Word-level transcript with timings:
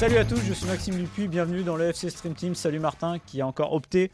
Salut 0.00 0.16
à 0.16 0.24
tous, 0.24 0.40
je 0.40 0.54
suis 0.54 0.64
Maxime 0.66 0.96
Lupuy, 0.96 1.28
bienvenue 1.28 1.62
dans 1.62 1.76
le 1.76 1.84
FC 1.84 2.08
Stream 2.08 2.32
Team. 2.34 2.54
Salut 2.54 2.78
Martin 2.78 3.18
qui 3.18 3.42
a 3.42 3.46
encore 3.46 3.74
opté 3.74 4.10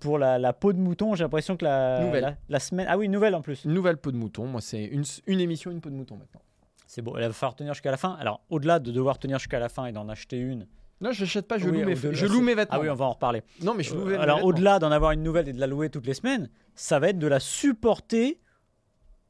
pour 0.00 0.18
la, 0.18 0.40
la 0.40 0.52
peau 0.52 0.72
de 0.72 0.78
mouton. 0.78 1.14
J'ai 1.14 1.22
l'impression 1.22 1.56
que 1.56 1.64
la, 1.64 2.00
Nouvelle. 2.04 2.22
la, 2.22 2.34
la 2.48 2.58
semaine. 2.58 2.86
Ah 2.90 2.98
oui, 2.98 3.08
nouvelle 3.08 3.36
en 3.36 3.40
plus. 3.40 3.64
Une 3.64 3.72
nouvelle 3.72 3.96
peau 3.96 4.10
de 4.10 4.16
mouton. 4.16 4.46
Moi, 4.46 4.60
c'est 4.60 4.82
une, 4.82 5.04
une 5.28 5.38
émission, 5.38 5.70
une 5.70 5.80
peau 5.80 5.88
de 5.88 5.94
mouton 5.94 6.16
maintenant. 6.16 6.40
C'est 6.88 7.00
beau, 7.00 7.16
elle 7.16 7.28
va 7.28 7.32
falloir 7.32 7.54
tenir 7.54 7.74
jusqu'à 7.74 7.92
la 7.92 7.96
fin. 7.96 8.16
Alors, 8.18 8.40
au-delà 8.50 8.80
de 8.80 8.90
devoir 8.90 9.20
tenir 9.20 9.38
jusqu'à 9.38 9.60
la 9.60 9.68
fin 9.68 9.86
et 9.86 9.92
d'en 9.92 10.08
acheter 10.08 10.36
une. 10.36 10.66
Non, 11.00 11.12
je 11.12 11.20
n'achète 11.22 11.46
pas, 11.46 11.58
je, 11.58 11.66
Oui, 11.68 11.78
loue, 11.80 11.86
mes, 11.86 11.92
au-delà, 11.94 12.12
je 12.12 12.26
loue 12.26 12.34
c'est- 12.38 12.42
mes 12.42 12.54
vêtements. 12.56 12.78
Ah 12.78 12.80
oui, 12.80 12.90
on 12.90 12.94
va 12.96 13.04
en 13.04 13.12
reparler. 13.12 13.42
Non, 13.62 13.74
mais 13.74 13.84
je 13.84 13.94
loue 13.94 14.08
Euh, 14.08 14.10
mes 14.10 14.16
alors, 14.16 14.44
au-delà 14.44 14.80
d'en 14.80 14.90
avoir 14.90 15.12
une 15.12 15.22
nouvelle 15.22 15.48
et 15.48 15.52
de 15.52 15.60
la 15.60 15.68
louer 15.68 15.90
toutes 15.90 16.06
les 16.06 16.14
semaines, 16.14 16.50
ça 16.74 16.98
va 16.98 17.08
être 17.10 17.18
de 17.20 17.26
la 17.28 17.38
supporter 17.38 18.40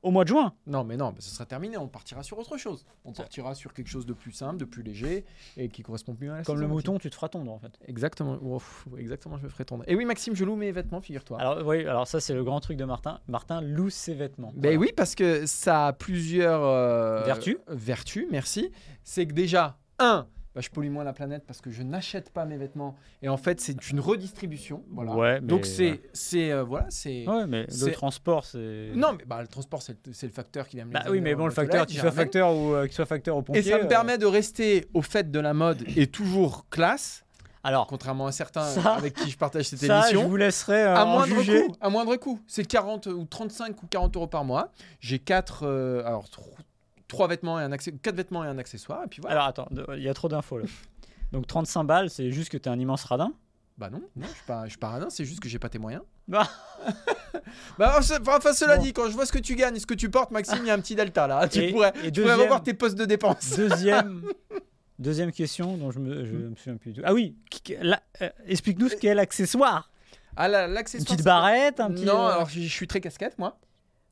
au 0.03 0.11
mois 0.11 0.25
de 0.25 0.29
juin. 0.29 0.55
Non, 0.67 0.85
mais 0.85 0.97
non, 0.97 1.13
mais 1.15 1.21
ce 1.21 1.31
sera 1.31 1.47
terminé. 1.47 1.77
On 1.77 1.89
partira 1.89 2.23
sur 2.23 2.39
autre 2.39 2.57
chose. 2.57 2.85
On 3.05 3.13
partira 3.13 3.55
sur 3.55 3.73
quelque 3.75 3.89
chose 3.89 4.07
de 4.07 4.13
plus 4.13 4.33
simple, 4.33 4.57
de 4.59 4.65
plus 4.65 4.83
léger 4.83 5.25
et 5.57 5.69
qui 5.69 5.83
correspond 5.83 6.15
plus 6.15 6.31
à 6.31 6.39
la 6.39 6.43
Comme 6.43 6.61
le 6.61 6.67
mouton, 6.69 6.99
tu 6.99 7.11
te 7.11 7.15
feras 7.15 7.29
tondre 7.29 7.53
en 7.53 7.59
fait. 7.59 7.79
Exactement. 7.87 8.39
Ouf, 8.43 8.87
exactement, 8.99 9.37
je 9.39 9.45
me 9.45 9.49
ferai 9.49 9.65
tondre. 9.65 9.85
Et 9.87 9.95
oui, 9.95 10.05
Maxime, 10.05 10.35
je 10.35 10.45
loue 10.45 10.57
mes 10.57 10.73
vêtements, 10.73 11.01
figure-toi. 11.01 11.39
Alors, 11.41 11.67
oui, 11.67 11.81
alors 11.87 12.07
ça, 12.07 12.21
c'est 12.21 12.35
le 12.35 12.45
grand 12.45 12.61
truc 12.61 12.77
de 12.77 12.85
Martin. 12.85 13.21
Martin 13.29 13.61
loue 13.61 13.91
ses 13.91 14.15
vêtements. 14.15 14.53
Ben 14.55 14.63
Voilà. 14.63 14.79
oui, 14.79 14.93
parce 14.97 15.15
que 15.15 15.45
ça 15.47 15.89
a 15.89 15.93
plusieurs 15.93 16.63
euh, 16.65 17.23
Vertus. 17.25 17.57
Vertus, 17.69 18.27
merci. 18.31 18.71
C'est 19.05 19.27
que 19.27 19.33
déjà, 19.33 19.79
un, 19.99 20.27
bah, 20.61 20.65
je 20.67 20.71
pollue 20.71 20.91
moins 20.91 21.05
la 21.05 21.13
planète 21.13 21.45
parce 21.47 21.61
que 21.61 21.71
je 21.71 21.83
n'achète 21.83 22.31
pas 22.31 22.45
mes 22.45 22.57
vêtements. 22.59 22.95
Et 23.23 23.29
en 23.29 23.37
fait, 23.39 23.61
c'est 23.61 23.91
une 23.91 24.01
redistribution. 24.01 24.83
Voilà. 24.91 25.15
Ouais, 25.15 25.41
mais- 25.41 25.47
Donc 25.47 25.65
c'est, 25.67 26.01
c'est, 26.13 26.53
euh, 26.53 26.63
voilà, 26.63 26.87
c'est. 26.91 27.27
Ouais, 27.27 27.47
mais 27.47 27.67
le 27.67 27.91
transport, 27.93 28.45
c'est. 28.45 28.91
Non, 28.95 29.15
mais 29.19 29.25
bah, 29.27 29.41
le 29.41 29.49
transport, 29.49 29.81
c'est 29.83 29.97
le, 30.07 30.13
c'est 30.13 30.27
le 30.27 30.33
facteur 30.33 30.69
qui 30.69 30.77
vient 30.77 30.85
me 30.85 30.93
Bah 30.93 31.05
oui, 31.09 31.21
mais 31.21 31.35
bon, 31.35 31.47
le 31.47 31.53
facteur, 31.53 31.87
j'y 31.89 31.97
soit 31.99 32.11
facteur 32.13 32.55
ou 32.55 32.75
euh, 32.75 32.85
qu'il 32.87 32.95
soit 32.95 33.07
facteur 33.07 33.37
au 33.37 33.43
pompier. 33.43 33.61
Et 33.61 33.65
ça 33.65 33.79
me 33.79 33.85
euh, 33.85 33.87
permet 33.89 34.19
de 34.19 34.27
rester 34.27 34.87
au 34.95 35.03
fait 35.03 35.31
de 35.31 35.41
la 35.41 35.55
mode 35.55 35.83
et 35.97 36.07
toujours 36.07 36.67
classe, 36.69 37.25
Alors, 37.63 37.87
contrairement 37.87 38.27
à 38.27 38.33
certains 38.33 38.65
Ça- 38.65 38.95
avec 38.95 39.15
qui 39.15 39.31
je 39.31 39.37
partage 39.39 39.65
cette 39.67 39.81
ça, 39.81 40.03
je 40.03 40.09
émission. 40.13 40.29
vous 40.29 40.37
laisserai 40.37 40.83
euh, 40.83 40.95
À 40.95 41.05
moindre 41.05 41.35
juger. 41.37 41.67
coût, 41.67 41.77
à 41.81 41.91
moindre 41.91 42.17
coût. 42.17 42.41
C'est 42.47 42.65
40 42.67 43.07
ou 43.07 43.25
35 43.25 43.83
ou 43.83 43.87
40 43.87 44.17
euros 44.17 44.27
par 44.27 44.45
mois. 44.45 44.73
J'ai 45.01 45.19
quatre, 45.19 45.67
euh, 45.67 46.03
alors 46.07 46.29
trois 47.11 47.29
vêtements 47.29 47.61
et 47.61 47.65
un 47.65 47.71
quatre 47.77 48.15
vêtements 48.17 48.43
et 48.45 48.49
un 48.49 48.57
accessoire. 48.59 49.05
Et 49.05 49.09
puis 49.09 49.21
voilà. 49.21 49.37
Alors, 49.37 49.47
attends, 49.49 49.69
il 49.97 50.03
y 50.03 50.09
a 50.09 50.15
trop 50.15 50.29
d'infos 50.29 50.59
là. 50.59 50.65
Donc, 51.33 51.47
35 51.47 51.85
balles, 51.85 52.11
c'est 52.11 52.33
juste 52.33 52.49
que 52.51 52.57
t'es 52.59 52.71
un 52.71 52.79
immense 52.79 53.05
radin? 53.05 53.33
Bah 53.79 53.89
non, 53.89 54.03
non, 54.17 54.27
je 54.27 54.33
suis 54.35 54.45
pas, 54.47 54.65
je 54.65 54.71
suis 54.71 54.79
pas 54.79 54.89
radin, 54.89 55.09
c'est 55.11 55.25
juste 55.25 55.41
que 55.41 55.49
j'ai 55.49 55.59
pas 55.59 55.69
tes 55.69 55.79
moyens. 55.79 56.03
Bah. 56.29 56.47
bah 57.79 57.97
enfin, 57.99 58.53
cela 58.53 58.77
Bon. 58.77 58.83
dit, 58.83 58.93
quand 58.93 59.09
je 59.09 59.13
vois 59.15 59.27
ce 59.27 59.33
que 59.33 59.39
tu 59.39 59.57
gagnes 59.57 59.77
et 59.77 59.81
ce 59.81 59.87
que 59.87 59.95
tu 59.95 60.11
portes, 60.11 60.31
Maxime, 60.31 60.59
il 60.63 60.67
y 60.67 60.71
a 60.71 60.75
un 60.75 60.81
petit 60.81 60.95
delta 60.95 61.27
là. 61.27 61.49
Tu 61.49 61.59
Et- 61.61 61.73
pourrais, 61.73 61.93
et 62.05 62.13
tu 62.13 62.21
pourrais 62.21 62.35
revoir 62.35 62.63
tes 62.63 62.75
postes 62.75 62.97
de 62.97 63.05
dépenses. 63.05 63.57
Deuxième, 63.57 64.23
deuxième 64.99 65.33
question 65.33 65.77
dont 65.77 65.91
je 65.91 65.99
me, 65.99 66.25
je 66.25 66.33
me 66.33 66.55
souviens 66.57 66.77
plus 66.77 66.93
du 66.93 67.01
tout. 67.01 67.07
Ah 67.09 67.15
oui, 67.15 67.35
euh, 67.71 68.29
explique-nous 68.47 68.91
ce 68.91 68.97
qu'est 68.97 69.15
l'accessoire. 69.15 69.91
Ah 70.37 70.47
là, 70.49 70.67
Une 70.69 70.75
l'accessoire. 70.75 71.07
petite 71.07 71.25
barrette, 71.25 71.81
un 71.81 71.91
petit. 71.91 72.05
Non, 72.05 72.27
euh, 72.27 72.31
alors 72.33 72.49
je 72.49 72.61
suis 72.61 72.87
très 72.87 73.01
casquette 73.01 73.39
moi. 73.39 73.59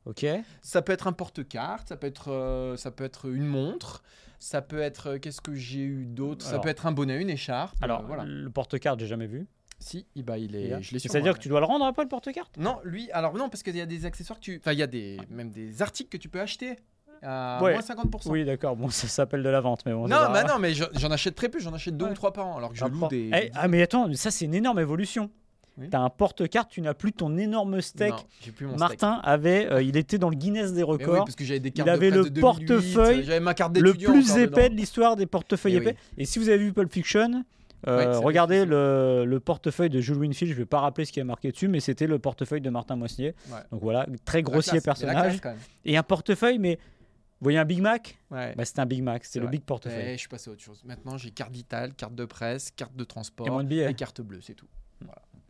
Ok. 0.09 0.25
Ça 0.61 0.81
peut 0.81 0.91
être 0.91 1.07
un 1.07 1.13
porte-carte, 1.13 1.89
ça 1.89 1.95
peut 1.97 2.07
être, 2.07 2.31
euh, 2.31 2.75
ça 2.77 2.91
peut 2.91 3.03
être 3.03 3.29
une 3.29 3.45
montre, 3.45 4.01
ça 4.39 4.61
peut 4.61 4.79
être, 4.81 5.07
euh, 5.11 5.19
qu'est-ce 5.19 5.41
que 5.41 5.53
j'ai 5.53 5.81
eu 5.81 6.05
d'autre? 6.05 6.43
Ça 6.43 6.51
Alors- 6.51 6.61
peut 6.63 6.69
être 6.69 6.85
un 6.85 6.91
bonnet, 6.91 7.21
une 7.21 7.29
écharpe. 7.29 7.75
euh, 7.81 7.85
Alors, 7.85 8.03
voilà. 8.03 8.23
le 8.25 8.49
porte-carte, 8.49 8.99
j'ai 8.99 9.07
jamais 9.07 9.27
vu. 9.27 9.47
Si, 9.81 10.05
il- 10.15 10.23
bah, 10.23 10.37
il 10.37 10.55
est, 10.55 10.81
je 10.81 10.91
l'ai 10.93 10.99
sur 10.99 11.09
C'est-à-dire 11.11 11.31
moi, 11.31 11.37
que 11.37 11.43
tu 11.43 11.47
dois 11.47 11.59
le 11.61 11.65
rendre 11.65 11.85
après 11.85 12.03
le 12.03 12.09
porte-carte? 12.09 12.57
Non, 12.57 12.79
lui, 12.83 13.09
alors 13.11 13.35
non, 13.35 13.47
parce 13.49 13.63
qu'il 13.63 13.77
y 13.77 13.81
a 13.81 13.85
des 13.85 14.05
accessoires 14.05 14.37
que 14.39 14.43
tu. 14.43 14.57
Enfin, 14.61 14.73
il 14.73 14.79
y 14.79 14.83
a 14.83 14.87
des, 14.87 15.17
même 15.29 15.51
des 15.51 15.81
articles 15.81 16.09
que 16.09 16.17
tu 16.21 16.27
peux 16.27 16.41
acheter 16.41 16.75
à 17.21 17.59
Ouais. 17.63 17.73
moins 17.73 17.81
50%. 17.81 18.29
Oui, 18.31 18.43
d'accord. 18.45 18.75
Bon, 18.75 18.89
ça 18.89 19.07
s'appelle 19.07 19.43
de 19.43 19.47
la 19.49 19.61
vente, 19.61 19.85
mais 19.85 19.93
bon. 19.93 20.05
c'est 20.07 20.13
Non, 20.13 20.17
pas 20.19 20.27
bah 20.33 20.43
grave. 20.43 20.55
non, 20.55 20.59
mais 20.59 20.73
je- 20.73 20.83
j'en 20.97 21.11
achète 21.11 21.35
très 21.35 21.47
peu, 21.49 21.59
j'en 21.59 21.73
achète 21.73 21.95
deux 21.95 22.05
Ouais. 22.05 22.11
ou 22.11 22.15
trois 22.15 22.33
par 22.33 22.47
an, 22.47 22.57
alors 22.57 22.71
que 22.71 22.77
je 22.77 22.83
loue 22.85 22.99
por- 22.99 23.09
des. 23.09 23.29
Eh, 23.33 23.51
ah, 23.53 23.67
mais 23.69 23.81
attends, 23.81 24.11
ça, 24.15 24.31
c'est 24.31 24.45
une 24.45 24.53
énorme 24.53 24.79
évolution. 24.79 25.29
Oui. 25.79 25.89
T'as 25.89 25.99
un 25.99 26.09
porte-carte, 26.09 26.69
tu 26.69 26.81
n'as 26.81 26.93
plus 26.93 27.13
ton 27.13 27.37
énorme 27.37 27.79
steak. 27.81 28.11
Non, 28.11 28.17
j'ai 28.41 28.51
plus 28.51 28.65
mon 28.65 28.71
steak. 28.77 28.79
Martin 28.79 29.21
avait, 29.23 29.71
euh, 29.71 29.81
il 29.81 29.95
était 29.97 30.17
dans 30.17 30.29
le 30.29 30.35
Guinness 30.35 30.73
des 30.73 30.83
oui, 30.83 30.89
records. 30.91 31.25
parce 31.25 31.35
que 31.35 31.45
j'avais 31.45 31.59
des 31.61 31.71
cartes 31.71 31.87
il 31.87 31.91
avait 31.91 32.09
le 32.09 32.23
de 32.25 32.29
2008, 32.29 32.41
portefeuille 32.41 33.23
J'avais 33.23 33.39
ma 33.39 33.53
carte 33.53 33.77
le 33.77 33.93
plus 33.93 34.37
épais 34.37 34.63
dedans. 34.63 34.73
de 34.75 34.79
l'histoire 34.79 35.15
des 35.15 35.25
portefeuilles 35.25 35.75
Eh 35.75 35.77
épais. 35.77 35.95
Et 36.17 36.25
si 36.25 36.37
vous 36.39 36.49
avez 36.49 36.57
vu 36.57 36.73
Pulp 36.73 36.91
Fiction, 36.91 37.43
euh, 37.87 38.11
Ouais, 38.11 38.17
regardez 38.25 38.65
le, 38.65 39.23
le 39.25 39.39
portefeuille 39.39 39.89
de 39.89 40.01
Jules 40.01 40.17
Winfield. 40.17 40.53
Je 40.53 40.57
vais 40.57 40.65
pas 40.65 40.81
rappeler 40.81 41.05
ce 41.05 41.13
qui 41.13 41.21
est 41.21 41.23
marqué 41.23 41.51
dessus, 41.51 41.69
mais 41.69 41.79
c'était 41.79 42.07
le 42.07 42.19
portefeuille 42.19 42.59
de 42.59 42.69
Martin 42.69 42.97
Moissnier. 42.97 43.33
Ouais. 43.49 43.59
Donc 43.71 43.81
voilà, 43.81 44.05
très 44.25 44.41
grossier 44.43 44.81
classe, 44.81 44.83
personnage. 44.83 45.39
Et 45.85 45.95
un 45.95 46.03
portefeuille, 46.03 46.59
mais 46.59 46.75
vous 46.75 47.45
voyez 47.45 47.57
un 47.57 47.63
Big 47.63 47.79
Mac? 47.81 48.17
Ouais. 48.31 48.53
bah, 48.57 48.65
C'était 48.65 48.81
un 48.81 48.85
Big 48.85 49.01
Mac, 49.01 49.23
c'était 49.23 49.39
le 49.39 49.45
vrai. 49.45 49.51
big 49.53 49.61
portefeuille. 49.63 50.03
Eh, 50.07 50.13
je 50.15 50.17
suis 50.17 50.27
passé 50.27 50.49
à 50.49 50.53
autre 50.53 50.61
chose. 50.61 50.81
Maintenant, 50.83 51.17
j'ai 51.17 51.31
carte 51.31 51.53
vitale, 51.53 51.93
carte 51.93 52.13
de 52.15 52.25
presse, 52.25 52.69
carte 52.71 52.97
de 52.97 53.03
transport 53.05 53.61
et 53.61 53.93
carte 53.93 54.19
bleue, 54.19 54.41
c'est 54.41 54.55
tout. 54.55 54.67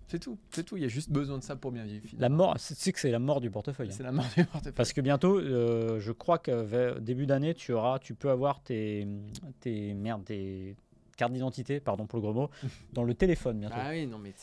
C'est 0.09 0.20
tout, 0.20 0.38
c'est 0.52 0.64
tout. 0.64 0.75
Il 0.75 0.84
y 0.84 0.86
a 0.86 0.90
juste 0.90 1.12
besoin 1.12 1.38
de 1.38 1.44
ça 1.44 1.56
pour 1.56 1.72
bien 1.72 1.84
vivre. 1.86 2.03
La 2.03 2.09
finalement. 2.09 2.38
mort, 2.38 2.56
c'est 2.58 2.75
c'est 2.78 2.92
que 2.92 3.00
c'est 3.00 3.12
la 3.12 3.20
mort 3.20 3.40
du 3.42 3.50
portefeuille. 3.52 3.90
hein. 3.90 3.94
C'est 3.96 4.03
la 4.03 4.12
mort 4.12 4.25
du 4.36 4.44
portefeuille. 4.46 4.74
Parce 4.74 4.92
que 4.94 5.02
bientôt, 5.02 5.38
euh, 5.40 6.00
je 6.00 6.12
crois 6.12 6.38
que 6.40 6.52
vers 6.52 7.00
début 7.00 7.25
d'année, 7.28 7.53
tu 7.53 7.72
auras, 7.74 8.00
tu 8.00 8.16
peux 8.16 8.30
avoir 8.30 8.62
tes, 8.62 9.08
tes 9.59 9.94
merde, 9.94 10.25
tes 10.25 10.75
cartes 11.16 11.34
d'identité, 11.34 11.80
pardon 11.81 12.08
pour 12.08 12.18
le 12.18 12.22
gros 12.22 12.34
mot, 12.34 12.50
dans 12.94 13.03
le 13.03 13.14
téléphone 13.14 13.59
bientôt, 13.59 13.75
Ah 13.78 13.90
oui, 13.90 14.08
non, 14.08 14.18
mais 14.18 14.34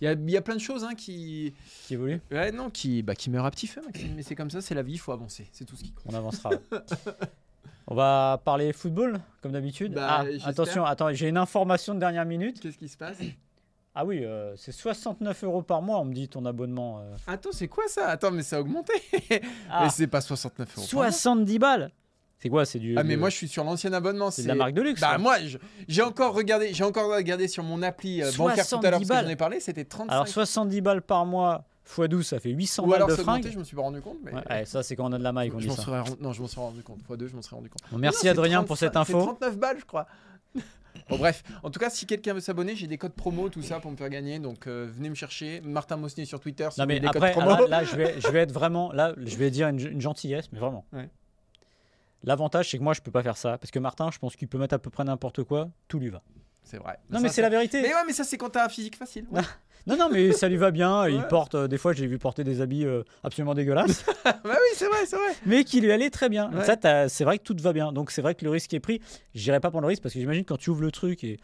il 0.00 0.04
y 0.04 0.06
a, 0.06 0.12
il 0.12 0.30
y 0.30 0.36
a 0.36 0.42
plein 0.42 0.54
de 0.54 0.60
choses 0.60 0.84
hein, 0.84 0.94
qui, 0.94 1.54
qui 1.86 1.94
évolue. 1.94 2.20
ouais, 2.30 2.52
non, 2.52 2.68
qui, 2.70 3.02
bah, 3.02 3.14
qui 3.14 3.30
meurent 3.30 3.46
à 3.46 3.50
petit 3.50 3.66
feu, 3.66 3.80
Maxime. 3.84 4.12
Mais 4.14 4.22
c'est 4.22 4.34
comme 4.34 4.50
ça, 4.50 4.60
c'est 4.60 4.74
la 4.74 4.82
vie, 4.82 4.92
il 4.92 4.98
faut 4.98 5.12
avancer. 5.12 5.48
C'est 5.50 5.64
tout 5.64 5.76
ce 5.76 5.82
qui 5.82 5.92
compte. 5.92 6.12
On 6.12 6.14
avancera. 6.14 6.50
On 7.86 7.94
va 7.94 8.40
parler 8.44 8.72
football, 8.72 9.20
comme 9.42 9.52
d'habitude. 9.52 9.92
Bah, 9.92 10.24
ah, 10.24 10.48
attention, 10.48 10.84
attends, 10.86 11.12
j'ai 11.12 11.28
une 11.28 11.36
information 11.36 11.94
de 11.94 12.00
dernière 12.00 12.24
minute. 12.24 12.60
Qu'est-ce 12.60 12.78
qui 12.78 12.88
se 12.88 12.96
passe? 12.96 13.18
Ah 13.94 14.04
oui, 14.04 14.24
euh, 14.24 14.54
c'est 14.56 14.72
69 14.72 15.44
euros 15.44 15.62
par 15.62 15.80
mois, 15.80 16.00
on 16.00 16.04
me 16.04 16.12
dit 16.14 16.28
ton 16.28 16.44
abonnement. 16.46 16.98
euh. 17.00 17.16
Attends, 17.28 17.50
c'est 17.52 17.68
quoi 17.68 17.84
ça? 17.86 18.08
Attends, 18.08 18.32
mais 18.32 18.42
ça 18.42 18.56
a 18.56 18.60
augmenté. 18.60 18.92
Ah, 19.70 19.84
Mais 19.84 19.90
c'est 19.90 20.06
pas 20.08 20.20
69 20.20 20.68
euros. 20.76 20.86
par 20.90 20.94
mois. 21.02 21.10
70 21.12 21.58
balles 21.60 21.90
C'est 22.38 22.48
quoi 22.48 22.64
C'est 22.64 22.80
du. 22.80 22.96
Ah, 22.98 23.04
mais 23.04 23.16
moi, 23.16 23.30
je 23.30 23.36
suis 23.36 23.48
sur 23.48 23.62
l'ancien 23.62 23.92
abonnement. 23.92 24.30
c'est 24.32 24.42
de 24.42 24.48
la 24.48 24.56
marque 24.56 24.72
de 24.74 24.82
luxe. 24.82 25.00
Bah 25.00 25.12
ça. 25.12 25.18
moi, 25.18 25.38
je- 25.44 25.58
j'ai 25.86 26.02
encore 26.02 26.34
regardé, 26.34 26.74
j'ai 26.74 26.82
encore 26.84 27.14
regardé 27.14 27.46
sur 27.46 27.62
mon 27.62 27.82
appli 27.82 28.20
euh, 28.20 28.32
bancaire 28.36 28.66
tout 28.66 28.76
à 28.76 28.80
70 28.80 28.82
l'heure 28.90 29.00
parce 29.08 29.20
que 29.20 29.26
j'en 29.26 29.32
ai 29.32 29.36
parlé, 29.36 29.60
c'était 29.60 29.84
35. 29.84 30.12
Alors 30.12 30.26
70 30.28 30.80
balles 30.80 31.02
par 31.02 31.24
mois 31.24 31.64
x 31.86 32.08
12, 32.08 32.26
ça 32.26 32.40
fait 32.40 32.50
800 32.50 32.82
Ou 32.82 32.86
balles 32.88 32.96
alors 32.96 33.08
de 33.08 33.14
c'est 33.14 33.20
augmenté, 33.20 33.42
fringues. 33.42 33.52
je 33.52 33.58
me 33.58 33.64
suis 33.64 33.76
pas 33.76 33.82
rendu 33.82 34.00
compte. 34.00 34.16
Mais... 34.24 34.32
Ouais, 34.34 34.42
ouais, 34.50 34.64
ça, 34.64 34.82
c'est 34.82 34.96
quand 34.96 35.08
on 35.08 35.12
a 35.12 35.18
de 35.18 35.22
la 35.22 35.32
maille 35.32 35.50
qu'on 35.50 35.58
je 35.60 35.64
dit 35.64 35.68
m'en 35.68 35.76
ça. 35.76 35.82
serais 35.82 36.00
rendu- 36.00 36.20
non, 36.20 36.32
je 36.32 36.42
m'en 36.42 36.48
suis 36.48 36.58
rendu 36.60 36.82
compte. 36.82 37.00
Fois 37.06 37.16
deux, 37.16 37.28
je 37.28 37.36
m'en 37.36 37.42
serais 37.42 37.56
rendu 37.56 37.68
compte. 37.70 37.82
Bon, 37.92 37.98
merci 37.98 38.16
Non, 38.16 38.22
c'est 38.22 38.28
Adrien 38.30 38.64
pour 38.64 38.76
35 38.76 38.86
cette 38.86 38.96
info. 38.96 39.20
C'est 39.20 39.26
39 39.26 39.58
balles, 39.58 39.76
je 39.78 39.84
crois. 39.84 40.06
Bon 41.08 41.18
bref, 41.18 41.42
en 41.62 41.70
tout 41.70 41.78
cas, 41.78 41.90
si 41.90 42.06
quelqu'un 42.06 42.32
veut 42.32 42.40
s'abonner, 42.40 42.74
j'ai 42.76 42.86
des 42.86 42.96
codes 42.96 43.12
promo, 43.12 43.48
tout 43.50 43.60
ça 43.62 43.78
pour 43.78 43.90
me 43.90 43.96
faire 43.96 44.08
gagner. 44.08 44.38
Donc 44.38 44.66
euh, 44.66 44.88
venez 44.90 45.10
me 45.10 45.14
chercher, 45.14 45.60
Martin 45.62 45.96
Mosnier 45.96 46.24
sur 46.24 46.40
Twitter. 46.40 46.66
Si 46.70 46.80
Non 46.80 46.84
vous 46.84 46.88
mais 46.88 47.00
des 47.00 47.06
après, 47.06 47.34
codes 47.34 47.44
là, 47.44 47.54
promo. 47.56 47.68
là, 47.68 47.84
je, 47.84 47.94
vais, 47.96 48.20
je 48.20 48.28
vais 48.28 48.38
être 48.40 48.52
vraiment, 48.52 48.90
là, 48.92 49.14
je 49.18 49.36
vais 49.36 49.50
dire 49.50 49.68
une, 49.68 49.78
une 49.80 50.00
gentillesse, 50.00 50.50
mais 50.52 50.58
vraiment. 50.58 50.86
Ouais. 50.92 51.10
L'avantage, 52.22 52.70
c'est 52.70 52.78
que 52.78 52.82
moi, 52.82 52.94
je 52.94 53.02
peux 53.02 53.10
pas 53.10 53.22
faire 53.22 53.36
ça, 53.36 53.58
parce 53.58 53.70
que 53.70 53.78
Martin, 53.78 54.10
je 54.10 54.18
pense 54.18 54.34
qu'il 54.34 54.48
peut 54.48 54.56
mettre 54.56 54.74
à 54.74 54.78
peu 54.78 54.88
près 54.88 55.04
n'importe 55.04 55.42
quoi, 55.44 55.68
tout 55.88 55.98
lui 55.98 56.08
va. 56.08 56.22
C'est 56.64 56.78
vrai. 56.78 56.98
Non 57.10 57.20
mais 57.20 57.28
c'est 57.28 57.42
la 57.42 57.50
vérité. 57.50 57.80
Mais 57.82 57.88
ouais, 57.94 58.00
mais 58.06 58.12
ça 58.12 58.24
c'est 58.24 58.36
quand 58.38 58.50
t'as 58.50 58.64
un 58.66 58.68
physique 58.68 58.96
facile. 58.96 59.26
ouais. 59.30 59.40
Non 59.86 59.98
non 59.98 60.08
mais 60.10 60.32
ça 60.32 60.48
lui 60.48 60.56
va 60.56 60.70
bien. 60.70 61.06
Il 61.10 61.22
porte, 61.26 61.54
euh, 61.54 61.68
des 61.68 61.76
fois, 61.76 61.92
j'ai 61.92 62.06
vu 62.06 62.16
porter 62.18 62.42
des 62.42 62.62
habits 62.62 62.86
euh, 62.86 63.02
absolument 63.22 63.52
dégueulasses, 63.52 64.02
bah 64.24 64.40
oui, 64.46 64.50
c'est 64.76 64.86
vrai, 64.86 65.04
c'est 65.06 65.16
vrai. 65.16 65.28
mais 65.44 65.62
qui 65.62 65.82
lui 65.82 65.92
allait 65.92 66.08
très 66.08 66.30
bien. 66.30 66.50
Ouais. 66.54 66.64
Ça, 66.64 67.08
c'est 67.10 67.22
vrai 67.24 67.36
que 67.36 67.42
tout 67.42 67.54
va 67.60 67.74
bien. 67.74 67.92
Donc 67.92 68.10
c'est 68.10 68.22
vrai 68.22 68.34
que 68.34 68.46
le 68.46 68.50
risque 68.50 68.72
est 68.72 68.80
pris. 68.80 69.02
J'irai 69.34 69.60
pas 69.60 69.68
prendre 69.68 69.82
le 69.82 69.88
risque 69.88 70.02
parce 70.02 70.14
que 70.14 70.20
j'imagine 70.20 70.46
quand 70.46 70.56
tu 70.56 70.70
ouvres 70.70 70.80
le 70.80 70.90
truc 70.90 71.22
et. 71.22 71.38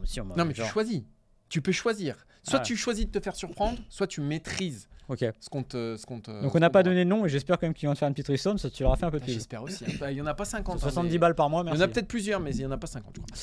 Mais 0.00 0.06
si, 0.06 0.22
on 0.22 0.24
m'a- 0.24 0.36
Non 0.36 0.46
mais 0.46 0.54
tu 0.54 0.62
genre- 0.62 0.70
choisis. 0.70 1.02
tu 1.50 1.60
peux 1.60 1.72
choisir. 1.72 2.16
Soit 2.44 2.60
Ah. 2.60 2.64
tu 2.64 2.76
choisis 2.78 3.04
de 3.06 3.10
te 3.10 3.22
faire 3.22 3.36
surprendre, 3.36 3.78
soit 3.90 4.06
tu 4.06 4.22
maîtrises 4.22 4.88
Ok. 5.10 5.26
ce 5.38 5.50
qu'on 5.50 5.62
te. 5.62 5.96
Ce 5.98 6.06
qu'on 6.06 6.18
te- 6.20 6.42
Donc 6.42 6.54
on 6.54 6.60
n'a 6.60 6.70
pas 6.70 6.82
donné 6.82 7.04
de 7.04 7.10
nom 7.10 7.26
et 7.26 7.28
j'espère 7.28 7.58
quand 7.58 7.66
même 7.66 7.74
qu'ils 7.74 7.88
vont 7.90 7.94
te 7.94 7.98
faire 7.98 8.08
une 8.08 8.14
petite 8.14 8.28
ristourne, 8.28 8.56
ça 8.56 8.70
tu 8.70 8.84
leur 8.84 8.92
as 8.92 8.96
fait 8.96 9.04
un 9.04 9.10
peu 9.10 9.18
de 9.18 9.22
Ah, 9.24 9.26
plaisir. 9.26 9.38
J'espère 9.40 9.62
aussi. 9.64 9.84
hein. 9.84 10.08
Il 10.10 10.16
y 10.16 10.22
en 10.22 10.26
a 10.26 10.32
pas 10.32 10.46
50. 10.46 10.76
hein, 10.76 10.80
70 10.80 11.12
mais- 11.12 11.18
balles 11.18 11.34
par 11.34 11.50
mois, 11.50 11.60
Il 11.60 11.64
y 11.64 11.66
merci. 11.66 11.82
en 11.82 11.84
a 11.84 11.88
peut-être 11.88 12.08
plusieurs, 12.08 12.40
mais 12.40 12.52
il 12.54 12.62
y 12.62 12.64
en 12.64 12.70
a 12.70 12.78
pas 12.78 12.86
50, 12.86 13.16
je 13.16 13.20
crois. 13.20 13.36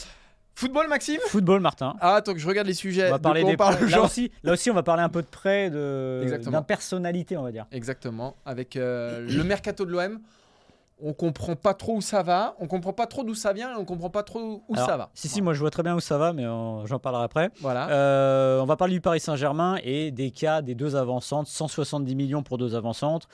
Football, 0.59 0.89
Maxime? 0.89 1.19
Football, 1.27 1.61
Martin. 1.61 1.95
Ah, 2.01 2.15
attends 2.15 2.33
que 2.33 2.39
je 2.39 2.47
regarde 2.47 2.67
les 2.67 2.73
sujets. 2.73 3.07
On 3.07 3.11
va 3.11 3.17
De 3.17 3.23
parler 3.23 3.41
quoi 3.44 3.50
des 3.51 3.56
on 3.56 3.57
parle 3.57 3.85
là, 3.85 4.01
aussi, 4.01 4.29
là 4.44 4.51
aussi, 4.51 4.69
on 4.69 4.73
va 4.73 4.83
parler 4.83 5.03
un 5.03 5.07
peu 5.07 5.21
de 5.21 5.27
près, 5.27 5.69
de 5.69 6.38
d'impersonnalité, 6.50 7.38
on 7.38 7.44
va 7.44 7.53
dire. 7.53 7.65
Exactement. 7.71 8.35
Avec 8.45 8.75
euh, 8.75 9.25
le 9.25 9.44
mercato 9.45 9.85
de 9.85 9.91
l'OM, 9.91 10.19
on 11.01 11.13
comprend 11.13 11.56
pas 11.56 11.73
trop 11.73 11.95
où 11.95 12.01
ça 12.01 12.23
va, 12.23 12.56
on 12.59 12.67
comprend 12.67 12.91
pas 12.91 13.07
trop 13.07 13.23
d'où 13.23 13.35
ça 13.35 13.53
vient 13.53 13.71
et 13.71 13.75
on 13.77 13.85
comprend 13.85 14.09
pas 14.09 14.23
trop 14.23 14.61
où 14.67 14.73
Alors, 14.73 14.85
ça 14.85 14.97
va. 14.97 15.09
Si, 15.13 15.29
si, 15.29 15.41
moi 15.41 15.53
je 15.53 15.61
vois 15.61 15.71
très 15.71 15.81
bien 15.81 15.95
où 15.95 16.01
ça 16.01 16.17
va, 16.17 16.33
mais 16.33 16.44
euh, 16.44 16.85
j'en 16.88 17.00
parlerai 17.00 17.23
après. 17.23 17.51
Voilà. 17.61 17.89
Euh, 17.89 18.59
on 18.59 18.65
va 18.65 18.75
parler 18.75 18.95
du 18.95 19.01
Paris 19.01 19.21
Saint-Germain 19.21 19.77
et 19.83 20.11
des 20.11 20.31
cas 20.31 20.61
des 20.61 20.75
deux 20.75 20.97
avancantes, 20.97 21.47
170 21.47 22.15
millions 22.15 22.44
pour 22.44 22.57
deux 22.57 22.75
avancantes. 22.75 23.29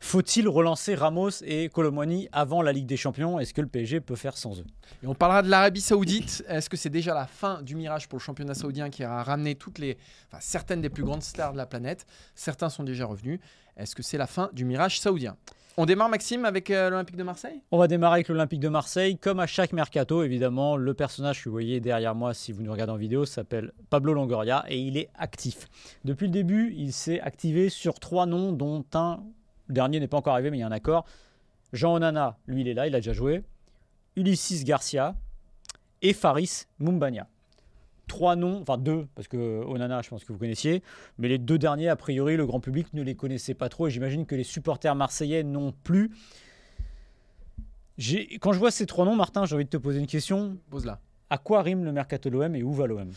Faut-il 0.00 0.48
relancer 0.48 0.94
Ramos 0.94 1.42
et 1.44 1.68
Colomwani 1.68 2.28
avant 2.32 2.62
la 2.62 2.72
Ligue 2.72 2.86
des 2.86 2.96
Champions? 2.96 3.38
Est-ce 3.38 3.52
que 3.52 3.60
le 3.60 3.66
PSG 3.66 4.00
peut 4.00 4.14
faire 4.14 4.36
sans 4.36 4.58
eux? 4.60 4.64
Et 5.02 5.06
on 5.06 5.14
parlera 5.14 5.42
de 5.42 5.48
l'Arabie 5.48 5.80
Saoudite. 5.80 6.44
Est-ce 6.48 6.70
que 6.70 6.76
c'est 6.76 6.88
déjà 6.88 7.14
la 7.14 7.26
fin 7.26 7.62
du 7.62 7.74
mirage 7.74 8.08
pour 8.08 8.18
le 8.18 8.22
championnat 8.22 8.54
saoudien 8.54 8.90
qui 8.90 9.02
a 9.02 9.22
ramené 9.22 9.54
toutes 9.56 9.78
les, 9.78 9.98
enfin, 10.28 10.38
certaines 10.40 10.80
des 10.80 10.88
plus 10.88 11.02
grandes 11.02 11.22
stars 11.22 11.52
de 11.52 11.58
la 11.58 11.66
planète? 11.66 12.06
Certains 12.34 12.70
sont 12.70 12.84
déjà 12.84 13.06
revenus. 13.06 13.40
Est-ce 13.76 13.94
que 13.94 14.02
c'est 14.02 14.18
la 14.18 14.26
fin 14.26 14.50
du 14.52 14.64
mirage 14.64 15.00
saoudien? 15.00 15.36
On 15.80 15.86
démarre, 15.86 16.08
Maxime, 16.08 16.44
avec 16.44 16.70
euh, 16.70 16.90
l'Olympique 16.90 17.14
de 17.14 17.22
Marseille? 17.22 17.62
On 17.70 17.78
va 17.78 17.86
démarrer 17.86 18.14
avec 18.14 18.28
l'Olympique 18.28 18.58
de 18.58 18.68
Marseille. 18.68 19.16
Comme 19.16 19.38
à 19.38 19.46
chaque 19.46 19.72
mercato, 19.72 20.24
évidemment, 20.24 20.76
le 20.76 20.92
personnage 20.92 21.38
que 21.38 21.48
vous 21.48 21.52
voyez 21.52 21.78
derrière 21.78 22.16
moi, 22.16 22.34
si 22.34 22.50
vous 22.50 22.62
nous 22.62 22.72
regardez 22.72 22.92
en 22.92 22.96
vidéo, 22.96 23.24
s'appelle 23.26 23.72
Pablo 23.88 24.12
Longoria 24.12 24.64
et 24.68 24.78
il 24.78 24.96
est 24.96 25.08
actif. 25.14 25.68
Depuis 26.04 26.26
le 26.26 26.32
début, 26.32 26.74
il 26.76 26.92
s'est 26.92 27.20
activé 27.20 27.68
sur 27.68 28.00
trois 28.00 28.26
noms, 28.26 28.50
dont 28.50 28.84
un, 28.94 29.20
dernier 29.68 30.00
n'est 30.00 30.08
pas 30.08 30.16
encore 30.16 30.34
arrivé, 30.34 30.50
mais 30.50 30.58
il 30.58 30.60
y 30.60 30.64
a 30.64 30.66
un 30.66 30.72
accord. 30.72 31.04
Jean 31.72 31.94
Onana, 31.94 32.38
lui, 32.46 32.62
il 32.62 32.68
est 32.68 32.74
là, 32.74 32.86
il 32.86 32.94
a 32.94 32.98
déjà 32.98 33.12
joué. 33.12 33.42
Ulysses 34.16 34.64
Garcia 34.64 35.16
et 36.02 36.12
Faris 36.12 36.64
Mumbania. 36.78 37.28
Trois 38.06 38.36
noms, 38.36 38.62
enfin 38.62 38.78
deux, 38.78 39.06
parce 39.14 39.28
que 39.28 39.36
Onana, 39.36 40.00
je 40.00 40.08
pense 40.08 40.24
que 40.24 40.32
vous 40.32 40.38
connaissiez, 40.38 40.82
mais 41.18 41.28
les 41.28 41.36
deux 41.36 41.58
derniers, 41.58 41.88
a 41.88 41.96
priori, 41.96 42.36
le 42.36 42.46
grand 42.46 42.58
public 42.58 42.94
ne 42.94 43.02
les 43.02 43.14
connaissait 43.14 43.54
pas 43.54 43.68
trop 43.68 43.86
et 43.86 43.90
j'imagine 43.90 44.24
que 44.24 44.34
les 44.34 44.44
supporters 44.44 44.94
marseillais 44.94 45.42
non 45.42 45.72
plus. 45.84 46.10
Quand 48.40 48.52
je 48.52 48.58
vois 48.58 48.70
ces 48.70 48.86
trois 48.86 49.04
noms, 49.04 49.16
Martin, 49.16 49.44
j'ai 49.44 49.54
envie 49.56 49.64
de 49.64 49.70
te 49.70 49.76
poser 49.76 49.98
une 49.98 50.06
question. 50.06 50.56
Pose-la. 50.70 51.00
À 51.30 51.36
quoi 51.36 51.60
rime 51.62 51.84
le 51.84 51.92
mercato 51.92 52.30
de 52.30 52.34
l'OM 52.34 52.54
et 52.56 52.62
où 52.62 52.72
va 52.72 52.86
l'OM 52.86 53.10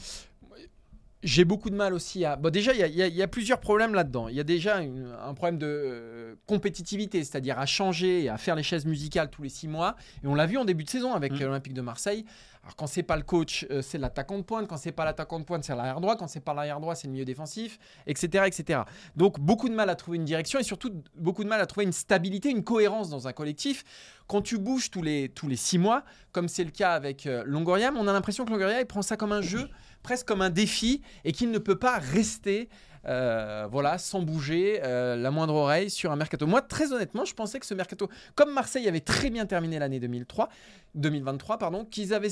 J'ai 1.24 1.46
beaucoup 1.46 1.70
de 1.70 1.76
mal 1.76 1.94
aussi 1.94 2.26
à. 2.26 2.36
Bon, 2.36 2.50
déjà, 2.50 2.74
il 2.74 2.80
y 2.80 2.84
a- 3.04 3.08
y, 3.08 3.22
y 3.22 3.28
plusieurs 3.28 3.60
problèmes 3.60 3.94
là-dedans. 3.94 4.28
Il 4.28 4.36
y 4.36 4.40
a 4.40 4.44
déjà 4.44 4.82
une- 4.82 5.14
un 5.24 5.34
problème 5.36 5.60
de 5.60 5.68
euh, 5.68 6.36
compétitivité, 6.48 7.24
c'est-à-dire 7.24 7.60
à 7.60 7.66
changer 7.68 8.24
et 8.24 8.30
à 8.30 8.38
faire 8.38 8.56
les 8.56 8.64
chaises 8.64 8.86
musicales 8.86 9.30
tous 9.30 9.44
les 9.44 9.50
six 9.50 9.68
mois. 9.68 9.96
Et 10.24 10.28
on 10.28 10.34
l'a 10.34 10.48
vu 10.48 10.58
en 10.58 10.66
début 10.66 10.84
de 10.84 10.90
saison 10.90 11.14
avec 11.14 11.34
Mm. 11.34 11.40
l'Olympique 11.42 11.74
de 11.74 11.82
Marseille. 11.82 12.26
Alors, 12.64 12.76
quand 12.76 12.88
c'est 12.88 13.04
pas 13.04 13.18
le 13.18 13.24
coach, 13.24 13.66
euh, 13.72 13.82
c'est 13.82 13.98
l'attaquant 13.98 14.38
de 14.38 14.44
pointe. 14.44 14.68
Quand 14.68 14.78
c'est 14.78 14.92
pas 14.92 15.06
l'attaquant 15.06 15.40
de 15.40 15.46
pointe, 15.46 15.64
c'est 15.64 15.76
l'arrière 15.76 16.00
droit. 16.02 16.16
Quand 16.16 16.28
c'est 16.28 16.40
pas 16.40 16.54
l'arrière 16.54 16.80
droit, 16.80 16.94
c'est 16.96 17.08
le 17.08 17.14
milieu 17.14 17.26
défensif, 17.26 17.80
etc., 18.08 18.44
etc. 18.48 18.82
Donc, 19.16 19.40
beaucoup 19.40 19.68
de 19.70 19.74
mal 19.76 19.90
à 19.90 19.96
trouver 19.96 20.18
une 20.18 20.26
direction 20.26 20.60
et 20.60 20.64
surtout 20.64 20.92
beaucoup 21.16 21.44
de 21.44 21.50
mal 21.50 21.60
à 21.62 21.66
trouver 21.66 21.86
une 21.86 21.92
stabilité, 21.92 22.50
une 22.50 22.64
cohérence 22.64 23.10
dans 23.10 23.28
un 23.28 23.34
collectif. 23.34 23.84
Quand 24.28 24.42
tu 24.42 24.58
bouges 24.60 24.90
tous 24.92 25.02
les, 25.02 25.30
tous 25.30 25.48
les 25.48 25.56
six 25.56 25.78
mois, 25.80 26.04
comme 26.32 26.48
c'est 26.48 26.64
le 26.64 26.70
cas 26.72 26.94
avec 26.94 27.26
euh, 27.28 27.44
Longoria, 27.46 27.92
on 27.96 28.08
a 28.08 28.14
l'impression 28.14 28.46
que 28.46 28.52
Longoria 28.52 28.80
il 28.80 28.86
prend 28.86 29.02
ça 29.02 29.18
comme 29.18 29.32
un 29.34 29.42
jeu, 29.42 29.68
presque 30.04 30.28
comme 30.28 30.42
un 30.42 30.50
défi, 30.50 31.02
et 31.26 31.32
qu'il 31.32 31.52
ne 31.52 31.58
peut 31.58 31.78
pas 31.78 31.98
rester 31.98 32.70
euh, 33.06 33.68
voilà, 33.72 33.98
sans 33.98 34.22
bouger 34.22 34.80
euh, 34.84 35.16
la 35.16 35.32
moindre 35.32 35.56
oreille 35.56 35.90
sur 35.90 36.12
un 36.12 36.16
mercato. 36.16 36.46
Moi, 36.46 36.62
très 36.62 36.94
honnêtement, 36.94 37.26
je 37.26 37.34
pensais 37.34 37.60
que 37.60 37.66
ce 37.66 37.74
mercato, 37.74 38.10
comme 38.36 38.54
Marseille 38.54 38.88
avait 38.88 39.00
très 39.00 39.30
bien 39.30 39.46
terminé 39.46 39.80
l'année 39.80 40.00
2003, 40.00 40.50
2023, 40.96 41.58
pardon, 41.58 41.86
qu'ils 41.86 42.14
avaient 42.14 42.30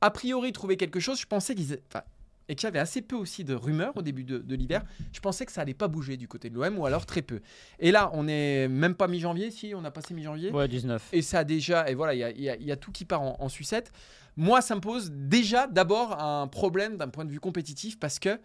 a 0.00 0.10
priori 0.10 0.52
trouvé 0.52 0.76
quelque 0.76 1.00
chose. 1.00 1.18
Je 1.20 1.26
pensais 1.26 1.54
qu'ils, 1.54 1.78
enfin, 1.88 2.02
et 2.48 2.54
qu'il 2.54 2.66
y 2.66 2.68
avait 2.68 2.78
assez 2.78 3.02
peu 3.02 3.16
aussi 3.16 3.42
de 3.42 3.54
rumeurs 3.54 3.96
au 3.96 4.02
début 4.02 4.22
de, 4.22 4.38
de 4.38 4.54
l'hiver. 4.54 4.84
Je 5.12 5.18
pensais 5.18 5.44
que 5.44 5.50
ça 5.50 5.62
allait 5.62 5.74
pas 5.74 5.88
bouger 5.88 6.16
du 6.16 6.28
côté 6.28 6.50
de 6.50 6.54
l'OM, 6.54 6.78
ou 6.78 6.86
alors 6.86 7.04
très 7.04 7.22
peu. 7.22 7.40
Et 7.80 7.90
là, 7.90 8.10
on 8.12 8.28
est 8.28 8.68
même 8.68 8.94
pas 8.94 9.08
mi-janvier, 9.08 9.50
si 9.50 9.72
on 9.74 9.84
a 9.84 9.90
passé 9.90 10.14
mi-janvier. 10.14 10.52
Ouais, 10.52 10.68
19. 10.68 11.08
Et 11.12 11.22
ça 11.22 11.40
a 11.40 11.44
déjà, 11.44 11.90
et 11.90 11.94
voilà, 11.94 12.14
y 12.14 12.40
y 12.40 12.56
il 12.60 12.66
y 12.66 12.72
a 12.72 12.76
tout 12.76 12.92
qui 12.92 13.04
part 13.04 13.22
en, 13.22 13.36
en 13.40 13.48
sucette. 13.48 13.90
Moi, 14.36 14.60
ça 14.60 14.74
me 14.74 14.80
pose 14.80 15.10
déjà 15.10 15.66
d'abord 15.66 16.22
un 16.22 16.46
problème 16.46 16.96
d'un 16.96 17.08
point 17.08 17.24
de 17.24 17.30
vue 17.30 17.40
compétitif 17.40 17.98
parce 17.98 18.18
que 18.18 18.38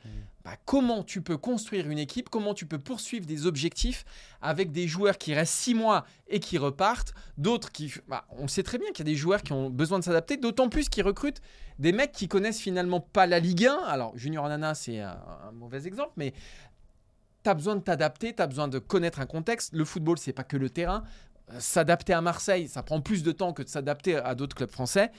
bah, 0.45 0.55
comment 0.65 1.03
tu 1.03 1.21
peux 1.21 1.37
construire 1.37 1.89
une 1.89 1.99
équipe, 1.99 2.29
comment 2.29 2.53
tu 2.53 2.65
peux 2.65 2.79
poursuivre 2.79 3.25
des 3.25 3.45
objectifs 3.45 4.05
avec 4.41 4.71
des 4.71 4.87
joueurs 4.87 5.17
qui 5.17 5.33
restent 5.33 5.53
six 5.53 5.75
mois 5.75 6.05
et 6.27 6.39
qui 6.39 6.57
repartent, 6.57 7.13
d'autres 7.37 7.71
qui, 7.71 7.93
bah, 8.07 8.25
on 8.29 8.47
sait 8.47 8.63
très 8.63 8.77
bien 8.77 8.87
qu'il 8.91 9.05
y 9.05 9.09
a 9.09 9.11
des 9.11 9.17
joueurs 9.17 9.43
qui 9.43 9.51
ont 9.51 9.69
besoin 9.69 9.99
de 9.99 10.03
s'adapter, 10.03 10.37
d'autant 10.37 10.69
plus 10.69 10.87
qu'ils 10.87 11.03
recrutent 11.03 11.41
des 11.77 11.91
mecs 11.91 12.11
qui 12.13 12.27
connaissent 12.27 12.61
finalement 12.61 13.01
pas 13.01 13.27
la 13.27 13.39
Ligue 13.39 13.65
1. 13.65 13.77
Alors 13.85 14.17
Junior 14.17 14.45
Anana, 14.45 14.73
c'est 14.73 14.99
un, 14.99 15.17
un 15.47 15.51
mauvais 15.51 15.85
exemple, 15.87 16.13
mais 16.15 16.33
tu 17.43 17.49
as 17.49 17.53
besoin 17.53 17.75
de 17.75 17.81
t'adapter, 17.81 18.33
tu 18.33 18.41
as 18.41 18.47
besoin 18.47 18.67
de 18.67 18.79
connaître 18.79 19.19
un 19.19 19.25
contexte. 19.25 19.73
Le 19.73 19.85
football, 19.85 20.17
c'est 20.17 20.33
pas 20.33 20.43
que 20.43 20.57
le 20.57 20.69
terrain. 20.69 21.03
Euh, 21.51 21.57
S'adapter 21.59 22.13
à 22.13 22.21
Marseille, 22.21 22.67
ça 22.67 22.83
prend 22.83 23.01
plus 23.01 23.23
de 23.23 23.31
temps 23.31 23.53
que 23.53 23.63
de 23.63 23.67
s'adapter 23.67 24.15
à 24.15 24.35
d'autres 24.35 24.55
clubs 24.55 24.71
français. 24.71 25.11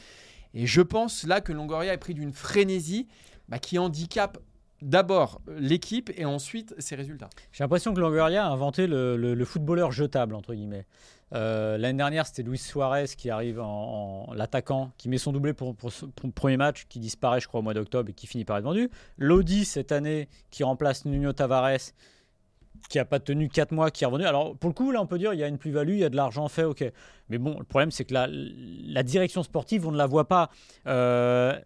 Et 0.55 0.67
je 0.67 0.81
pense 0.83 1.25
là 1.25 1.41
que 1.41 1.53
Longoria 1.53 1.93
est 1.95 1.99
pris 1.99 2.15
d'une 2.15 2.33
frénésie 2.33 3.09
bah, 3.49 3.59
qui 3.59 3.79
handicape 3.79 4.39
d'abord 4.83 5.41
l'équipe 5.59 6.11
et 6.17 6.25
ensuite 6.25 6.75
ses 6.79 6.97
résultats. 6.97 7.31
J'ai 7.53 7.63
l'impression 7.65 7.95
que 7.95 8.01
Longoria 8.01 8.45
a 8.45 8.49
inventé 8.51 8.87
le, 8.87 9.17
le- 9.17 9.35
le 9.35 9.45
footballeur 9.45 9.93
jetable, 9.93 10.35
entre 10.35 10.55
guillemets. 10.55 10.87
Euh, 11.35 11.79
L'année 11.79 11.97
dernière, 11.97 12.27
c'était 12.27 12.43
Luis 12.43 12.59
Suarez 12.59 13.07
qui 13.17 13.31
arrive 13.31 13.61
en, 13.61 14.27
en- 14.29 14.35
l'attaquant, 14.35 14.91
qui 14.99 15.09
met 15.09 15.19
son 15.19 15.33
doublé 15.33 15.53
pour, 15.55 15.75
pour 15.77 15.91
le 16.25 16.31
premier 16.33 16.57
match, 16.57 16.85
qui 16.89 16.99
disparaît, 16.99 17.41
je 17.41 17.47
crois, 17.49 17.61
au 17.61 17.63
mois 17.63 17.75
d'octobre 17.75 18.11
et 18.11 18.13
qui 18.13 18.27
finit 18.27 18.45
par 18.45 18.59
être 18.59 18.65
vendu. 18.65 18.91
Lodi, 19.17 19.65
cette 19.65 19.93
année, 19.93 20.29
qui 20.51 20.65
remplace 20.65 21.05
Nuno 21.07 21.33
Tavares, 21.33 21.79
qui 22.89 22.99
a 22.99 23.05
pas 23.05 23.21
tenu 23.21 23.49
4 23.49 23.73
mois, 23.73 23.91
qui 23.91 24.05
est 24.05 24.07
revenu. 24.07 24.25
Alors, 24.25 24.57
pour 24.57 24.69
le 24.69 24.75
coup, 24.75 24.91
là, 24.91 25.01
on 25.01 25.07
peut 25.07 25.19
dire 25.19 25.33
il 25.33 25.41
y 25.41 25.43
a 25.43 25.49
une 25.49 25.59
plus-value, 25.59 25.93
il 25.93 25.99
y 25.99 26.05
a 26.05 26.11
de 26.11 26.17
l'argent 26.17 26.49
fait, 26.49 26.65
ok. 26.65 26.85
Mais 27.29 27.39
bon, 27.39 27.59
le 27.59 27.65
problème, 27.65 27.91
c'est 27.91 28.05
que 28.05 28.15
la, 28.15 28.29
la 28.31 29.03
direction 29.03 29.43
sportive, 29.43 29.87
on 29.87 29.93
ne 29.93 29.97
la 29.97 30.07
voit 30.07 30.29
pas. 30.29 30.51
Euh, 30.87 31.59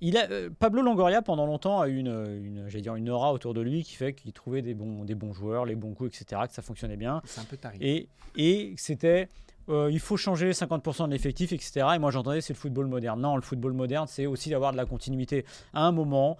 il 0.00 0.16
a, 0.18 0.30
euh, 0.30 0.50
Pablo 0.56 0.82
Longoria, 0.82 1.22
pendant 1.22 1.46
longtemps, 1.46 1.80
a 1.80 1.88
eu 1.88 1.96
une, 1.96 2.68
une, 2.68 2.68
dire 2.68 2.94
une 2.94 3.08
aura 3.08 3.32
autour 3.32 3.54
de 3.54 3.60
lui 3.60 3.82
qui 3.82 3.94
fait 3.94 4.12
qu'il 4.12 4.32
trouvait 4.32 4.62
des 4.62 4.74
bons, 4.74 5.04
des 5.04 5.14
bons 5.14 5.32
joueurs, 5.32 5.64
les 5.64 5.74
bons 5.74 5.94
coups, 5.94 6.20
etc., 6.20 6.42
que 6.46 6.54
ça 6.54 6.62
fonctionnait 6.62 6.96
bien. 6.96 7.22
C'est 7.24 7.40
un 7.40 7.44
peu 7.44 7.56
tarif. 7.56 7.80
Et, 7.80 8.08
et 8.36 8.74
c'était, 8.76 9.28
euh, 9.68 9.88
il 9.90 10.00
faut 10.00 10.16
changer 10.16 10.50
50% 10.50 11.06
de 11.06 11.12
l'effectif, 11.12 11.52
etc. 11.52 11.86
Et 11.94 11.98
moi, 11.98 12.10
j'entendais, 12.10 12.40
c'est 12.40 12.52
le 12.52 12.58
football 12.58 12.86
moderne. 12.86 13.20
Non, 13.20 13.36
le 13.36 13.42
football 13.42 13.72
moderne, 13.72 14.06
c'est 14.08 14.26
aussi 14.26 14.50
d'avoir 14.50 14.72
de 14.72 14.76
la 14.76 14.84
continuité. 14.84 15.44
À 15.72 15.86
un 15.86 15.92
moment, 15.92 16.36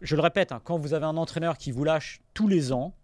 je 0.00 0.16
le 0.16 0.22
répète, 0.22 0.52
hein, 0.52 0.60
quand 0.64 0.78
vous 0.78 0.94
avez 0.94 1.04
un 1.04 1.16
entraîneur 1.16 1.58
qui 1.58 1.72
vous 1.72 1.84
lâche 1.84 2.20
tous 2.32 2.48
les 2.48 2.72
ans, 2.72 2.94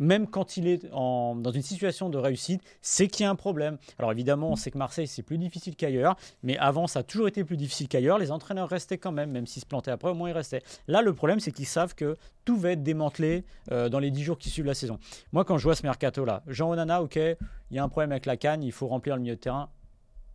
même 0.00 0.26
quand 0.26 0.56
il 0.56 0.66
est 0.66 0.86
dans 0.90 1.52
une 1.52 1.62
situation 1.62 2.08
de 2.08 2.18
réussite, 2.18 2.62
c'est 2.82 3.06
qu'il 3.06 3.22
y 3.24 3.26
a 3.26 3.30
un 3.30 3.36
problème. 3.36 3.78
Alors 3.98 4.10
évidemment, 4.10 4.50
on 4.50 4.56
sait 4.56 4.70
que 4.70 4.78
Marseille, 4.78 5.06
c'est 5.06 5.22
plus 5.22 5.38
difficile 5.38 5.76
qu'ailleurs, 5.76 6.16
mais 6.42 6.56
avant, 6.58 6.88
ça 6.88 7.00
a 7.00 7.02
toujours 7.04 7.28
été 7.28 7.44
plus 7.44 7.56
difficile 7.56 7.86
qu'ailleurs. 7.86 8.18
Les 8.18 8.32
entraîneurs 8.32 8.68
restaient 8.68 8.98
quand 8.98 9.12
même, 9.12 9.30
même 9.30 9.46
s'ils 9.46 9.62
se 9.62 9.66
plantaient 9.66 9.90
après, 9.90 10.10
au 10.10 10.14
moins 10.14 10.30
ils 10.30 10.34
restaient. 10.34 10.62
Là, 10.88 11.02
le 11.02 11.12
problème, 11.12 11.38
c'est 11.38 11.52
qu'ils 11.52 11.66
savent 11.66 11.94
que 11.94 12.16
tout 12.44 12.56
va 12.56 12.72
être 12.72 12.82
démantelé 12.82 13.44
euh, 13.70 13.88
dans 13.88 13.98
les 13.98 14.10
10 14.10 14.24
jours 14.24 14.38
qui 14.38 14.48
suivent 14.48 14.66
la 14.66 14.74
saison. 14.74 14.98
Moi, 15.32 15.44
quand 15.44 15.58
je 15.58 15.64
vois 15.64 15.76
ce 15.76 15.82
mercato-là, 15.82 16.42
Jean 16.46 16.70
Onana, 16.70 17.02
ok, 17.02 17.16
il 17.16 17.76
y 17.76 17.78
a 17.78 17.84
un 17.84 17.88
problème 17.88 18.12
avec 18.12 18.26
la 18.26 18.36
canne, 18.36 18.62
il 18.62 18.72
faut 18.72 18.88
remplir 18.88 19.16
le 19.16 19.22
milieu 19.22 19.36
de 19.36 19.40
terrain. 19.40 19.68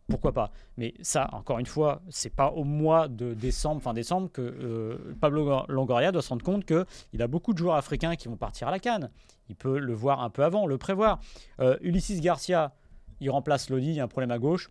Pourquoi 0.08 0.32
pas 0.32 0.52
Mais 0.76 0.94
ça, 1.02 1.28
encore 1.32 1.58
une 1.58 1.66
fois, 1.66 2.00
c'est 2.08 2.34
pas 2.34 2.50
au 2.50 2.62
mois 2.62 3.08
de 3.08 3.34
décembre, 3.34 3.82
fin 3.82 3.92
décembre, 3.92 4.30
que 4.30 4.40
euh, 4.40 5.16
Pablo 5.20 5.64
Longoria 5.68 6.12
doit 6.12 6.22
se 6.22 6.28
rendre 6.28 6.44
compte 6.44 6.64
qu'il 6.64 7.22
a 7.22 7.26
beaucoup 7.26 7.52
de 7.52 7.58
joueurs 7.58 7.74
africains 7.74 8.14
qui 8.14 8.28
vont 8.28 8.36
partir 8.36 8.68
à 8.68 8.70
la 8.70 8.78
canne. 8.78 9.10
Il 9.48 9.56
peut 9.56 9.78
le 9.78 9.92
voir 9.94 10.22
un 10.22 10.30
peu 10.30 10.44
avant, 10.44 10.66
le 10.66 10.78
prévoir. 10.78 11.18
Euh, 11.60 11.76
Ulysses 11.80 12.20
Garcia, 12.20 12.72
il 13.20 13.30
remplace 13.30 13.68
Lodi, 13.68 13.88
il 13.88 13.94
y 13.94 14.00
a 14.00 14.04
un 14.04 14.08
problème 14.08 14.30
à 14.30 14.38
gauche. 14.38 14.70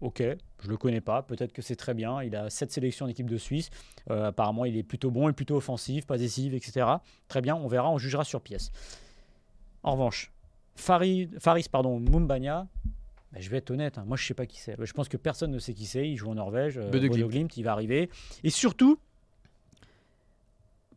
Ok, 0.00 0.20
je 0.20 0.68
le 0.68 0.76
connais 0.76 1.00
pas, 1.00 1.22
peut-être 1.22 1.52
que 1.52 1.62
c'est 1.62 1.76
très 1.76 1.94
bien. 1.94 2.20
Il 2.24 2.34
a 2.34 2.50
sept 2.50 2.72
sélections 2.72 3.06
d'équipe 3.06 3.30
de 3.30 3.36
Suisse. 3.36 3.70
Euh, 4.10 4.26
apparemment, 4.26 4.64
il 4.64 4.76
est 4.76 4.82
plutôt 4.82 5.12
bon, 5.12 5.28
est 5.28 5.32
plutôt 5.32 5.54
offensif, 5.54 6.06
pas 6.06 6.18
décisif, 6.18 6.54
etc. 6.54 6.86
Très 7.28 7.40
bien, 7.40 7.54
on 7.54 7.68
verra, 7.68 7.88
on 7.88 7.98
jugera 7.98 8.24
sur 8.24 8.40
pièce. 8.40 8.72
En 9.84 9.92
revanche, 9.92 10.32
Farid, 10.74 11.38
Faris 11.38 11.68
pardon, 11.70 12.00
Mumbanya, 12.00 12.66
ben, 13.32 13.40
je 13.40 13.48
vais 13.50 13.58
être 13.58 13.70
honnête, 13.70 13.98
hein, 13.98 14.04
moi 14.06 14.16
je 14.16 14.26
sais 14.26 14.34
pas 14.34 14.46
qui 14.46 14.60
c'est. 14.60 14.76
Ben, 14.76 14.84
je 14.84 14.92
pense 14.92 15.08
que 15.08 15.16
personne 15.16 15.50
ne 15.50 15.58
sait 15.58 15.74
qui 15.74 15.86
c'est. 15.86 16.08
Il 16.08 16.16
joue 16.16 16.30
en 16.30 16.34
Norvège, 16.34 16.78
euh, 16.78 16.90
Glimt. 16.90 17.28
Glimt, 17.28 17.56
il 17.56 17.62
va 17.62 17.72
arriver. 17.72 18.10
Et 18.44 18.50
surtout, 18.50 18.98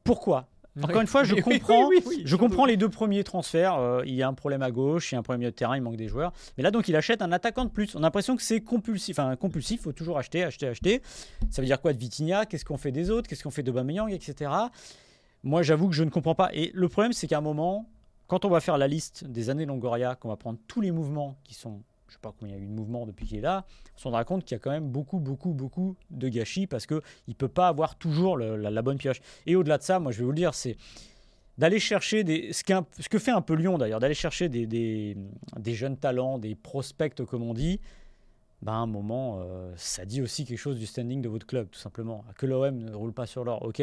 pourquoi? 0.04 0.48
Encore 0.82 1.00
une 1.00 1.08
fois, 1.08 1.24
je 1.24 1.36
comprends, 1.42 1.88
oui, 1.88 2.02
oui, 2.06 2.24
je 2.26 2.36
comprends 2.36 2.66
les 2.66 2.76
deux 2.76 2.90
premiers 2.90 3.24
transferts. 3.24 3.76
euh, 3.76 4.02
il 4.06 4.14
y 4.14 4.22
a 4.22 4.28
un 4.28 4.34
problème 4.34 4.62
à 4.62 4.72
gauche, 4.72 5.12
il 5.12 5.16
y 5.16 5.18
a 5.18 5.20
un 5.20 5.24
problème 5.24 5.44
de 5.46 5.50
terrain, 5.50 5.78
il 5.78 5.82
manque 5.82 5.96
des 5.96 6.10
joueurs. 6.10 6.34
Mais 6.58 6.64
là, 6.64 6.72
donc, 6.72 6.90
il 6.90 6.96
achète 6.98 7.22
un 7.22 7.32
attaquant 7.32 7.64
de 7.64 7.70
plus. 7.70 7.96
On 7.96 8.00
a 8.00 8.02
l'impression 8.02 8.36
que 8.36 8.42
c'est 8.42 8.60
compulsif. 8.60 9.18
Enfin, 9.18 9.36
compulsif, 9.38 9.80
il 9.80 9.84
faut 9.84 9.94
toujours 9.94 10.18
acheter, 10.18 10.44
acheter, 10.44 10.68
acheter. 10.68 11.02
Ça 11.50 11.62
veut 11.62 11.66
dire 11.66 11.80
quoi 11.80 11.94
de 11.94 11.98
Vitinha? 11.98 12.46
Qu'est-ce 12.46 12.66
qu'on 12.66 12.78
fait 12.78 12.92
des 12.92 13.10
autres? 13.10 13.30
Qu'est-ce 13.30 13.44
qu'on 13.44 13.52
fait 13.52 13.64
de 13.64 13.72
Bameyang, 13.72 14.12
etc. 14.12 14.52
Moi, 15.44 15.64
j'avoue 15.64 15.88
que 15.88 15.96
je 15.96 16.04
ne 16.04 16.10
comprends 16.10 16.36
pas. 16.36 16.50
Et 16.54 16.72
le 16.74 16.90
problème, 16.90 17.14
c'est 17.14 17.28
qu'à 17.28 17.38
un 17.38 17.42
moment, 17.42 17.88
quand 18.28 18.44
on 18.44 18.50
va 18.50 18.60
faire 18.60 18.78
la 18.78 18.88
liste 18.88 19.24
des 19.24 19.50
années 19.50 19.66
Longoria, 19.66 20.16
qu'on 20.16 20.28
va 20.28 20.36
prendre 20.36 20.60
tous 20.68 20.82
les 20.82 20.92
mouvements 20.92 21.38
qui 21.46 21.54
sont, 21.54 21.82
je 22.08 22.14
sais 22.14 22.20
pas 22.22 22.34
combien 22.38 22.56
il 22.56 22.60
y 22.60 22.62
a 22.62 22.64
eu 22.64 22.68
de 22.68 22.74
mouvements 22.74 23.06
depuis 23.06 23.26
qu'il 23.26 23.38
est 23.38 23.42
là, 23.42 23.66
on 23.96 24.00
se 24.00 24.04
rendra 24.04 24.24
compte 24.24 24.44
qu'il 24.46 24.56
y 24.56 24.58
a 24.58 24.60
quand 24.60 24.72
même 24.72 24.90
beaucoup, 24.90 25.20
beaucoup, 25.20 25.54
beaucoup 25.54 25.96
de 26.10 26.28
gâchis 26.30 26.68
parce 26.68 26.86
qu'il 26.86 27.02
ne 27.28 27.34
peut 27.34 27.48
pas 27.48 27.68
avoir 27.68 27.96
toujours 27.96 28.38
la, 28.38 28.82
bonne 28.82 28.98
pioche. 28.98 29.22
Et 29.46 29.56
au-delà 29.56 29.78
de 29.78 29.84
ça, 29.84 30.00
moi, 30.00 30.12
je 30.12 30.20
vais 30.20 30.26
vous 30.26 30.32
le 30.32 30.38
dire, 30.38 30.54
c'est 30.54 30.78
d'aller 31.58 31.80
chercher 31.80 32.24
des, 32.24 32.52
ce, 32.54 32.64
que 32.64 33.20
fait 33.20 33.32
un 33.32 33.42
peu 33.42 33.54
Lyon 33.54 33.78
d'ailleurs, 33.78 34.00
d'aller 34.00 34.14
chercher 34.14 34.50
des 34.50 35.16
jeunes 35.66 35.98
talents, 35.98 36.38
des 36.38 36.56
prospects 36.56 37.24
comme 37.26 37.44
on 37.44 37.54
dit. 37.54 37.80
Ben, 38.62 38.72
à 38.72 38.76
un 38.78 38.88
moment, 38.88 39.42
euh, 39.42 39.72
ça 39.76 40.06
dit 40.06 40.24
aussi 40.24 40.44
quelque 40.44 40.58
chose 40.58 40.80
du 40.80 40.88
standing 40.88 41.22
de 41.22 41.30
votre 41.30 41.46
club, 41.46 41.70
tout 41.70 41.80
simplement. 41.80 42.26
Que 42.36 42.48
l'OM 42.48 42.76
ne 42.76 42.96
roule 42.96 43.14
pas 43.14 43.28
sur 43.28 43.44
l'or, 43.44 43.64
ok, 43.64 43.80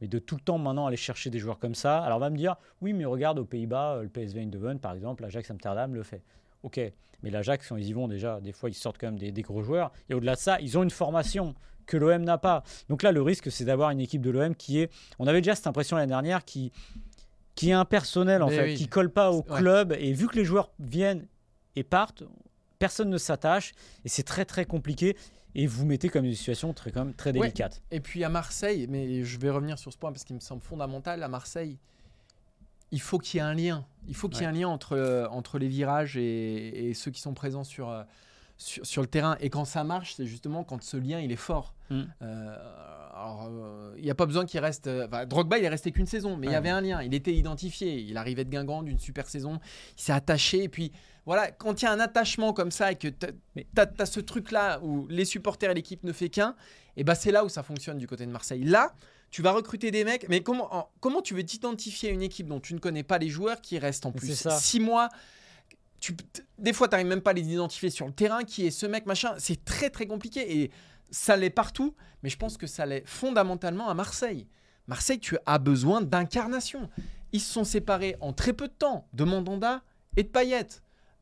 mais 0.00 0.08
de 0.08 0.18
tout 0.18 0.36
le 0.36 0.40
temps 0.40 0.56
maintenant 0.56 0.86
aller 0.86 0.96
chercher 0.96 1.28
des 1.28 1.38
joueurs 1.38 1.58
comme 1.58 1.74
ça. 1.74 2.02
Alors 2.02 2.16
on 2.16 2.20
va 2.20 2.30
me 2.30 2.36
dire, 2.36 2.56
oui, 2.80 2.94
mais 2.94 3.04
regarde 3.04 3.38
aux 3.38 3.44
Pays-Bas, 3.44 3.96
euh, 3.96 4.02
le 4.04 4.08
PSV 4.08 4.40
Eindhoven, 4.40 4.78
par 4.78 4.94
exemple, 4.94 5.22
l'Ajax 5.22 5.50
Amsterdam 5.50 5.94
le 5.94 6.02
fait. 6.02 6.22
Ok, 6.62 6.80
mais 7.22 7.30
l'Ajax, 7.30 7.68
quand 7.68 7.76
ils 7.76 7.88
y 7.88 7.92
vont 7.92 8.08
déjà, 8.08 8.40
des 8.40 8.52
fois, 8.52 8.70
ils 8.70 8.74
sortent 8.74 8.98
quand 8.98 9.08
même 9.08 9.18
des, 9.18 9.32
des 9.32 9.42
gros 9.42 9.62
joueurs. 9.62 9.92
Et 10.08 10.14
au-delà 10.14 10.34
de 10.34 10.40
ça, 10.40 10.60
ils 10.60 10.76
ont 10.78 10.82
une 10.82 10.90
formation 10.90 11.54
que 11.86 11.96
l'OM 11.96 12.22
n'a 12.22 12.38
pas. 12.38 12.62
Donc 12.88 13.02
là, 13.02 13.10
le 13.12 13.22
risque, 13.22 13.50
c'est 13.50 13.64
d'avoir 13.64 13.90
une 13.90 14.00
équipe 14.00 14.22
de 14.22 14.30
l'OM 14.30 14.54
qui 14.54 14.78
est. 14.80 14.90
On 15.18 15.26
avait 15.26 15.40
déjà 15.40 15.54
cette 15.54 15.66
impression 15.66 15.96
l'année 15.96 16.08
dernière 16.10 16.44
qui, 16.44 16.70
qui 17.54 17.70
est 17.70 17.74
impersonnelle, 17.74 18.42
en 18.42 18.48
Mais 18.48 18.56
fait, 18.56 18.64
oui. 18.64 18.74
qui 18.76 18.88
colle 18.88 19.10
pas 19.10 19.30
au 19.32 19.38
Ouais. 19.48 19.58
club. 19.58 19.96
Et 19.98 20.12
vu 20.12 20.28
que 20.28 20.36
les 20.36 20.44
joueurs 20.44 20.70
viennent 20.78 21.26
et 21.76 21.82
partent, 21.82 22.22
personne 22.78 23.10
ne 23.10 23.18
s'attache. 23.18 23.72
Et 24.04 24.08
c'est 24.08 24.22
très, 24.22 24.44
très 24.44 24.64
compliqué. 24.64 25.16
Et 25.54 25.66
vous 25.66 25.84
mettez 25.84 26.08
comme 26.08 26.24
une 26.24 26.34
situation 26.34 26.72
très, 26.72 26.92
quand 26.92 27.04
même, 27.04 27.14
très 27.14 27.30
Ouais. 27.32 27.40
délicate. 27.40 27.82
Et 27.90 28.00
puis 28.00 28.24
à 28.24 28.28
Marseille, 28.30 28.86
mais 28.88 29.22
je 29.24 29.38
vais 29.38 29.50
revenir 29.50 29.78
sur 29.78 29.92
ce 29.92 29.98
point 29.98 30.10
parce 30.12 30.24
qu'il 30.24 30.34
me 30.36 30.40
semble 30.40 30.62
fondamental, 30.62 31.22
à 31.22 31.28
Marseille, 31.28 31.78
il 32.92 33.00
faut 33.00 33.18
qu'il 33.18 33.38
y 33.38 33.40
ait 33.40 33.46
un 33.46 33.54
lien. 33.54 33.84
Il 34.06 34.14
faut 34.14 34.28
qu'il 34.28 34.42
y 34.42 34.44
ait 34.44 34.48
un 34.48 34.52
lien 34.52 34.68
entre, 34.68 34.96
euh, 34.96 35.26
entre 35.28 35.58
les 35.58 35.68
virages 35.68 36.16
et, 36.16 36.90
et 36.90 36.94
ceux 36.94 37.10
qui 37.10 37.20
sont 37.20 37.34
présents 37.34 37.64
sur, 37.64 37.88
euh, 37.88 38.02
sur, 38.58 38.84
sur 38.86 39.00
le 39.02 39.08
terrain. 39.08 39.36
Et 39.40 39.50
quand 39.50 39.64
ça 39.64 39.82
marche, 39.82 40.14
c'est 40.14 40.26
justement 40.26 40.62
quand 40.62 40.82
ce 40.82 40.96
lien 40.96 41.18
il 41.20 41.32
est 41.32 41.36
fort. 41.36 41.74
Mm. 41.90 42.02
Euh, 42.22 42.56
alors, 43.14 43.48
euh, 43.50 43.94
il 43.96 44.04
n'y 44.04 44.10
a 44.10 44.14
pas 44.14 44.26
besoin 44.26 44.44
qu'il 44.44 44.60
reste. 44.60 44.88
enfin, 44.88 45.26
Drogba, 45.26 45.58
il 45.58 45.64
est 45.64 45.68
resté 45.68 45.92
qu'une 45.92 46.06
saison, 46.06 46.36
mais 46.36 46.48
il 46.48 46.52
y 46.52 46.56
avait 46.56 46.70
un 46.70 46.80
lien. 46.80 47.02
Il 47.02 47.14
était 47.14 47.34
identifié. 47.34 48.00
Il 48.00 48.16
arrivait 48.16 48.44
de 48.44 48.50
Guingamp 48.50 48.82
d'une 48.82 48.98
super 48.98 49.28
saison. 49.28 49.60
Il 49.96 50.02
s'est 50.02 50.12
attaché. 50.12 50.64
Et 50.64 50.68
puis, 50.68 50.92
voilà, 51.24 51.50
quand 51.50 51.80
il 51.80 51.84
y 51.84 51.88
a 51.88 51.92
un 51.92 52.00
attachement 52.00 52.52
comme 52.52 52.70
ça 52.70 52.92
et 52.92 52.96
que 52.96 53.08
tu 53.08 53.26
as, 53.76 54.06
ce 54.06 54.20
truc-là 54.20 54.80
où 54.82 55.06
les 55.08 55.24
supporters 55.24 55.70
et 55.70 55.74
l'équipe 55.74 56.02
ne 56.04 56.12
fait 56.12 56.28
qu'un, 56.28 56.56
et 56.96 57.04
ben 57.04 57.14
c'est 57.14 57.30
là 57.30 57.44
où 57.44 57.48
ça 57.48 57.62
fonctionne 57.62 57.98
du 57.98 58.06
côté 58.06 58.26
de 58.26 58.32
Marseille. 58.32 58.64
Là, 58.64 58.92
tu 59.32 59.42
vas 59.42 59.50
recruter 59.50 59.90
des 59.90 60.04
mecs, 60.04 60.28
mais 60.28 60.42
comment, 60.42 60.72
en- 60.72 60.90
comment 61.00 61.22
tu 61.22 61.34
veux 61.34 61.42
t'identifier 61.42 62.10
à 62.10 62.12
une 62.12 62.22
équipe 62.22 62.46
dont 62.46 62.60
tu 62.60 62.74
ne 62.74 62.78
connais 62.78 63.02
pas 63.02 63.18
les 63.18 63.28
joueurs 63.28 63.60
qui 63.60 63.78
restent 63.80 64.06
en 64.06 64.12
plus 64.12 64.38
ça. 64.38 64.56
six 64.56 64.78
mois? 64.78 65.08
Tu, 66.00 66.14
des 66.58 66.72
fois, 66.72 66.86
tu 66.86 66.92
n'arrives 66.92 67.06
même 67.06 67.22
pas 67.22 67.30
à 67.30 67.32
les 67.32 67.52
identifier 67.52 67.88
sur 67.90 68.06
le 68.06 68.12
terrain, 68.12 68.44
qui 68.44 68.66
est 68.66 68.70
ce 68.70 68.86
mec, 68.86 69.06
machin. 69.06 69.34
C'est 69.38 69.64
très, 69.64 69.88
très 69.88 70.06
compliqué. 70.06 70.62
Et 70.62 70.70
ça 71.10 71.36
l'est 71.36 71.48
partout, 71.50 71.94
mais 72.22 72.28
je 72.28 72.36
pense 72.36 72.56
que 72.56 72.66
ça 72.66 72.86
l'est 72.86 73.06
fondamentalement 73.06 73.88
à 73.88 73.94
Marseille. 73.94 74.46
Marseille, 74.86 75.18
tu 75.20 75.38
as 75.46 75.58
besoin 75.58 76.02
d'incarnation. 76.02 76.90
Ils 77.32 77.40
se 77.40 77.52
sont 77.52 77.64
séparés 77.64 78.16
en 78.20 78.32
très 78.32 78.52
peu 78.52 78.68
de 78.68 78.72
temps 78.72 79.08
de 79.14 79.24
Mandanda 79.24 79.82
et 80.16 80.24
de 80.24 80.28
Payet. 80.28 80.66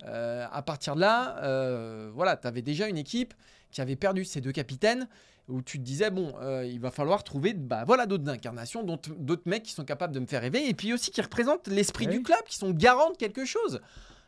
Euh, 0.04 0.46
à 0.50 0.62
partir 0.62 0.96
de 0.96 1.00
là, 1.00 1.36
euh, 1.44 2.10
voilà, 2.14 2.36
tu 2.36 2.48
avais 2.48 2.62
déjà 2.62 2.88
une 2.88 2.98
équipe 2.98 3.34
qui 3.70 3.80
avait 3.80 3.96
perdu 3.96 4.24
ses 4.24 4.40
deux 4.40 4.52
capitaines, 4.52 5.08
où 5.48 5.62
tu 5.62 5.78
te 5.78 5.82
disais, 5.84 6.10
bon, 6.10 6.32
euh, 6.40 6.64
il 6.64 6.78
va 6.80 6.90
falloir 6.90 7.24
trouver 7.24 7.54
bah, 7.54 7.84
voilà, 7.84 8.06
d'autres 8.06 8.28
incarnations, 8.28 8.82
d'autres 8.84 9.42
mecs 9.46 9.64
qui 9.64 9.72
sont 9.72 9.84
capables 9.84 10.14
de 10.14 10.20
me 10.20 10.26
faire 10.26 10.42
rêver, 10.42 10.68
et 10.68 10.74
puis 10.74 10.92
aussi 10.92 11.10
qui 11.10 11.20
représentent 11.20 11.66
l'esprit 11.68 12.06
Oui. 12.06 12.18
du 12.18 12.22
club, 12.22 12.38
qui 12.46 12.56
sont 12.56 12.70
garants 12.70 13.10
de 13.10 13.16
quelque 13.16 13.44
chose. 13.44 13.80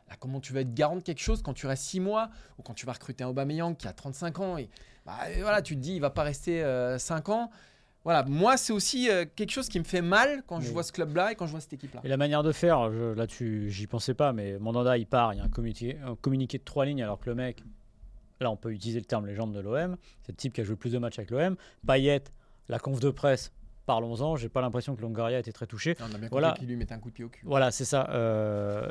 Là, 0.09 0.17
comment 0.19 0.41
tu 0.41 0.53
vas 0.53 0.61
être 0.63 0.75
garant 0.75 0.97
de 0.97 1.03
quelque 1.03 1.21
chose 1.23 1.41
quand 1.43 1.55
tu 1.55 1.67
restes 1.67 1.85
6 1.85 2.01
mois, 2.01 2.29
ou 2.59 2.63
quand 2.63 2.75
tu 2.75 2.87
vas 2.87 2.93
recruter 2.93 3.23
un 3.25 3.29
Aubameyang 3.29 3.77
qui 3.77 3.87
a 3.87 3.93
35 3.93 4.41
ans, 4.41 4.59
et, 4.59 4.69
bah, 5.07 5.31
et 5.35 5.43
voilà, 5.43 5.63
tu 5.63 5.77
te 5.77 5.81
dis, 5.81 5.95
il 5.95 6.01
va 6.01 6.11
pas 6.11 6.23
rester 6.25 6.65
5 6.99 7.29
ans. 7.29 7.51
Voilà, 8.05 8.25
moi, 8.25 8.57
c'est 8.57 8.73
aussi 8.73 9.09
euh, 9.09 9.25
quelque 9.37 9.53
chose 9.53 9.69
qui 9.69 9.79
me 9.79 9.85
fait 9.85 10.03
mal 10.03 10.43
quand 10.49 10.61
je 10.61 10.73
vois 10.73 10.83
ce 10.83 10.91
club-là 10.91 11.31
et 11.31 11.35
quand 11.37 11.47
je 11.47 11.53
vois 11.53 11.61
cette 11.61 11.75
équipe-là. 11.75 12.01
Et 12.03 12.09
la 12.09 12.17
manière 12.17 12.43
de 12.43 12.51
faire, 12.51 12.91
je- 12.93 13.15
là-dessus, 13.15 13.71
j'y 13.71 13.87
pensais 13.87 14.13
pas, 14.15 14.33
mais 14.33 14.59
Mandanda, 14.59 14.99
il 14.99 15.07
part, 15.07 15.33
il 15.35 15.37
y 15.37 15.41
a 15.41 15.45
un 15.45 15.49
communiqué, 15.49 15.99
un 16.05 16.17
communiqué 16.17 16.59
de 16.59 16.65
trois 16.65 16.85
lignes, 16.85 17.01
alors 17.05 17.21
que 17.21 17.31
le 17.31 17.37
mec, 17.37 17.63
là, 18.43 18.51
on 18.51 18.57
peut 18.57 18.73
utiliser 18.73 18.99
le 19.01 19.05
terme 19.07 19.27
légende 19.27 19.53
de 19.53 19.61
l'OM, 19.61 19.97
c'est 20.23 20.33
le 20.33 20.37
type 20.37 20.53
qui 20.53 20.61
a 20.61 20.65
joué 20.65 20.73
le 20.73 20.77
plus 20.79 20.93
de 20.93 20.99
matchs 20.99 21.19
avec 21.19 21.31
l'OM. 21.31 21.57
Payet, 21.87 22.25
la 22.69 22.79
conf 22.79 23.01
de 23.01 23.11
presse, 23.11 23.53
parlons-en, 23.87 24.37
j'ai 24.37 24.49
pas 24.49 24.61
l'impression 24.61 24.95
que 24.95 25.03
Longoria 25.03 25.39
était 25.39 25.53
très 25.53 25.67
touché. 25.67 25.97
On 26.01 26.15
a 26.15 26.19
bien 26.19 26.29
Voilà. 26.31 26.49
compris 26.49 26.61
qu'il 26.61 26.69
lui 26.69 26.77
mettait 26.77 26.95
un 26.95 26.99
coup 26.99 27.11
de 27.11 27.15
pied 27.15 27.25
au 27.25 27.29
cul. 27.29 27.43
Voilà, 27.45 27.71
c'est 27.71 27.85
ça. 27.85 28.09
euh, 28.11 28.91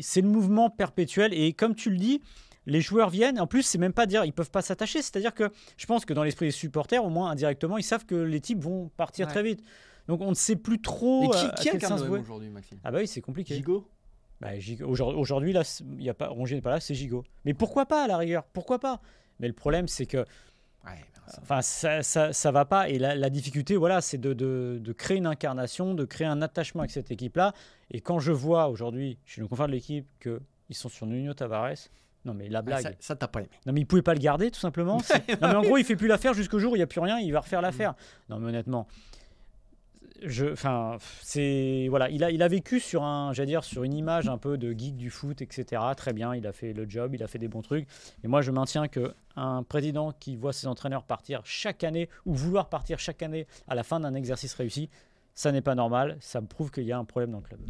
c'est 0.00 0.20
le 0.20 0.28
mouvement 0.28 0.70
perpétuel, 0.70 1.32
et 1.34 1.52
comme 1.52 1.74
tu 1.74 1.90
le 1.90 1.96
dis, 1.96 2.20
les 2.66 2.80
joueurs 2.82 3.08
viennent. 3.08 3.40
En 3.40 3.46
plus, 3.46 3.62
c'est 3.62 3.78
même 3.78 3.94
pas 3.94 4.04
dire 4.06 4.24
ils 4.26 4.32
peuvent 4.32 4.50
pas 4.50 4.60
s'attacher. 4.62 5.00
C'est-à-dire 5.00 5.32
que 5.32 5.50
je 5.78 5.86
pense 5.86 6.04
que 6.04 6.12
dans 6.12 6.22
l'esprit 6.22 6.46
des 6.46 6.52
supporters, 6.52 7.02
au 7.02 7.08
moins 7.08 7.30
indirectement, 7.30 7.78
ils 7.78 7.82
savent 7.82 8.04
que 8.04 8.14
les 8.14 8.40
types 8.40 8.62
vont 8.62 8.90
partir 8.96 9.26
Ouais. 9.26 9.32
très 9.32 9.42
vite. 9.42 9.62
Donc 10.06 10.20
on 10.20 10.28
ne 10.30 10.34
sait 10.34 10.56
plus 10.56 10.80
trop. 10.80 11.22
Mais 11.22 11.28
euh, 11.28 11.40
qui, 11.40 11.46
à 11.46 11.50
qui 11.50 11.70
incarne 11.70 12.00
aujourd'hui, 12.20 12.50
Maxime? 12.50 12.78
Ah 12.84 12.90
bah 12.90 12.98
oui, 13.00 13.06
c'est 13.08 13.20
compliqué. 13.22 13.54
Gigot? 13.54 13.88
Bah, 14.40 14.50
Aujourd'hui, 14.86 15.52
là, 15.52 15.62
y 15.98 16.08
a 16.08 16.14
pas, 16.14 16.28
Rongier 16.28 16.56
n'est 16.56 16.62
pas 16.62 16.70
là, 16.70 16.80
c'est 16.80 16.94
Gigot. 16.94 17.24
Mais 17.44 17.54
pourquoi 17.54 17.86
pas, 17.86 18.04
à 18.04 18.06
la 18.06 18.16
rigueur 18.16 18.44
Pourquoi 18.52 18.78
pas? 18.78 19.00
Mais 19.40 19.48
le 19.48 19.54
problème, 19.54 19.88
c'est 19.88 20.06
que 20.06 20.18
Ouais, 20.86 21.04
enfin, 21.42 21.60
ça, 21.60 22.02
ça, 22.02 22.32
ça 22.32 22.50
va 22.52 22.64
pas. 22.64 22.88
Et 22.88 22.98
la, 22.98 23.14
la 23.16 23.30
difficulté, 23.30 23.76
voilà, 23.76 24.00
c'est 24.00 24.16
de, 24.18 24.32
de- 24.32 24.78
de 24.82 24.92
créer 24.92 25.16
une 25.18 25.26
incarnation, 25.26 25.92
de 25.94 26.04
créer 26.04 26.26
un 26.26 26.40
attachement 26.40 26.82
avec 26.82 26.92
cette 26.92 27.10
équipe-là. 27.10 27.52
Et 27.90 28.00
quand 28.00 28.20
je 28.20 28.32
vois 28.32 28.68
aujourd'hui, 28.68 29.18
chez 29.26 29.40
nos 29.40 29.48
confrères 29.48 29.66
de 29.66 29.72
l'équipe, 29.72 30.06
qu'ils 30.22 30.76
sont 30.76 30.88
sur 30.88 31.06
Nuno 31.06 31.34
Tavares, 31.34 31.74
non 32.24 32.32
mais 32.34 32.48
la 32.48 32.62
blague. 32.62 32.96
ça, 33.00 33.16
t'as 33.16 33.28
pas 33.28 33.40
aimé. 33.40 33.48
Non 33.66 33.72
mais 33.72 33.80
il 33.80 33.86
pouvait 33.86 34.02
pas 34.02 34.14
le 34.14 34.20
garder 34.20 34.50
tout 34.50 34.60
simplement. 34.60 34.98
Non 35.40 35.48
mais 35.48 35.54
en 35.56 35.62
gros 35.62 35.76
il 35.78 35.84
fait 35.84 35.96
plus 35.96 36.08
l'affaire 36.08 36.34
jusqu'au 36.34 36.58
jour 36.58 36.72
où 36.72 36.76
il 36.76 36.78
n'y 36.80 36.82
a 36.82 36.86
plus 36.86 37.00
rien, 37.00 37.18
il 37.18 37.32
va 37.32 37.40
refaire 37.40 37.60
l'affaire. 37.62 37.94
Non 38.28 38.38
mais 38.38 38.48
honnêtement, 38.48 38.86
je, 40.22 40.52
enfin 40.52 40.96
c'est 41.22 41.86
voilà, 41.88 42.10
il 42.10 42.24
a 42.24 42.30
il 42.30 42.42
a 42.42 42.48
vécu 42.48 42.80
sur 42.80 43.02
un, 43.04 43.32
dire 43.32 43.64
sur 43.64 43.84
une 43.84 43.94
image 43.94 44.28
un 44.28 44.38
peu 44.38 44.58
de 44.58 44.72
geek 44.72 44.96
du 44.96 45.10
foot 45.10 45.40
etc. 45.42 45.82
Très 45.96 46.12
bien, 46.12 46.34
il 46.34 46.46
a 46.46 46.52
fait 46.52 46.72
le 46.72 46.88
job, 46.88 47.14
il 47.14 47.22
a 47.22 47.26
fait 47.26 47.38
des 47.38 47.48
bons 47.48 47.62
trucs. 47.62 47.86
Et 48.24 48.28
moi 48.28 48.42
je 48.42 48.50
maintiens 48.50 48.88
que 48.88 49.14
un 49.36 49.62
président 49.62 50.12
qui 50.12 50.36
voit 50.36 50.52
ses 50.52 50.66
entraîneurs 50.66 51.04
partir 51.04 51.42
chaque 51.44 51.84
année 51.84 52.08
ou 52.26 52.34
vouloir 52.34 52.68
partir 52.68 52.98
chaque 52.98 53.22
année 53.22 53.46
à 53.68 53.74
la 53.74 53.82
fin 53.82 54.00
d'un 54.00 54.14
exercice 54.14 54.54
réussi, 54.54 54.90
ça 55.34 55.52
n'est 55.52 55.62
pas 55.62 55.74
normal. 55.74 56.16
Ça 56.20 56.40
me 56.40 56.46
prouve 56.46 56.70
qu'il 56.70 56.84
y 56.84 56.92
a 56.92 56.98
un 56.98 57.04
problème 57.04 57.30
dans 57.30 57.38
le 57.38 57.44
club. 57.44 57.60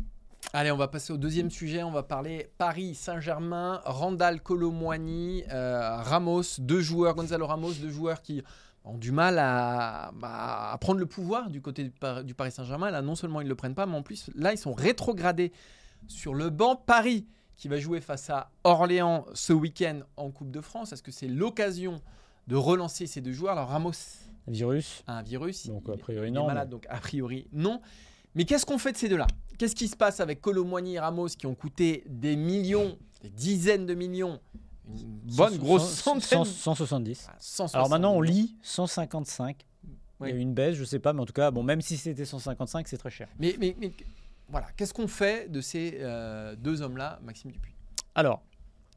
Allez, 0.55 0.71
on 0.71 0.79
va 0.79 0.89
passer 0.89 1.13
au 1.13 1.19
deuxième 1.19 1.51
sujet. 1.51 1.83
On 1.83 1.91
va 1.91 2.03
parler 2.03 2.51
Paris 2.57 2.95
Saint-Germain, 2.95 3.83
Randall 3.85 4.41
Colomwani, 4.41 5.45
euh, 5.53 5.97
Ramos, 5.97 6.59
deux 6.59 6.81
joueurs, 6.81 7.15
Gonzalo 7.15 7.47
Ramos, 7.47 7.75
deux 7.75 7.91
joueurs 7.91 8.23
qui 8.23 8.43
ont 8.89 8.99
du 8.99 9.13
mal 9.13 9.39
à, 9.39 10.11
bah, 10.15 10.71
à 10.73 10.79
prendre 10.79 10.99
le 11.01 11.07
pouvoir 11.07 11.51
du 11.51 11.61
côté 11.61 11.85
du, 11.85 11.91
Par- 11.91 12.25
du 12.25 12.35
Paris 12.35 12.51
Saint-Germain. 12.53 12.91
Là, 12.91 13.03
non 13.03 13.15
seulement 13.15 13.41
ils 13.41 13.45
ne 13.45 13.49
le 13.51 13.55
prennent 13.55 13.75
pas, 13.75 13.87
mais 13.87 13.97
en 13.97 14.03
plus, 14.03 14.31
là, 14.35 14.53
ils 14.53 14.59
sont 14.59 14.73
rétrogradés 14.73 15.53
sur 16.07 16.35
le 16.35 16.51
banc 16.51 16.77
Paris 16.77 17.27
qui 17.57 17.69
va 17.69 17.79
jouer 17.79 18.01
face 18.01 18.31
à 18.31 18.51
Orléans 18.65 19.27
ce 19.35 19.53
week-end 19.53 20.01
en 20.17 20.31
Coupe 20.31 20.51
de 20.51 20.61
France. 20.61 20.93
Est-ce 20.93 21.03
que 21.03 21.11
c'est 21.13 21.29
l'occasion 21.29 22.01
de 22.47 22.57
relancer 22.57 23.07
ces 23.07 23.21
deux 23.21 23.33
joueurs? 23.33 23.53
Alors, 23.53 23.69
Ramos 23.69 23.93
Virus. 24.47 25.03
a 25.07 25.19
un 25.19 25.23
virus. 25.23 25.67
Donc, 25.67 25.89
a 25.89 25.97
priori, 25.97 26.29
il 26.29 26.33
non, 26.33 26.45
Est 26.45 26.49
malade, 26.49 26.71
donc 26.71 26.87
a 26.89 26.99
priori 26.99 27.49
non. 27.53 27.81
Mais 28.35 28.45
qu'est-ce 28.45 28.65
qu'on 28.65 28.79
fait 28.79 28.93
de 28.93 28.97
ces 28.97 29.09
deux-là? 29.09 29.27
Qu'est-ce 29.59 29.75
qui 29.75 29.89
se 29.89 29.97
passe 29.97 30.21
avec 30.21 30.41
Colomboigny 30.41 30.95
et 30.95 30.99
Ramos 31.01 31.27
qui 31.29 31.47
ont 31.47 31.55
coûté 31.55 32.05
des 32.07 32.37
millions, 32.37 32.97
des 33.23 33.31
dizaines 33.31 33.85
de 33.87 33.95
millions, 33.95 34.39
une 34.89 35.37
bonne 35.37 35.57
grosse 35.59 35.89
cent- 35.89 36.19
centaine 36.21 36.45
cent- 36.45 36.75
170. 36.75 37.27
Ah, 37.29 37.37
160 37.39 37.75
Alors 37.77 37.89
maintenant, 37.91 38.13
on 38.15 38.21
lit 38.21 38.57
155. 38.63 39.65
Il 40.21 40.29
y 40.29 40.33
a 40.33 40.35
eu 40.35 40.39
une 40.39 40.55
baisse, 40.55 40.75
je 40.75 40.85
sais 40.85 40.99
pas, 40.99 41.13
mais 41.13 41.21
en 41.21 41.27
tout 41.27 41.33
cas, 41.33 41.51
bon, 41.53 41.63
même 41.63 41.81
si 41.81 41.97
c'était 41.97 42.25
155, 42.25 42.89
c'est 42.89 42.97
très 42.99 43.11
cher. 43.11 43.29
Mais, 43.39 43.55
mais, 43.61 43.77
mais 43.79 43.93
voilà, 44.49 44.67
qu'est-ce 44.77 44.93
qu'on 44.93 45.07
fait 45.07 45.49
de 45.51 45.61
ces 45.61 45.99
euh, 46.01 46.57
deux 46.57 46.83
hommes-là, 46.83 47.21
Maxime 47.23 47.53
Dupuis? 47.53 47.73
Alors, 48.17 48.43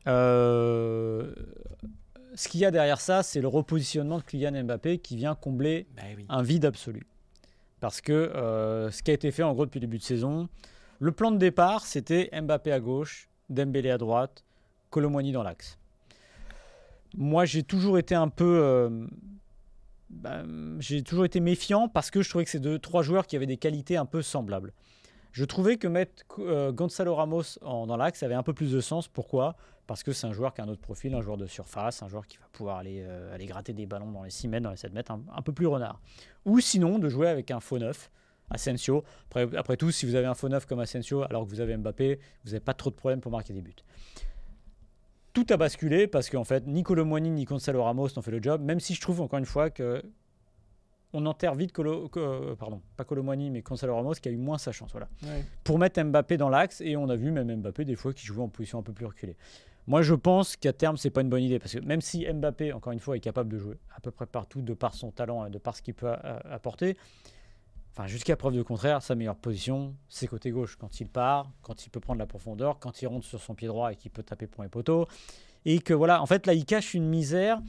euh, 0.08 1.34
ce 2.36 2.48
qu'il 2.48 2.60
y 2.62 2.66
a 2.66 2.72
derrière 2.72 3.00
ça, 3.02 3.22
c'est 3.24 3.42
le 3.42 3.48
repositionnement 3.48 4.18
de 4.18 4.24
Kylian 4.24 4.64
Mbappé 4.64 4.98
qui 5.00 5.16
vient 5.16 5.36
combler 5.36 5.88
Ben 5.96 6.06
oui. 6.18 6.26
un 6.30 6.42
vide 6.42 6.66
absolu. 6.66 7.06
Parce 7.82 8.02
que 8.02 8.12
euh, 8.14 8.90
ce 8.92 9.04
qui 9.04 9.12
a 9.12 9.14
été 9.14 9.32
fait 9.32 9.44
en 9.44 9.54
gros 9.54 9.66
depuis 9.66 9.80
le 9.80 9.88
début 9.88 9.98
de 9.98 10.04
saison, 10.04 10.50
le 11.00 11.12
plan 11.12 11.32
de 11.32 11.38
départ, 11.38 11.86
c'était 11.86 12.30
Mbappé 12.40 12.72
à 12.72 12.80
gauche, 12.80 13.28
Dembélé 13.50 13.90
à 13.92 13.98
droite, 13.98 14.44
Colomwani 14.92 15.32
dans 15.32 15.44
l'axe. 15.44 15.78
Moi, 17.16 17.46
j'ai 17.46 17.64
toujours 17.64 17.98
été 17.98 18.16
un 18.16 18.30
peu, 18.30 18.60
euh, 18.64 19.06
bah, 20.10 20.44
j'ai 20.80 21.04
toujours 21.04 21.26
été 21.26 21.40
méfiant 21.40 21.88
parce 21.88 22.12
que 22.12 22.22
je 22.22 22.30
trouvais 22.30 22.46
que 22.46 22.52
c'est 22.52 22.60
deux, 22.60 22.80
trois 22.80 23.02
joueurs 23.02 23.28
qui 23.28 23.36
avaient 23.36 23.48
des 23.48 23.58
qualités 23.58 23.98
un 23.98 24.06
peu 24.06 24.22
semblables. 24.22 24.74
Je 25.32 25.46
trouvais 25.46 25.78
que 25.78 25.88
mettre 25.88 26.24
euh, 26.40 26.72
Gonzalo 26.72 27.16
Ramos 27.16 27.58
dans 27.62 27.98
l'axe 27.98 28.22
avait 28.24 28.36
un 28.36 28.44
peu 28.44 28.54
plus 28.54 28.72
de 28.72 28.82
sens. 28.82 29.08
Pourquoi? 29.08 29.56
Parce 29.88 30.04
que 30.04 30.12
c'est 30.12 30.28
un 30.28 30.34
joueur 30.34 30.54
qui 30.54 30.62
a 30.62 30.66
un 30.66 30.68
autre 30.68 30.82
profil, 30.82 31.14
un 31.14 31.22
joueur 31.22 31.38
de 31.38 31.48
surface, 31.48 32.04
un 32.04 32.08
joueur 32.08 32.28
qui 32.28 32.38
va 32.38 32.46
pouvoir 32.52 32.78
aller, 32.78 33.04
euh, 33.06 33.34
aller 33.34 33.46
gratter 33.46 33.74
des 33.74 33.86
ballons 33.86 34.12
dans 34.12 34.24
les 34.24 34.30
6 34.30 34.48
mètres, 34.50 34.64
dans 34.64 34.72
les 34.72 34.78
7 34.78 34.94
mètres, 34.94 35.12
un, 35.12 35.42
peu 35.42 35.54
plus 35.54 35.68
renard. 35.68 36.02
Ou 36.46 36.60
sinon, 36.60 37.00
de 37.00 37.08
jouer 37.08 37.30
avec 37.30 37.50
un 37.52 37.60
faux 37.60 37.80
neuf, 37.80 38.12
Asensio. 38.50 39.04
Après 39.34 39.78
tout, 39.78 39.92
si 39.92 40.06
vous 40.06 40.16
avez 40.16 40.28
un 40.28 40.34
faux 40.34 40.50
neuf 40.50 40.66
comme 40.66 40.82
Asensio, 40.82 41.24
alors 41.24 41.46
que 41.46 41.50
vous 41.50 41.62
avez 41.62 41.76
Mbappé, 41.78 42.20
vous 42.44 42.52
n'avez 42.52 42.60
pas 42.60 42.74
trop 42.74 42.90
de 42.90 42.96
problèmes 42.96 43.22
pour 43.22 43.32
marquer 43.32 43.54
des 43.54 43.62
buts. 43.62 43.76
Tout 45.34 45.46
a 45.50 45.58
basculé 45.58 46.08
parce 46.08 46.30
qu'en 46.30 46.44
fait, 46.44 46.68
ni 46.68 46.84
Colomboigny 46.84 47.30
ni 47.30 47.46
Gonzalo 47.46 47.84
Ramos 47.84 48.10
n'ont 48.16 48.22
fait 48.22 48.32
le 48.32 48.42
job, 48.42 48.62
même 48.62 48.80
si 48.80 48.94
je 48.94 49.02
trouve 49.02 49.22
encore 49.22 49.40
une 49.40 49.46
fois 49.46 49.70
que 49.70 50.02
on 51.14 51.26
enterre 51.26 51.56
vite 51.56 51.74
Colo, 51.74 52.08
Co- 52.08 52.56
pardon, 52.58 52.82
pas 52.96 53.04
Colomboigny 53.04 53.50
mais 53.50 53.62
Gonzalo 53.62 53.96
Ramos 53.96 54.14
qui 54.14 54.30
a 54.30 54.32
eu 54.32 54.38
moins 54.38 54.58
sa 54.58 54.72
chance. 54.72 54.92
Voilà 54.92 55.08
pour 55.64 55.78
mettre 55.80 56.02
Mbappé 56.02 56.38
dans 56.38 56.50
l'axe 56.50 56.82
et 56.82 56.96
on 56.98 57.10
a 57.10 57.16
vu 57.16 57.32
même 57.32 57.54
Mbappé 57.62 57.86
des 57.86 57.96
fois 57.96 58.14
qui 58.14 58.26
jouait 58.26 58.44
en 58.44 58.50
position 58.50 58.80
un 58.80 58.84
peu 58.84 58.94
plus 58.94 59.06
reculée. 59.06 59.36
Moi 59.88 60.02
je 60.04 60.14
pense 60.14 60.56
qu'à 60.56 60.74
terme 60.74 60.96
c'est 60.98 61.10
pas 61.10 61.22
une 61.22 61.30
bonne 61.30 61.44
idée 61.44 61.60
parce 61.60 61.74
que 61.74 61.80
même 61.80 62.02
si 62.02 62.26
Mbappé 62.32 62.72
encore 62.72 62.94
une 62.94 63.00
fois 63.00 63.18
est 63.18 63.22
capable 63.22 63.50
de 63.52 63.58
jouer 63.58 63.78
à 63.96 64.00
peu 64.00 64.12
près 64.12 64.26
partout 64.26 64.62
de 64.62 64.74
par 64.74 64.94
son 64.94 65.12
talent 65.12 65.46
et 65.46 65.50
de 65.50 65.58
par 65.58 65.76
ce 65.76 65.82
qu'il 65.82 65.94
peut 65.96 66.12
apporter, 66.50 66.98
enfin 67.92 68.08
jusqu'à 68.08 68.36
preuve 68.36 68.56
de 68.56 68.64
contraire 68.64 69.02
sa 69.02 69.16
meilleure 69.16 69.36
position 69.36 69.96
c'est 70.10 70.28
côté 70.28 70.52
gauche 70.52 70.78
quand 70.78 71.00
il 71.00 71.08
part, 71.08 71.52
quand 71.62 71.86
il 71.86 71.90
peut 71.90 72.00
prendre 72.00 72.20
la 72.20 72.28
profondeur, 72.28 72.80
quand 72.80 73.02
il 73.02 73.08
rentre 73.08 73.26
sur 73.26 73.42
son 73.42 73.56
pied 73.56 73.68
droit 73.68 73.92
et 73.92 73.96
qu'il 73.96 74.12
peut 74.12 74.24
taper 74.24 74.48
pour 74.48 74.64
les 74.64 74.70
poteaux 74.70 75.08
et 75.66 75.80
que 75.80 75.94
voilà 75.94 76.22
en 76.22 76.26
fait 76.26 76.48
là 76.48 76.54
il 76.54 76.66
cache 76.66 76.94
une 76.94 77.08
misère 77.08 77.62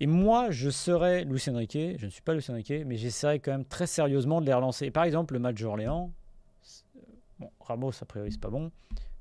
et 0.00 0.08
moi, 0.08 0.50
je 0.50 0.70
serais 0.70 1.24
Luis 1.24 1.42
Enrique, 1.48 1.78
je 1.98 2.04
ne 2.04 2.10
suis 2.10 2.20
pas 2.20 2.34
Luis 2.34 2.44
Enrique, 2.50 2.72
mais 2.84 2.96
j'essaierais 2.96 3.38
quand 3.38 3.52
même 3.52 3.64
très 3.64 3.86
sérieusement 3.86 4.40
de 4.40 4.46
les 4.46 4.52
relancer. 4.52 4.90
Par 4.90 5.04
exemple, 5.04 5.34
le 5.34 5.40
match 5.40 5.60
d'Orléans, 5.60 6.10
Bon, 7.38 7.50
Ramos, 7.60 7.92
a 8.00 8.04
priori, 8.04 8.32
c'est 8.32 8.40
pas 8.40 8.50
bon. 8.50 8.70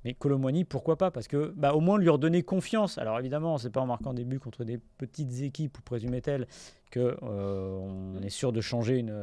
Mais 0.06 0.14
Colomboigny, 0.14 0.66
pourquoi 0.66 0.98
pas? 0.98 1.12
Parce 1.12 1.28
que 1.28 1.54
bah, 1.56 1.74
au 1.74 1.80
moins 1.80 1.98
lui 1.98 2.10
redonner 2.10 2.44
confiance. 2.44 2.98
Alors 2.98 3.20
évidemment, 3.20 3.58
c'est 3.58 3.70
pas 3.70 3.82
en 3.82 3.86
marquant 3.88 4.14
des 4.14 4.26
buts 4.26 4.40
contre 4.40 4.64
des 4.64 4.78
petites 4.98 5.42
équipes, 5.42 5.78
ou 5.78 5.82
présumait-elle, 5.82 6.48
que 6.92 7.18
euh, 7.24 7.78
on 7.80 8.22
est 8.22 8.30
sûr 8.30 8.52
de 8.52 8.62
changer 8.62 8.98
une, 8.98 9.16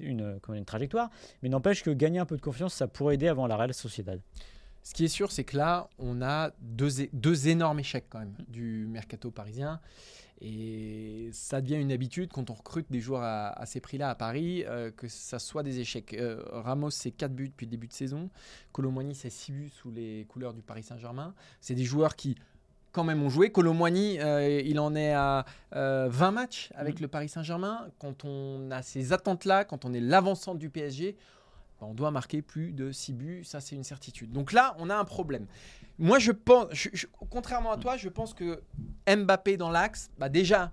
une, 0.00 0.38
une- 0.48 0.64
trajectoire. 0.64 1.10
Mais 1.42 1.48
n'empêche 1.48 1.82
que 1.82 1.90
gagner 1.90 2.18
un 2.18 2.26
peu 2.26 2.36
de 2.36 2.42
confiance, 2.42 2.74
ça 2.74 2.88
pourrait 2.88 3.14
aider 3.14 3.28
avant 3.28 3.46
la 3.46 3.56
Real 3.56 3.74
Sociedad. 3.74 4.20
Ce 4.82 4.92
qui 4.92 5.04
est 5.04 5.08
sûr, 5.08 5.32
c'est 5.32 5.44
que 5.44 5.56
là, 5.56 5.88
on 5.98 6.20
a 6.20 6.50
deux, 6.60 6.88
deux 7.12 7.48
énormes 7.48 7.80
échecs 7.80 8.04
quand 8.10 8.18
même 8.18 8.34
du 8.48 8.86
mercato 8.86 9.30
parisien. 9.30 9.80
Et 10.40 11.30
ça 11.32 11.60
devient 11.60 11.76
une 11.76 11.92
habitude 11.92 12.30
quand 12.32 12.50
on 12.50 12.54
recrute 12.54 12.86
des 12.90 13.00
joueurs 13.00 13.22
à, 13.22 13.48
à 13.48 13.66
ces 13.66 13.80
prix-là 13.80 14.10
à 14.10 14.14
Paris, 14.14 14.64
euh, 14.66 14.90
que 14.90 15.08
ça 15.08 15.38
soit 15.38 15.62
des 15.62 15.78
échecs. 15.80 16.14
Euh, 16.14 16.42
Ramos, 16.52 16.90
c'est 16.90 17.12
4 17.12 17.32
buts 17.32 17.48
depuis 17.48 17.66
le 17.66 17.70
début 17.70 17.86
de 17.86 17.92
saison. 17.92 18.28
Colomboigny, 18.72 19.14
c'est 19.14 19.30
6 19.30 19.52
buts 19.52 19.70
sous 19.70 19.90
les 19.90 20.26
couleurs 20.28 20.52
du 20.52 20.62
Paris 20.62 20.82
Saint-Germain. 20.82 21.34
C'est 21.60 21.74
des 21.74 21.84
joueurs 21.84 22.16
qui, 22.16 22.36
quand 22.92 23.04
même, 23.04 23.22
ont 23.22 23.30
joué. 23.30 23.50
Colomboigny, 23.50 24.18
euh, 24.20 24.60
il 24.64 24.78
en 24.80 24.94
est 24.96 25.12
à 25.12 25.46
euh, 25.76 26.08
20 26.10 26.30
matchs 26.32 26.70
avec 26.74 26.96
Mhm. 26.96 27.02
le 27.02 27.08
Paris 27.08 27.28
Saint-Germain. 27.28 27.88
Quand 27.98 28.24
on 28.24 28.70
a 28.70 28.82
ces 28.82 29.12
attentes-là, 29.12 29.64
quand 29.64 29.84
on 29.84 29.94
est 29.94 30.00
l'avancante 30.00 30.58
du 30.58 30.68
PSG, 30.68 31.16
on 31.80 31.94
doit 31.94 32.10
marquer 32.10 32.40
plus 32.42 32.72
de 32.72 32.92
6 32.92 33.12
buts, 33.12 33.44
ça 33.44 33.60
c'est 33.60 33.74
une 33.76 33.84
certitude. 33.84 34.32
Donc 34.32 34.52
là, 34.52 34.74
on 34.78 34.88
a 34.90 34.96
un 34.96 35.04
problème. 35.04 35.46
Moi, 35.98 36.18
je 36.18 36.32
pense, 36.32 36.66
je- 36.72 36.88
je- 36.92 37.06
contrairement 37.30 37.72
à 37.72 37.76
toi, 37.76 37.96
je 37.96 38.08
pense 38.08 38.34
que 38.34 38.62
Mbappé 39.06 39.56
dans 39.56 39.70
l'axe, 39.70 40.10
bah 40.18 40.28
déjà, 40.28 40.72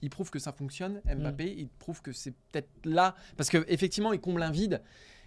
il 0.00 0.10
prouve 0.10 0.30
que 0.30 0.38
ça 0.38 0.52
fonctionne. 0.52 1.00
Mbappé, 1.06 1.52
il 1.58 1.68
prouve 1.68 2.00
que 2.02 2.12
c'est 2.12 2.30
peut-être 2.52 2.68
là, 2.84 3.14
parce 3.36 3.50
qu'effectivement, 3.50 4.12
il 4.12 4.20
comble 4.20 4.42
un 4.42 4.50
vide. 4.50 4.80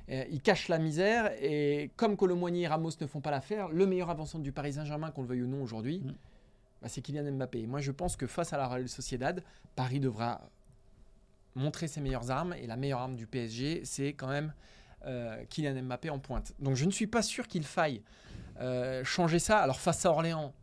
euh, 0.10 0.26
il 0.32 0.42
cache 0.42 0.68
la 0.68 0.80
misère 0.80 1.32
et 1.42 1.92
comme 1.96 2.18
Colomboigny 2.18 2.64
et 2.64 2.68
Ramos 2.68 2.90
ne 3.00 3.06
font 3.06 3.22
pas 3.22 3.30
l'affaire, 3.32 3.70
le 3.70 3.86
meilleur 3.86 4.10
avançant 4.10 4.40
du 4.40 4.52
Paris 4.52 4.74
Saint-Germain, 4.74 5.12
qu'on 5.12 5.22
le 5.22 5.28
veuille 5.28 5.44
ou 5.44 5.48
non 5.48 5.62
aujourd'hui, 5.62 6.00
Mm. 6.04 6.14
bah, 6.82 6.88
c'est 6.90 7.02
Kylian 7.02 7.32
Mbappé. 7.34 7.62
Et 7.62 7.68
moi, 7.68 7.80
je 7.82 7.92
pense 7.92 8.16
que 8.18 8.26
face 8.28 8.52
à 8.52 8.58
la 8.58 8.68
Real 8.68 8.90
Sociedad, 8.90 9.44
Paris 9.76 10.00
devra 10.00 10.42
montrer 11.56 11.88
ses 11.88 12.02
meilleures 12.02 12.32
armes 12.32 12.54
et 12.56 12.66
la 12.66 12.76
meilleure 12.78 13.00
arme 13.00 13.16
du 13.16 13.28
PSG, 13.28 13.82
c'est 13.86 14.14
quand 14.14 14.28
même 14.30 14.54
euh, 15.06 15.44
Kylian 15.50 15.84
Mbappé 15.84 16.10
en 16.10 16.20
pointe. 16.20 16.54
Donc 16.60 16.76
je 16.76 16.86
ne 16.86 16.92
suis 16.92 17.08
pas 17.08 17.22
sûr 17.22 17.48
qu'il 17.48 17.64
faille 17.64 18.02
euh, 18.60 19.04
changer 19.04 19.40
ça. 19.40 19.60
Alors 19.60 19.80
face 19.80 20.06
à 20.06 20.12
Orléans, 20.12 20.54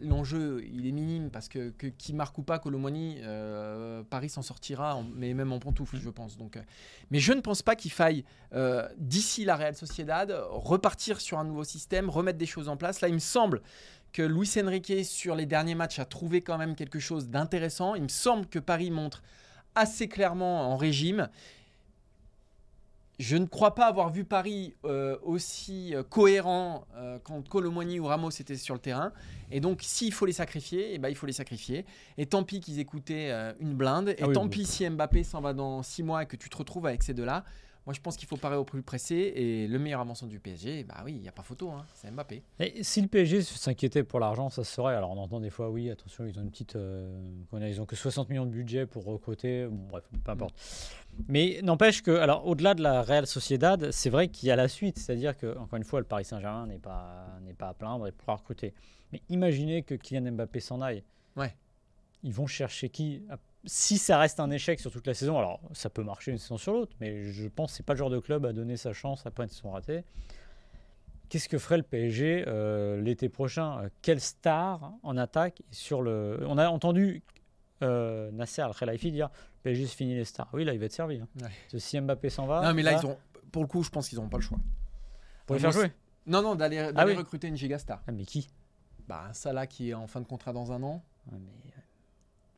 l'enjeu 0.00 0.64
il 0.72 0.86
est 0.86 0.92
minime 0.92 1.30
parce 1.30 1.48
que, 1.48 1.70
qui 1.70 2.12
marque 2.12 2.36
ou 2.38 2.42
pas 2.42 2.58
Colomboigny, 2.58 3.18
euh, 3.22 4.02
Paris 4.02 4.28
s'en 4.28 4.42
sortira, 4.42 5.00
mais 5.14 5.34
même 5.34 5.52
en 5.52 5.58
pantoufle, 5.58 5.98
je 5.98 6.10
pense. 6.10 6.36
Donc, 6.36 6.56
euh, 6.56 6.62
mais 7.10 7.18
je 7.18 7.32
ne 7.32 7.40
pense 7.40 7.62
pas 7.62 7.76
qu'il 7.76 7.92
faille 7.92 8.24
euh, 8.54 8.88
d'ici 8.96 9.44
la 9.44 9.56
Real 9.56 9.74
Sociedad 9.74 10.34
repartir 10.50 11.20
sur 11.20 11.38
un 11.38 11.44
nouveau 11.44 11.64
système, 11.64 12.10
remettre 12.10 12.38
des 12.38 12.46
choses 12.46 12.68
en 12.68 12.76
place. 12.76 13.00
Là, 13.00 13.08
il 13.08 13.14
me 13.14 13.18
semble 13.18 13.62
que 14.12 14.22
Luis 14.22 14.50
Enrique 14.62 15.04
sur 15.04 15.34
les 15.34 15.46
derniers 15.46 15.74
matchs 15.74 15.98
a 15.98 16.04
trouvé 16.04 16.40
quand 16.40 16.58
même 16.58 16.76
quelque 16.76 17.00
chose 17.00 17.28
d'intéressant. 17.28 17.94
Il 17.94 18.04
me 18.04 18.08
semble 18.08 18.46
que 18.46 18.58
Paris 18.58 18.90
montre 18.90 19.22
assez 19.74 20.08
clairement 20.08 20.72
en 20.72 20.76
régime. 20.76 21.28
Je 23.18 23.36
ne 23.36 23.46
crois 23.46 23.74
pas 23.76 23.86
avoir 23.86 24.10
vu 24.10 24.24
Paris 24.24 24.74
euh, 24.84 25.16
aussi 25.22 25.94
euh, 25.94 26.02
cohérent 26.02 26.84
euh, 26.96 27.18
quand 27.22 27.48
Colomboigny 27.48 28.00
ou 28.00 28.06
Ramos 28.06 28.30
étaient 28.30 28.56
sur 28.56 28.74
le 28.74 28.80
terrain. 28.80 29.12
Et 29.52 29.60
donc, 29.60 29.80
s'il 29.82 30.12
faut 30.12 30.26
les 30.26 30.32
sacrifier, 30.32 30.94
eh 30.94 30.98
ben, 30.98 31.08
il 31.08 31.14
faut 31.14 31.26
les 31.26 31.32
sacrifier. 31.32 31.84
Et 32.18 32.26
tant 32.26 32.42
pis 32.42 32.58
qu'ils 32.60 32.80
écoutaient 32.80 33.30
euh, 33.30 33.52
une 33.60 33.74
blinde. 33.74 34.08
Et 34.08 34.16
Ah 34.22 34.26
oui, 34.28 34.34
tant 34.34 34.44
oui. 34.44 34.48
pis 34.50 34.66
si 34.66 34.88
Mbappé 34.88 35.22
s'en 35.22 35.40
va 35.40 35.52
dans 35.52 35.82
6 35.82 36.02
mois 36.02 36.22
et 36.24 36.26
que 36.26 36.36
tu 36.36 36.48
te 36.48 36.56
retrouves 36.56 36.86
avec 36.86 37.02
ces 37.04 37.14
deux-là. 37.14 37.44
Moi, 37.86 37.92
je 37.92 38.00
pense 38.00 38.16
qu'il 38.16 38.26
faut 38.26 38.38
parer 38.38 38.56
au 38.56 38.64
plus 38.64 38.80
pressé. 38.80 39.14
Et 39.36 39.68
le 39.68 39.78
meilleur 39.78 40.00
avançant 40.00 40.26
du 40.26 40.40
PSG, 40.40 40.84
bah 40.84 41.02
oui, 41.04 41.12
il 41.16 41.20
n'y 41.20 41.28
a 41.28 41.32
pas 41.32 41.42
photo. 41.42 41.70
hein, 41.70 41.84
c'est 41.92 42.10
Mbappé. 42.10 42.42
Et 42.58 42.82
si 42.82 43.02
le 43.02 43.08
PSG 43.08 43.42
s'inquiétait 43.42 44.02
pour 44.02 44.20
l'argent, 44.20 44.48
ça 44.48 44.64
se 44.64 44.72
serait. 44.74 44.94
Alors 44.94 45.10
on 45.10 45.18
entend 45.18 45.38
des 45.38 45.50
fois, 45.50 45.68
oui, 45.68 45.90
attention, 45.90 46.24
ils 46.24 46.38
ont 46.38 46.42
une 46.42 46.50
petite, 46.50 46.76
euh, 46.76 47.14
ils 47.60 47.80
ont 47.82 47.84
que 47.84 47.94
60 47.94 48.30
millions 48.30 48.46
de 48.46 48.50
budget 48.50 48.86
pour 48.86 49.04
recruter. 49.04 49.66
Bon, 49.66 49.86
bref, 49.90 50.04
peu 50.24 50.30
importe. 50.30 50.54
Mais 51.28 51.60
n'empêche 51.62 52.02
que, 52.02 52.10
alors 52.10 52.46
au-delà 52.46 52.74
de 52.74 52.82
la 52.82 53.02
Real 53.02 53.26
Sociedad, 53.26 53.90
c'est 53.90 54.10
vrai 54.10 54.28
qu'il 54.28 54.48
y 54.48 54.52
a 54.52 54.56
la 54.56 54.68
suite, 54.68 54.98
c'est-à-dire 54.98 55.36
que 55.36 55.56
encore 55.58 55.76
une 55.76 55.84
fois, 55.84 56.00
le 56.00 56.06
Paris 56.06 56.24
Saint-Germain 56.24 56.66
n'est 56.66 56.78
pas 56.78 57.38
n'est 57.42 57.54
pas 57.54 57.68
à 57.68 57.74
plaindre 57.74 58.06
et 58.06 58.12
pourra 58.12 58.36
recruter. 58.36 58.74
Mais 59.12 59.22
imaginez 59.28 59.82
que 59.82 59.94
Kylian 59.94 60.32
Mbappé 60.32 60.60
s'en 60.60 60.80
aille. 60.80 61.04
Ouais. 61.36 61.54
Ils 62.22 62.32
vont 62.32 62.46
chercher 62.46 62.88
qui? 62.88 63.22
Si 63.64 63.96
ça 63.96 64.18
reste 64.18 64.40
un 64.40 64.50
échec 64.50 64.80
sur 64.80 64.90
toute 64.90 65.06
la 65.06 65.14
saison, 65.14 65.38
alors 65.38 65.60
ça 65.72 65.88
peut 65.88 66.02
marcher 66.02 66.32
une 66.32 66.38
saison 66.38 66.58
sur 66.58 66.72
l'autre, 66.74 66.94
mais 67.00 67.24
je 67.24 67.48
pense 67.48 67.70
que 67.70 67.76
c'est 67.78 67.86
pas 67.86 67.94
le 67.94 67.98
genre 67.98 68.10
de 68.10 68.18
club 68.18 68.44
à 68.44 68.52
donner 68.52 68.76
sa 68.76 68.92
chance 68.92 69.24
après 69.24 69.44
une 69.44 69.50
saison 69.50 69.70
ratée. 69.70 70.04
Qu'est-ce 71.30 71.48
que 71.48 71.58
ferait 71.58 71.78
le 71.78 71.82
PSG 71.82 72.44
euh, 72.46 73.00
l'été 73.00 73.28
prochain? 73.28 73.88
Quelle 74.02 74.20
star 74.20 74.92
en 75.02 75.16
attaque 75.16 75.62
sur 75.70 76.02
le 76.02 76.40
On 76.46 76.58
a 76.58 76.68
entendu 76.68 77.22
euh, 77.84 78.30
Nasser 78.32 78.62
Al-Khelaifi 78.62 79.12
dire 79.12 79.30
PSG 79.62 79.86
se 79.86 79.94
finit 79.96 80.14
les 80.14 80.24
stars. 80.24 80.48
Oui, 80.52 80.64
là, 80.64 80.72
il 80.72 80.78
va 80.80 80.86
être 80.86 80.92
servi. 80.92 81.20
hein. 81.20 81.28
Ouais. 81.42 81.78
Si 81.78 82.00
Mbappé 82.00 82.30
s'en 82.30 82.46
va, 82.46 82.62
non, 82.62 82.74
mais 82.74 82.82
là, 82.82 82.92
là, 82.92 83.00
ils 83.02 83.06
ont, 83.06 83.16
pour 83.52 83.62
le 83.62 83.68
coup, 83.68 83.82
je 83.82 83.90
pense 83.90 84.08
qu'ils 84.08 84.16
n'auront 84.16 84.28
pas 84.28 84.38
le 84.38 84.42
choix. 84.42 84.58
pour 85.46 85.54
les 85.56 85.60
faire 85.60 85.72
Moi, 85.72 85.82
jouer. 85.84 85.92
Non, 86.26 86.42
non, 86.42 86.54
d'aller 86.54 86.78
Ah 86.96 87.04
oui. 87.06 87.14
recruter 87.14 87.46
une 87.48 87.56
gigastar. 87.56 88.02
Ah, 88.06 88.12
mais 88.12 88.24
qui? 88.24 88.48
Bah, 89.06 89.26
un 89.28 89.32
Salah 89.34 89.66
qui 89.66 89.90
est 89.90 89.94
en 89.94 90.06
fin 90.06 90.20
de 90.20 90.26
contrat 90.26 90.52
dans 90.52 90.72
un 90.72 90.82
an. 90.82 91.04
Ouais, 91.30 91.38
mais- 91.38 91.72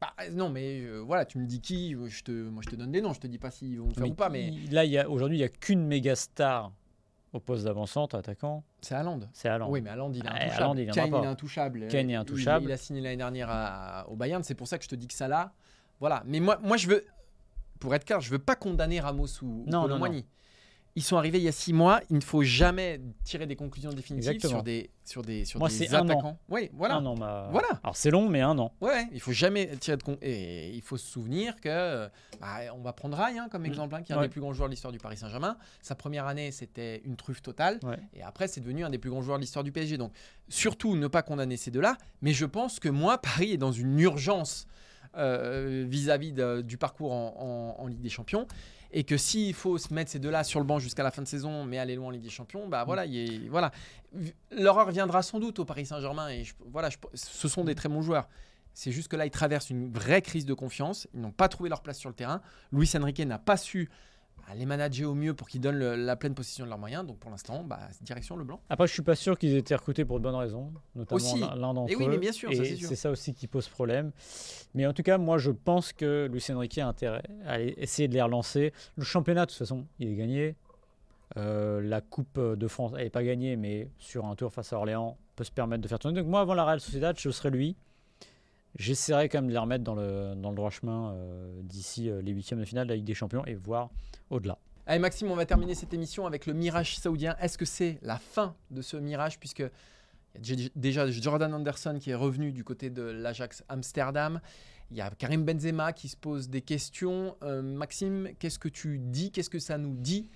Bah, 0.00 0.12
non, 0.32 0.48
mais 0.50 0.80
euh, 0.82 0.98
voilà, 0.98 1.24
tu 1.24 1.38
me 1.38 1.46
dis 1.46 1.60
qui, 1.60 1.96
je 2.08 2.22
te, 2.22 2.30
moi 2.30 2.62
je 2.64 2.70
te 2.70 2.76
donne 2.76 2.92
des 2.92 3.00
noms, 3.00 3.12
je 3.14 3.20
te 3.20 3.26
dis 3.26 3.38
pas 3.38 3.50
s'ils 3.50 3.78
vont 3.80 3.88
le 3.88 3.94
faire 3.94 4.04
mais 4.04 4.10
ou 4.10 4.14
pas, 4.14 4.28
mais? 4.28 4.50
Là, 4.70 4.84
il 4.84 4.96
a 4.98 5.08
aujourd'hui, 5.08 5.38
il 5.38 5.40
y 5.40 5.44
a 5.44 5.48
qu'une 5.48 5.86
méga 5.86 6.14
star 6.14 6.70
au 7.36 7.40
poste 7.40 7.64
d'avancante 7.64 8.14
attaquant, 8.14 8.64
c'est 8.80 8.94
Haaland. 8.94 9.20
c'est 9.32 9.48
Haaland. 9.48 9.70
Oui, 9.70 9.80
mais 9.80 9.90
Haaland, 9.90 10.12
il 10.12 10.24
est 10.24 10.28
intouchable. 10.28 10.52
Haaland, 10.52 10.74
il 10.76 10.84
viendra 10.84 11.02
Kane, 11.02 11.10
pas. 11.10 11.18
il 11.18 11.24
est 11.24 11.28
intouchable. 11.28 11.88
Kane 11.88 12.10
est 12.10 12.14
intouchable. 12.14 12.66
Il, 12.66 12.72
a 12.72 12.76
signé 12.76 13.00
l'année 13.00 13.16
dernière 13.16 13.48
à- 13.50 14.06
au 14.08 14.16
Bayern, 14.16 14.42
c'est 14.42 14.54
pour 14.54 14.66
ça 14.68 14.78
que 14.78 14.84
je 14.84 14.88
te 14.88 14.94
dis 14.94 15.06
que 15.06 15.14
Salah, 15.14 15.52
voilà. 16.00 16.22
Mais 16.26 16.40
moi, 16.40 16.58
moi 16.62 16.76
je 16.76 16.88
veux, 16.88 17.04
pour 17.78 17.94
être 17.94 18.04
clair, 18.04 18.20
je 18.20 18.30
veux 18.30 18.38
pas 18.38 18.56
condamner 18.56 19.00
Ramos 19.00 19.26
ou, 19.42 19.46
ou 19.46 19.64
Non, 19.66 19.82
non, 19.82 19.82
Colomboigny. 19.82 20.26
Ils 20.96 21.02
sont 21.02 21.16
arrivés 21.18 21.38
il 21.38 21.44
y 21.44 21.48
a 21.48 21.52
six 21.52 21.72
mois. 21.74 22.00
Il 22.10 22.16
ne 22.16 22.20
faut 22.22 22.42
jamais 22.42 23.00
tirer 23.22 23.46
des 23.46 23.54
conclusions 23.54 23.90
définitives 23.90 24.30
Exactement. 24.30 24.54
sur 24.58 24.62
des, 24.62 24.90
sur 25.04 25.22
des, 25.22 25.44
sur 25.44 25.60
Moi, 25.60 25.68
des 25.68 25.74
c'est 25.74 25.94
un 25.94 26.00
an. 26.00 26.04
attaquants. 26.10 26.38
Oui, 26.48 26.70
voilà. 26.72 26.96
Un 26.96 27.04
an, 27.06 27.14
ma- 27.16 27.48
Voilà. 27.52 27.68
Alors 27.84 27.96
c'est 27.96 28.10
long, 28.10 28.28
mais 28.30 28.40
un 28.40 28.58
an. 28.58 28.72
Ouais, 28.80 29.06
il 29.12 29.20
faut 29.20 29.32
jamais 29.32 29.68
tirer 29.76 29.98
de 29.98 30.02
con. 30.02 30.16
Et 30.22 30.70
il 30.74 30.80
faut 30.80 30.96
se 30.96 31.06
souvenir 31.06 31.54
que 31.60 32.08
bah, 32.40 32.46
on 32.74 32.80
va 32.80 32.92
prendre 32.94 33.16
Rai 33.16 33.36
hein, 33.38 33.48
comme 33.50 33.62
Mm. 33.62 33.66
exemple, 33.66 33.94
hein, 33.94 34.02
qui 34.02 34.12
est 34.12 34.14
un 34.16 34.22
des 34.22 34.28
plus 34.30 34.40
grands 34.40 34.54
joueurs 34.54 34.68
de 34.68 34.72
l'histoire 34.72 34.90
du 34.92 34.98
Paris 34.98 35.18
Saint-Germain. 35.18 35.58
Sa 35.82 35.94
première 35.94 36.26
année, 36.26 36.50
c'était 36.50 37.02
une 37.04 37.16
truffe 37.16 37.42
totale. 37.42 37.78
Ouais. 37.82 37.98
Et 38.14 38.22
après, 38.22 38.48
c'est 38.48 38.60
devenu 38.62 38.82
un 38.84 38.90
des 38.90 38.98
plus 38.98 39.10
grands 39.10 39.22
joueurs 39.22 39.36
de 39.36 39.42
l'histoire 39.42 39.64
du 39.64 39.72
PSG. 39.72 39.98
Donc, 39.98 40.12
surtout, 40.48 40.96
ne 40.96 41.08
pas 41.08 41.20
condamner 41.22 41.58
ces 41.58 41.70
deux-là. 41.70 41.98
Mais 42.22 42.32
je 42.32 42.46
pense 42.46 42.80
que 42.80 42.88
moi, 42.88 43.18
Paris 43.18 43.52
est 43.52 43.58
dans 43.58 43.72
une 43.72 44.00
urgence 44.00 44.66
euh, 45.18 45.84
vis-à-vis 45.88 46.32
du 46.64 46.76
parcours 46.78 47.12
en, 47.12 47.74
en- 47.78 47.82
en 47.82 47.86
Ligue 47.86 48.00
des 48.00 48.08
Champions. 48.10 48.46
Et 48.92 49.04
que 49.04 49.16
s'il 49.16 49.54
faut 49.54 49.78
se 49.78 49.92
mettre 49.92 50.10
ces 50.10 50.18
deux-là 50.18 50.44
sur 50.44 50.60
le 50.60 50.66
banc 50.66 50.78
jusqu'à 50.78 51.02
la 51.02 51.10
fin 51.10 51.22
de 51.22 51.28
saison, 51.28 51.64
mais 51.64 51.78
aller 51.78 51.96
loin 51.96 52.08
en 52.08 52.10
Ligue 52.10 52.22
des 52.22 52.30
Champions, 52.30 52.68
bah 52.68 52.84
voilà, 52.84 53.06
il 53.06 53.48
voilà. 53.50 53.72
L'horreur 54.50 54.90
viendra 54.90 55.22
sans 55.22 55.40
doute 55.40 55.58
au 55.58 55.64
Paris 55.64 55.86
Saint-Germain. 55.86 56.28
Et 56.30 56.44
voilà, 56.70 56.88
ce 57.14 57.48
sont 57.48 57.64
des 57.64 57.74
très 57.74 57.88
bons 57.88 58.02
joueurs. 58.02 58.28
C'est 58.74 58.92
juste 58.92 59.08
que 59.08 59.16
là, 59.16 59.24
ils 59.24 59.30
traversent 59.30 59.70
une 59.70 59.90
vraie 59.90 60.20
crise 60.20 60.44
de 60.44 60.54
confiance. 60.54 61.08
Ils 61.14 61.20
n'ont 61.20 61.32
pas 61.32 61.48
trouvé 61.48 61.70
leur 61.70 61.82
place 61.82 61.98
sur 61.98 62.10
le 62.10 62.14
terrain. 62.14 62.42
Luis 62.72 62.90
Enrique 62.94 63.20
n'a 63.20 63.38
pas 63.38 63.56
su 63.56 63.90
bah, 64.46 64.54
les 64.54 64.66
manager 64.66 65.10
au 65.10 65.14
mieux 65.14 65.34
pour 65.34 65.48
qu'ils 65.48 65.60
donnent 65.60 65.78
le- 65.78 65.96
la 65.96 66.16
pleine 66.16 66.34
possession 66.34 66.64
de 66.64 66.70
leurs 66.70 66.78
moyens. 66.78 67.04
Donc 67.06 67.18
pour 67.18 67.30
l'instant, 67.30 67.64
bah, 67.64 67.80
direction 68.02 68.36
le 68.36 68.44
blanc. 68.44 68.60
Après, 68.68 68.86
je 68.86 68.92
suis 68.92 69.02
pas 69.02 69.14
sûr 69.16 69.38
qu'ils 69.38 69.54
aient 69.54 69.58
été 69.58 69.74
recrutés 69.74 70.04
pour 70.04 70.18
de 70.18 70.22
bonnes 70.24 70.34
raisons, 70.36 70.72
notamment 70.94 71.54
l'un 71.56 71.74
d'entre 71.74 71.92
Et 71.92 71.96
oui, 71.96 72.04
eux. 72.06 72.10
mais 72.10 72.18
bien 72.18 72.32
sûr, 72.32 72.50
Et 72.50 72.76
c'est 72.76 72.96
ça 72.96 73.10
aussi 73.10 73.34
qui 73.34 73.46
pose 73.46 73.68
problème. 73.68 74.12
Mais 74.74 74.86
en 74.86 74.92
tout 74.92 75.02
cas, 75.02 75.18
moi, 75.18 75.38
je 75.38 75.50
pense 75.50 75.92
que 75.92 76.28
Luis 76.30 76.44
Enrique 76.50 76.78
a 76.78 76.86
intérêt 76.86 77.22
à 77.46 77.60
essayer 77.60 78.08
de 78.08 78.14
les 78.14 78.22
relancer. 78.22 78.72
Le 78.96 79.04
championnat, 79.04 79.46
de 79.46 79.50
toute 79.50 79.58
façon, 79.58 79.86
il 79.98 80.08
est 80.08 80.14
gagné. 80.16 80.56
Euh, 81.36 81.80
la 81.82 82.00
Coupe 82.00 82.38
de 82.38 82.68
France, 82.68 82.92
elle 82.96 83.04
n'est 83.04 83.10
pas 83.10 83.24
gagnée, 83.24 83.56
mais 83.56 83.88
sur 83.98 84.26
un 84.26 84.36
tour 84.36 84.52
face 84.52 84.72
à 84.72 84.76
Orléans, 84.76 85.18
peut 85.34 85.44
se 85.44 85.50
permettre 85.50 85.82
de 85.82 85.88
faire 85.88 85.98
tourner. 85.98 86.18
Donc 86.20 86.28
moi, 86.30 86.40
avant 86.40 86.54
la 86.54 86.64
Real 86.64 86.80
Sociedad, 86.80 87.18
je 87.18 87.30
serais 87.30 87.50
lui. 87.50 87.76
J'essaierai 88.78 89.28
quand 89.28 89.38
même 89.38 89.48
de 89.48 89.52
les 89.52 89.58
remettre 89.58 89.84
dans 89.84 89.94
le, 89.94 90.34
dans 90.36 90.50
le 90.50 90.56
droit 90.56 90.70
chemin 90.70 91.12
euh, 91.12 91.60
d'ici 91.62 92.10
euh, 92.10 92.20
les 92.20 92.32
huitièmes 92.32 92.58
de 92.60 92.64
finale 92.64 92.86
de 92.86 92.92
la 92.92 92.96
Ligue 92.96 93.06
des 93.06 93.14
Champions 93.14 93.44
et 93.46 93.54
voir 93.54 93.90
au-delà. 94.30 94.58
Allez 94.86 94.98
Maxime, 95.00 95.30
on 95.30 95.34
va 95.34 95.46
terminer 95.46 95.74
cette 95.74 95.92
émission 95.94 96.26
avec 96.26 96.46
le 96.46 96.52
mirage 96.52 96.98
saoudien. 96.98 97.36
Est-ce 97.40 97.58
que 97.58 97.64
c'est 97.64 97.98
la 98.02 98.18
fin 98.18 98.54
de 98.70 98.82
ce 98.82 98.96
mirage 98.96 99.38
puisque 99.40 99.64
il 100.38 100.48
y 100.48 100.52
a 100.52 100.56
dé- 100.56 100.72
déjà 100.76 101.10
Jordan 101.10 101.52
Anderson 101.54 101.98
qui 102.00 102.10
est 102.10 102.14
revenu 102.14 102.52
du 102.52 102.62
côté 102.64 102.90
de 102.90 103.02
l'Ajax 103.02 103.64
Amsterdam. 103.68 104.40
Il 104.90 104.96
y 104.96 105.00
a 105.00 105.10
Karim 105.10 105.44
Benzema 105.44 105.92
qui 105.92 106.08
se 106.08 106.16
pose 106.16 106.48
des 106.48 106.60
questions. 106.60 107.34
Euh, 107.42 107.62
Maxime, 107.62 108.28
qu'est-ce 108.38 108.58
que 108.58 108.68
tu 108.68 108.98
dis? 108.98 109.32
Qu'est-ce 109.32 109.50
que 109.50 109.58
ça 109.58 109.78
nous 109.78 109.94
dit 109.96 110.28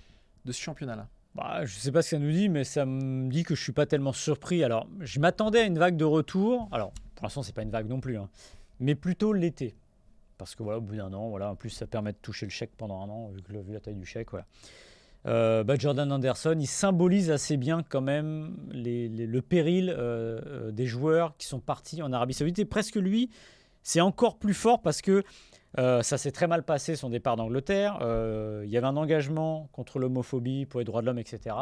de 0.43 0.51
ce 0.51 0.59
championnat-là? 0.59 1.07
Bah, 1.35 1.65
je 1.65 1.77
sais 1.77 1.91
pas 1.91 2.01
ce 2.01 2.11
que 2.11 2.17
ça 2.17 2.19
nous 2.19 2.31
dit, 2.31 2.49
mais 2.49 2.63
ça 2.63 2.85
me 2.85 3.29
dit 3.29 3.43
que 3.43 3.55
je 3.55 3.63
suis 3.63 3.71
pas 3.71 3.85
tellement 3.85 4.13
surpris. 4.13 4.63
Alors, 4.63 4.87
je 4.99 5.19
m'attendais 5.19 5.59
à 5.59 5.63
une 5.63 5.79
vague 5.79 5.95
de 5.95 6.05
retour. 6.05 6.67
Alors, 6.71 6.91
pour 7.15 7.25
l'instant, 7.25 7.41
c'est 7.43 7.55
pas 7.55 7.61
une 7.61 7.71
vague 7.71 7.87
non 7.87 8.01
plus, 8.01 8.17
hein. 8.17 8.29
mais 8.79 8.95
plutôt 8.95 9.31
l'été. 9.31 9.75
Parce 10.37 10.55
que 10.55 10.63
voilà, 10.63 10.79
au 10.79 10.81
bout 10.81 10.95
d'un 10.95 11.13
an, 11.13 11.29
voilà, 11.29 11.51
en 11.51 11.55
plus, 11.55 11.69
ça 11.69 11.87
permet 11.87 12.11
de 12.11 12.17
toucher 12.17 12.45
le 12.45 12.51
chèque 12.51 12.71
pendant 12.75 13.01
un 13.01 13.09
an, 13.09 13.31
vu, 13.47 13.73
la 13.73 13.79
taille 13.79 13.95
du 13.95 14.05
chèque. 14.05 14.31
Voilà. 14.31 14.45
Euh, 15.27 15.63
bah, 15.63 15.75
Jordan 15.77 16.11
Anderson, 16.11 16.57
il 16.59 16.67
symbolise 16.67 17.29
assez 17.29 17.57
bien 17.57 17.83
quand 17.87 18.01
même 18.01 18.57
le 18.73 19.39
péril 19.41 19.89
euh, 19.89 20.41
euh, 20.45 20.71
des 20.71 20.87
joueurs 20.87 21.37
qui 21.37 21.45
sont 21.45 21.59
partis 21.59 22.01
en 22.01 22.11
Arabie 22.11 22.33
Saoudite. 22.33 22.59
Et 22.59 22.65
presque 22.65 22.95
lui, 22.95 23.29
c'est 23.83 24.01
encore 24.01 24.37
plus 24.37 24.55
fort 24.55 24.81
parce 24.81 25.01
que 25.01 25.23
euh, 25.79 26.01
ça 26.01 26.17
s'est 26.17 26.31
très 26.31 26.47
mal 26.47 26.63
passé 26.63 26.95
son 26.95 27.09
départ 27.09 27.35
d'Angleterre. 27.35 27.99
Euh, 28.01 28.63
il 28.65 28.71
y 28.71 28.77
avait 28.77 28.87
un 28.87 28.97
engagement 28.97 29.69
contre 29.71 29.99
l'homophobie, 29.99 30.65
pour 30.65 30.79
les 30.79 30.85
droits 30.85 31.01
de 31.01 31.05
l'homme, 31.05 31.19
etc., 31.19 31.55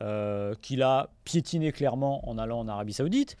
euh, 0.00 0.54
qu'il 0.62 0.82
a 0.82 1.10
piétiné 1.24 1.72
clairement 1.72 2.28
en 2.28 2.38
allant 2.38 2.60
en 2.60 2.68
Arabie 2.68 2.94
Saoudite. 2.94 3.36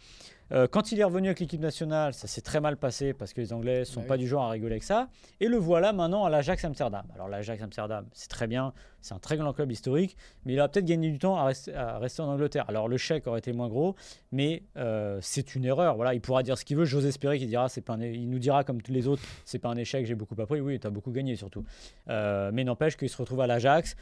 Euh, 0.52 0.66
quand 0.66 0.92
il 0.92 1.00
est 1.00 1.04
revenu 1.04 1.28
avec 1.28 1.40
l'équipe 1.40 1.60
nationale, 1.60 2.12
ça 2.14 2.26
s'est 2.26 2.40
très 2.42 2.60
mal 2.60 2.76
passé 2.76 3.12
parce 3.14 3.32
que 3.32 3.40
les 3.40 3.52
Anglais 3.52 3.80
ne 3.80 3.84
sont 3.84 4.00
Bah 4.02 4.08
pas 4.08 4.14
oui. 4.14 4.20
du 4.20 4.28
genre 4.28 4.44
à 4.44 4.50
rigoler 4.50 4.72
avec 4.74 4.82
ça. 4.82 5.08
Et 5.40 5.48
le 5.48 5.56
voilà 5.56 5.92
maintenant 5.92 6.24
à 6.24 6.30
l'Ajax 6.30 6.64
Amsterdam. 6.64 7.04
Alors 7.14 7.28
l'Ajax 7.28 7.62
Amsterdam, 7.62 8.06
c'est 8.12 8.28
très 8.28 8.46
bien, 8.46 8.72
c'est 9.00 9.14
un 9.14 9.18
très 9.18 9.36
grand 9.36 9.52
club 9.52 9.72
historique, 9.72 10.16
mais 10.44 10.52
il 10.54 10.60
a 10.60 10.68
peut-être 10.68 10.84
gagné 10.84 11.10
du 11.10 11.18
temps 11.18 11.36
à 11.36 11.44
rester, 11.46 11.74
à 11.74 11.98
rester 11.98 12.20
en 12.22 12.28
Angleterre. 12.28 12.64
Alors 12.68 12.88
le 12.88 12.96
chèque 12.98 13.26
aurait 13.26 13.38
été 13.38 13.52
moins 13.52 13.68
gros, 13.68 13.94
mais 14.32 14.62
euh, 14.76 15.18
c'est 15.22 15.54
une 15.54 15.64
erreur. 15.64 15.96
Voilà, 15.96 16.12
il 16.14 16.20
pourra 16.20 16.42
dire 16.42 16.58
ce 16.58 16.64
qu'il 16.64 16.76
veut. 16.76 16.84
J'ose 16.84 17.06
espérer 17.06 17.38
qu'il 17.38 17.48
dira, 17.48 17.68
c'est 17.70 17.80
pas 17.80 17.94
un 17.94 18.00
é- 18.02 18.12
il 18.14 18.28
nous 18.28 18.38
dira 18.38 18.64
comme 18.64 18.82
tous 18.82 18.92
les 18.92 19.08
autres, 19.08 19.22
c'est 19.46 19.58
pas 19.58 19.70
un 19.70 19.76
échec, 19.76 20.04
j'ai 20.04 20.14
beaucoup 20.14 20.36
appris. 20.40 20.60
Oui, 20.60 20.78
tu 20.78 20.86
as 20.86 20.90
beaucoup 20.90 21.10
gagné 21.10 21.36
surtout. 21.36 21.64
Euh, 22.10 22.50
mais 22.52 22.64
n'empêche 22.64 22.96
qu'il 22.96 23.08
se 23.08 23.16
retrouve 23.16 23.40
à 23.40 23.46
l'Ajax, 23.46 23.96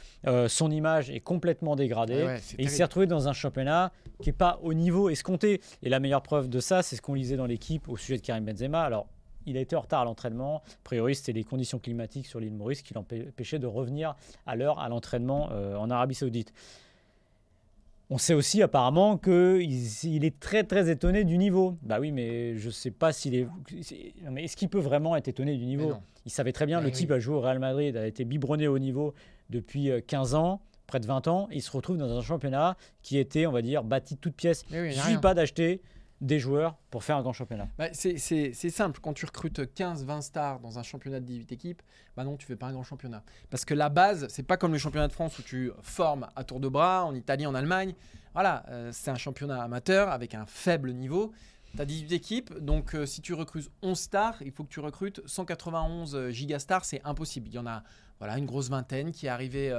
son 0.47 0.71
image 0.71 1.09
est 1.09 1.21
complètement 1.21 1.75
dégradée. 1.77 2.23
Ouais, 2.23 2.39
c'est 2.41 2.59
Et 2.59 2.63
il 2.63 2.69
s'est 2.69 2.83
retrouvé 2.83 3.07
dans 3.07 3.27
un 3.29 3.33
championnat 3.33 3.91
qui 4.21 4.29
n'est 4.29 4.33
pas 4.33 4.59
au 4.61 4.73
niveau 4.73 5.09
escompté. 5.09 5.61
Et 5.83 5.89
la 5.89 5.99
meilleure 5.99 6.21
preuve 6.21 6.32
de 6.41 6.59
ça, 6.59 6.81
c'est 6.83 6.95
ce 6.95 7.01
qu'on 7.01 7.13
lisait 7.13 7.35
dans 7.37 7.45
l'équipe 7.45 7.87
au 7.89 7.97
sujet 7.97 8.17
de 8.17 8.21
Karim 8.21 8.45
Benzema. 8.45 8.81
Alors, 8.83 9.07
il 9.45 9.57
a 9.57 9.59
été 9.59 9.75
en 9.75 9.81
retard 9.81 10.01
à 10.01 10.05
l'entraînement. 10.05 10.57
A 10.65 10.77
priori, 10.83 11.15
c'était 11.15 11.33
les 11.33 11.43
conditions 11.43 11.77
climatiques 11.79 12.25
sur 12.27 12.39
l'île 12.39 12.53
Maurice 12.53 12.81
qui 12.81 12.93
l'empêchaient 12.93 13.59
de 13.59 13.67
revenir 13.67 14.15
à 14.45 14.55
l'heure 14.55 14.79
à 14.79 14.87
l'entraînement 14.89 15.49
euh, 15.51 15.75
en 15.75 15.89
Arabie 15.89 16.15
Saoudite. 16.15 16.53
On 18.09 18.17
sait 18.17 18.33
aussi 18.33 18.61
apparemment 18.61 19.17
qu'il 19.17 19.71
il 20.03 20.25
est 20.25 20.39
très 20.39 20.63
très 20.63 20.89
étonné 20.89 21.23
du 21.23 21.37
niveau. 21.37 21.77
Bah 21.81 21.99
oui, 21.99 22.11
mais 22.11 22.57
je 22.57 22.69
sais 22.69 22.91
pas 22.91 23.11
s'il 23.11 23.33
est. 23.33 23.43
non, 24.23 24.31
mais 24.31 24.43
est-ce 24.43 24.55
qu'il 24.55 24.69
peut 24.69 24.79
vraiment 24.79 25.15
être 25.15 25.27
étonné 25.29 25.55
du 25.57 25.65
niveau? 25.65 25.93
Il 26.25 26.31
savait 26.31 26.51
très 26.51 26.65
bien, 26.65 26.77
Mais 26.79 26.83
le 26.87 26.91
oui. 26.91 26.97
type 26.97 27.11
a 27.11 27.19
joué 27.19 27.35
au 27.35 27.41
Real 27.41 27.59
Madrid, 27.59 27.97
a 27.97 28.05
été 28.05 28.23
biberonné 28.23 28.67
au 28.67 28.77
niveau 28.77 29.13
depuis 29.49 29.89
euh, 29.89 29.99
15 30.05 30.35
ans, 30.35 30.61
près 30.85 30.99
de 30.99 31.05
20 31.07 31.27
ans. 31.27 31.47
Il 31.51 31.61
se 31.61 31.71
retrouve 31.71 31.97
dans 31.97 32.15
un 32.15 32.21
championnat 32.21 32.77
qui 33.01 33.17
était, 33.17 33.45
on 33.47 33.51
va 33.51 33.61
dire, 33.61 33.83
bâti 33.83 34.15
de 34.15 34.19
toutes 34.19 34.35
pièces. 34.35 34.63
Oui, 34.71 34.77
Il 34.77 34.83
ne 34.87 34.91
suffit 34.91 35.07
rien. 35.07 35.19
pas 35.19 35.33
d'acheter 35.33 35.81
des 36.23 36.39
joueurs 36.39 36.77
pour 36.89 37.03
faire 37.03 37.17
un 37.17 37.21
grand 37.21 37.33
championnat. 37.33 37.67
Bah, 37.77 37.89
c'est- 37.91 38.17
simple, 38.69 38.99
quand 39.01 39.13
tu 39.13 39.25
recrutes 39.25 39.73
15-20 39.75 40.21
stars 40.21 40.59
dans 40.61 40.79
un 40.79 40.83
championnat 40.83 41.19
de 41.19 41.25
18 41.25 41.51
équipes, 41.51 41.81
bah 42.15 42.23
non, 42.23 42.37
tu 42.37 42.45
fais 42.47 42.55
pas 42.55 42.67
un 42.67 42.71
grand 42.71 42.83
championnat. 42.83 43.23
Parce 43.49 43.65
que 43.65 43.73
la 43.73 43.89
base, 43.89 44.27
c'est 44.29 44.43
pas 44.43 44.55
comme 44.55 44.71
le 44.71 44.77
championnat 44.77 45.09
de 45.09 45.13
France 45.13 45.37
où 45.37 45.41
tu 45.43 45.71
formes 45.81 46.27
à 46.35 46.43
tour 46.45 46.59
de 46.61 46.69
bras, 46.69 47.03
en 47.03 47.13
Italie, 47.13 47.45
en 47.45 47.53
Allemagne. 47.53 47.93
Voilà, 48.33 48.63
euh, 48.69 48.89
c'est 48.93 49.11
un 49.11 49.15
championnat 49.15 49.61
amateur 49.61 50.09
avec 50.09 50.33
un 50.33 50.45
faible 50.45 50.93
niveau. 50.93 51.33
Tu 51.75 51.81
as 51.81 51.85
18 51.85 52.11
équipes, 52.13 52.57
donc 52.59 52.95
euh, 52.95 53.05
si 53.05 53.21
tu 53.21 53.33
recrutes 53.33 53.69
11 53.81 53.99
stars, 53.99 54.41
il 54.43 54.51
faut 54.51 54.63
que 54.63 54.71
tu 54.71 54.79
recrutes 54.79 55.21
191 55.25 56.15
euh, 56.15 56.29
gigastars, 56.29 56.85
c'est 56.85 57.01
impossible. 57.03 57.49
Il 57.49 57.55
y 57.55 57.59
en 57.59 57.67
a 57.67 57.83
voilà, 58.19 58.37
une 58.37 58.45
grosse 58.45 58.69
vingtaine 58.69 59.11
qui 59.11 59.25
est 59.25 59.29
arrivée 59.29 59.73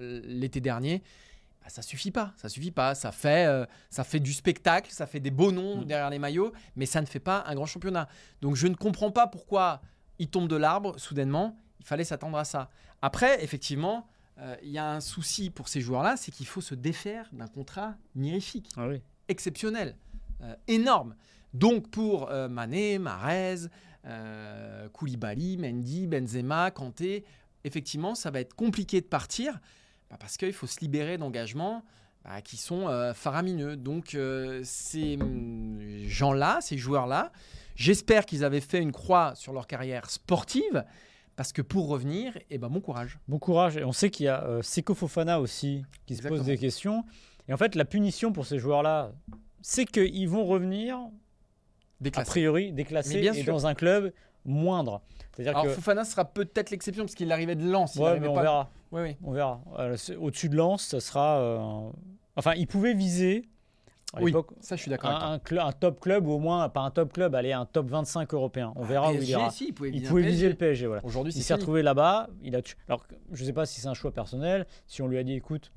l'été 0.00 0.60
dernier. 0.60 1.02
Bah, 1.68 1.72
ça 1.74 1.82
suffit 1.82 2.10
pas, 2.10 2.32
ça 2.38 2.48
suffit 2.48 2.70
pas. 2.70 2.94
Ça 2.94 3.12
fait, 3.12 3.46
euh, 3.46 3.66
ça 3.90 4.02
fait 4.02 4.20
du 4.20 4.32
spectacle, 4.32 4.90
ça 4.90 5.06
fait 5.06 5.20
des 5.20 5.30
beaux 5.30 5.52
noms 5.52 5.82
Mm. 5.82 5.84
derrière 5.84 6.08
les 6.08 6.18
maillots, 6.18 6.50
mais 6.76 6.86
ça 6.86 7.02
ne 7.02 7.06
fait 7.06 7.20
pas 7.20 7.44
un 7.46 7.54
grand 7.54 7.66
championnat. 7.66 8.08
Donc 8.40 8.56
je 8.56 8.66
ne 8.68 8.74
comprends 8.74 9.10
pas 9.10 9.26
pourquoi 9.26 9.82
il 10.18 10.28
tombe 10.30 10.48
de 10.48 10.56
l'arbre 10.56 10.98
soudainement. 10.98 11.58
Il 11.80 11.84
fallait 11.84 12.04
s'attendre 12.04 12.38
à 12.38 12.44
ça. 12.46 12.70
Après, 13.02 13.44
effectivement, 13.44 14.08
euh, 14.38 14.56
il 14.62 14.70
y 14.70 14.78
a 14.78 14.90
un 14.94 15.00
souci 15.00 15.50
pour 15.50 15.68
ces 15.68 15.82
joueurs-là, 15.82 16.16
c'est 16.16 16.30
qu'il 16.32 16.46
faut 16.46 16.62
se 16.62 16.74
défaire 16.74 17.28
d'un 17.34 17.48
contrat 17.48 17.96
mirifique 18.14 18.70
Ah 18.78 18.88
oui. 18.88 19.02
exceptionnel, 19.28 19.94
euh, 20.40 20.54
énorme. 20.68 21.16
Donc 21.52 21.90
pour 21.90 22.30
Mané, 22.50 22.98
Marez, 22.98 23.68
Koulibaly, 24.92 25.56
Mendy, 25.58 26.06
Benzema, 26.06 26.70
Kanté, 26.70 27.24
effectivement, 27.64 28.14
ça 28.14 28.30
va 28.30 28.40
être 28.40 28.54
compliqué 28.54 29.00
de 29.00 29.06
partir 29.06 29.58
bah, 30.10 30.16
parce 30.18 30.36
qu'il 30.36 30.52
faut 30.52 30.66
se 30.66 30.80
libérer 30.80 31.18
d'engagements 31.18 31.82
bah, 32.24 32.42
qui 32.42 32.56
sont 32.56 32.88
euh, 32.88 33.14
faramineux. 33.14 33.76
Donc 33.76 34.14
euh, 34.14 34.60
ces 34.64 35.16
hum, 35.20 35.78
gens-là, 36.06 36.58
ces 36.60 36.78
joueurs-là, 36.78 37.32
j'espère 37.74 38.26
qu'ils 38.26 38.44
avaient 38.44 38.60
fait 38.60 38.80
une 38.80 38.92
croix 38.92 39.34
sur 39.34 39.52
leur 39.52 39.66
carrière 39.66 40.10
sportive 40.10 40.84
parce 41.36 41.52
que 41.52 41.62
pour 41.62 41.88
revenir, 41.88 42.36
eh 42.50 42.58
ben, 42.58 42.68
bon 42.68 42.80
courage. 42.80 43.18
Bon 43.28 43.38
courage. 43.38 43.76
Et 43.76 43.84
on 43.84 43.92
sait 43.92 44.10
qu'il 44.10 44.26
y 44.26 44.28
a 44.28 44.42
euh, 44.44 44.60
Seko 44.60 44.94
Fofana 44.94 45.40
aussi 45.40 45.84
qui 46.04 46.16
se 46.16 46.26
pose 46.26 46.42
des 46.44 46.58
questions. 46.58 47.04
Et 47.48 47.52
en 47.52 47.56
fait, 47.56 47.76
la 47.76 47.84
punition 47.84 48.32
pour 48.32 48.44
ces 48.44 48.58
joueurs-là, 48.58 49.12
c'est 49.62 49.84
qu'ils 49.84 50.28
vont 50.28 50.44
revenir, 50.44 50.98
a 52.14 52.24
priori, 52.24 52.72
déclassés 52.72 53.20
bien 53.20 53.32
et 53.32 53.44
sûr. 53.44 53.52
dans 53.52 53.66
un 53.66 53.74
club 53.74 54.12
moindre. 54.48 55.00
C'est-à-dire 55.32 55.52
Alors 55.56 55.64
que. 55.64 55.70
Fofana 55.70 56.04
sera 56.04 56.24
peut-être 56.24 56.70
l'exception 56.70 57.04
parce 57.04 57.14
qu'il 57.14 57.30
arrivait 57.30 57.54
de 57.56 57.68
Lens. 57.68 57.94
il 57.94 58.02
Ouais, 58.02 58.18
mais 58.18 58.26
on 58.28 58.34
pas- 58.34 58.42
verra. 58.42 58.70
Oui, 58.90 59.02
oui. 59.02 59.16
On 59.22 59.32
verra. 59.32 59.60
Euh, 59.78 59.96
Au-dessus 60.18 60.48
de 60.48 60.56
Lens, 60.56 60.82
ça 60.86 61.00
sera. 61.00 61.38
euh, 61.38 61.90
Enfin, 62.36 62.54
il 62.56 62.66
pouvait 62.66 62.94
viser. 62.94 63.44
À 64.14 64.22
Oui, 64.22 64.32
ça 64.60 64.74
je 64.74 64.80
suis 64.80 64.90
d'accord. 64.90 65.10
un, 65.10 65.38
un 65.58 65.72
top 65.72 66.00
club 66.00 66.26
ou 66.26 66.32
au 66.32 66.38
moins 66.38 66.66
pas 66.70 66.80
un 66.80 66.90
top 66.90 67.12
club, 67.12 67.34
aller 67.34 67.52
un 67.52 67.66
top 67.66 67.88
25 67.90 68.32
européen. 68.32 68.72
On 68.74 68.82
verra 68.82 69.10
où 69.10 69.12
il 69.12 69.18
PSG, 69.18 69.32
ira. 69.32 69.50
si, 69.50 69.66
il 69.68 69.74
pouvait 69.74 69.90
Il 69.90 69.96
viser, 69.96 70.06
pouvait 70.08 70.22
viser 70.22 70.48
le 70.48 70.54
PSG, 70.54 70.86
voilà. 70.86 71.04
Aujourd'hui, 71.04 71.34
Il 71.36 71.42
s'est 71.42 71.52
retrouvé 71.52 71.82
là-bas. 71.82 72.28
Il 72.42 72.56
a. 72.56 72.60
Alors, 72.88 73.04
je 73.32 73.44
sais 73.44 73.52
pas 73.52 73.66
si 73.66 73.82
c'est 73.82 73.88
un 73.88 73.92
choix 73.94 74.10
personnel. 74.10 74.66
Si 74.86 75.02
on 75.02 75.08
lui 75.08 75.18
a 75.18 75.22
dit, 75.24 75.34
écoute, 75.34 75.72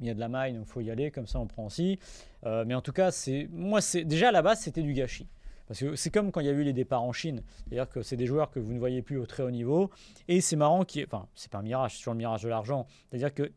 il 0.00 0.08
y 0.08 0.10
a 0.10 0.14
de 0.14 0.18
la 0.20 0.28
maille, 0.28 0.54
donc 0.54 0.66
faut 0.66 0.80
y 0.80 0.90
aller. 0.90 1.12
Comme 1.12 1.28
ça, 1.28 1.38
on 1.38 1.46
prend 1.46 1.66
aussi. 1.66 2.00
Euh, 2.44 2.64
mais 2.66 2.74
en 2.74 2.80
tout 2.80 2.90
cas, 2.92 3.12
c'est 3.12 3.48
moi, 3.52 3.80
c'est 3.80 4.02
déjà 4.02 4.30
à 4.30 4.32
la 4.32 4.42
base, 4.42 4.58
c'était 4.60 4.82
du 4.82 4.92
gâchis. 4.92 5.28
Parce 5.66 5.80
que 5.80 5.96
c'est 5.96 6.10
comme 6.10 6.30
quand 6.30 6.40
il 6.40 6.46
y 6.46 6.50
a 6.50 6.52
eu 6.52 6.62
les 6.62 6.72
départs 6.74 7.02
en 7.02 7.12
Chine. 7.12 7.42
C'est-à-dire 7.64 7.88
que 7.88 8.02
c'est 8.02 8.16
des 8.16 8.26
joueurs 8.26 8.50
que 8.50 8.60
vous 8.60 8.72
ne 8.74 8.78
voyez 8.78 9.00
plus 9.02 9.16
au 9.18 9.26
très 9.26 9.42
haut 9.42 9.50
niveau. 9.50 9.90
Et 10.28 10.40
c'est 10.40 10.56
marrant 10.56 10.84
qui, 10.84 11.02
enfin, 11.04 11.26
c'est 11.34 11.50
pas 11.50 11.58
un 11.58 11.62
mirage, 11.62 11.92
c'est 11.96 12.00
sur 12.02 12.12
le 12.12 12.18
mirage 12.18 12.42
de 12.42 12.48
l'argent. 12.48 12.86
C'est-à-dire 13.10 13.32
que 13.32 13.50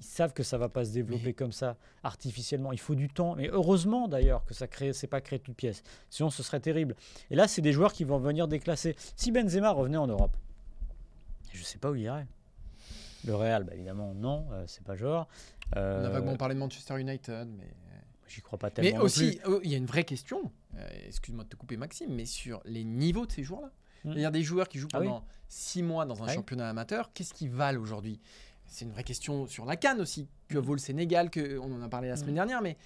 ils 0.00 0.04
savent 0.04 0.32
que 0.32 0.42
ça 0.42 0.58
va 0.58 0.68
pas 0.68 0.84
se 0.84 0.90
développer 0.90 1.26
Mais- 1.26 1.32
comme 1.32 1.52
ça 1.52 1.76
artificiellement. 2.02 2.72
Il 2.72 2.80
faut 2.80 2.96
du 2.96 3.08
temps. 3.08 3.36
Mais 3.36 3.48
heureusement 3.48 4.08
d'ailleurs 4.08 4.44
que 4.44 4.52
ça 4.54 4.66
crée, 4.66 4.92
c'est 4.92 5.06
pas 5.06 5.20
créé 5.20 5.38
toute 5.38 5.54
pièce. 5.54 5.84
Sinon, 6.10 6.30
ce 6.30 6.42
serait 6.42 6.58
terrible. 6.58 6.96
Et 7.30 7.36
là, 7.36 7.46
c'est 7.46 7.62
des 7.62 7.72
joueurs 7.72 7.92
qui 7.92 8.02
vont 8.02 8.18
venir 8.18 8.48
déclasser. 8.48 8.96
Si 9.14 9.30
Benzema 9.30 9.70
revenait 9.70 9.98
en 9.98 10.08
Europe, 10.08 10.36
je 11.52 11.62
sais 11.62 11.78
pas 11.78 11.92
où 11.92 11.94
il 11.94 12.02
irait. 12.02 12.26
Le 13.24 13.36
Real, 13.36 13.62
bah, 13.62 13.74
évidemment, 13.76 14.14
non, 14.14 14.46
euh, 14.50 14.64
c'est 14.66 14.82
pas 14.82 14.96
genre. 14.96 15.28
On 15.76 15.78
Euh, 15.78 16.06
a 16.06 16.10
vaguement 16.10 16.36
parlé 16.36 16.54
de 16.56 16.58
Manchester 16.58 16.98
United, 17.00 17.46
mais. 17.56 17.68
J'y 18.34 18.40
crois 18.42 18.58
pas 18.58 18.70
tellement. 18.70 18.98
Mais 18.98 19.04
aussi, 19.04 19.38
oh, 19.46 19.60
il 19.62 19.70
y 19.70 19.74
a 19.74 19.78
une 19.78 19.86
vraie 19.86 20.04
question. 20.04 20.50
euh, 20.76 20.88
Excuse-moi 21.06 21.44
de 21.44 21.48
te 21.50 21.56
couper, 21.56 21.76
Maxime, 21.76 22.14
mais 22.14 22.24
sur 22.24 22.60
les 22.64 22.84
niveaux 22.84 23.26
de 23.26 23.32
ces 23.32 23.42
joueurs-là. 23.42 23.68
Hmm. 24.04 24.10
C'est-à-dire 24.10 24.30
des 24.32 24.42
joueurs 24.42 24.68
qui 24.68 24.78
jouent 24.78 24.88
Ah 24.94 25.00
oui. 25.00 25.06
pendant 25.06 25.24
six 25.48 25.82
mois 25.82 26.06
dans 26.06 26.22
un 26.22 26.26
Ah 26.26 26.30
oui. 26.30 26.34
championnat 26.36 26.68
amateur, 26.68 27.12
qu'est-ce 27.12 27.34
qu'ils 27.34 27.50
valent 27.50 27.80
aujourd'hui? 27.80 28.20
C'est 28.66 28.84
une 28.86 28.92
vraie 28.92 29.04
question 29.04 29.46
sur 29.46 29.66
la 29.66 29.76
canne 29.76 30.00
aussi, 30.00 30.26
que 30.48 30.56
vaut 30.58 30.72
le 30.74 30.78
Sénégal, 30.80 31.28
que 31.30 31.58
on 31.58 31.70
en 31.72 31.82
a 31.82 31.88
parlé 31.88 32.08
la 32.08 32.16
semaine 32.16 32.32
Hmm. 32.32 32.36
dernière, 32.36 32.62
mais 32.62 32.78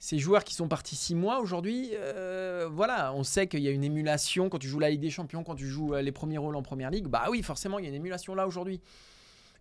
ces 0.00 0.18
joueurs 0.18 0.42
qui 0.44 0.54
sont 0.54 0.68
partis 0.68 0.96
six 0.96 1.14
mois 1.14 1.40
aujourd'hui, 1.40 1.90
euh, 1.94 2.68
voilà, 2.70 3.12
on 3.14 3.22
sait 3.24 3.46
qu'il 3.46 3.60
y 3.60 3.68
a 3.68 3.70
une 3.70 3.84
émulation 3.84 4.48
quand 4.48 4.58
tu 4.58 4.68
joues 4.68 4.78
la 4.80 4.90
Ligue 4.90 5.00
des 5.00 5.10
Champions, 5.10 5.44
quand 5.44 5.54
tu 5.54 5.66
joues 5.68 5.94
euh, 5.94 6.02
les 6.02 6.12
premiers 6.12 6.38
rôles 6.38 6.56
en 6.56 6.62
Première 6.62 6.90
Ligue. 6.90 7.06
Bah 7.06 7.26
oui, 7.30 7.42
forcément, 7.42 7.78
il 7.78 7.84
y 7.84 7.86
a 7.86 7.88
une 7.90 7.94
émulation 7.96 8.34
là 8.34 8.46
aujourd'hui. 8.46 8.80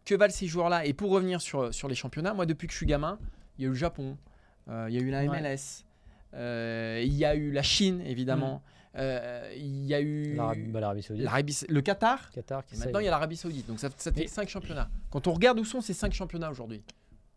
Que 0.06 0.16
valent 0.16 0.34
ces 0.34 0.48
joueurs-là? 0.48 0.86
Et 0.86 0.94
pour 0.94 1.12
revenir 1.12 1.42
sur, 1.42 1.74
sur 1.74 1.88
les 1.88 1.96
championnats, 1.96 2.34
moi, 2.34 2.46
depuis 2.46 2.68
que 2.68 2.74
je 2.74 2.78
suis 2.78 2.86
gamin, 2.86 3.20
il 3.58 3.64
y 3.64 3.66
a 3.66 3.68
eu 3.68 3.72
le 3.72 3.76
Japon, 3.76 4.12
euh, 4.12 4.37
il 4.70 4.94
y 4.94 4.98
a 4.98 5.02
eu 5.02 5.10
la 5.10 5.24
Ouais. 5.26 5.42
MLS, 5.42 5.86
euh, 6.34 7.02
il 7.06 7.14
y 7.14 7.26
a 7.26 7.36
eu 7.36 7.52
la 7.52 7.64
Chine, 7.64 8.02
évidemment, 8.06 8.62
euh, 8.98 9.52
il 9.56 9.86
y 9.86 9.94
a 9.94 10.02
eu 10.02 10.36
L'Arabie 10.36 10.64
bah, 10.72 10.94
Saoudite, 11.02 11.66
le 11.70 11.82
Qatar. 11.82 12.32
Qatar 12.32 12.66
qui 12.66 12.76
Et 12.76 12.80
maintenant, 12.80 13.00
il 13.00 13.06
y 13.06 13.08
a 13.08 13.12
l'Arabie 13.12 13.38
Saoudite. 13.38 13.68
Donc, 13.68 13.80
ça, 13.80 13.90
ça 13.98 14.12
fait 14.12 14.22
Mais- 14.22 14.28
5 14.28 14.50
championnats. 14.50 14.90
Quand 15.12 15.28
on 15.28 15.34
regarde 15.34 15.60
où 15.60 15.66
sont 15.66 15.82
ces 15.82 15.94
5 15.94 16.14
championnats 16.14 16.50
aujourd'hui, 16.52 16.82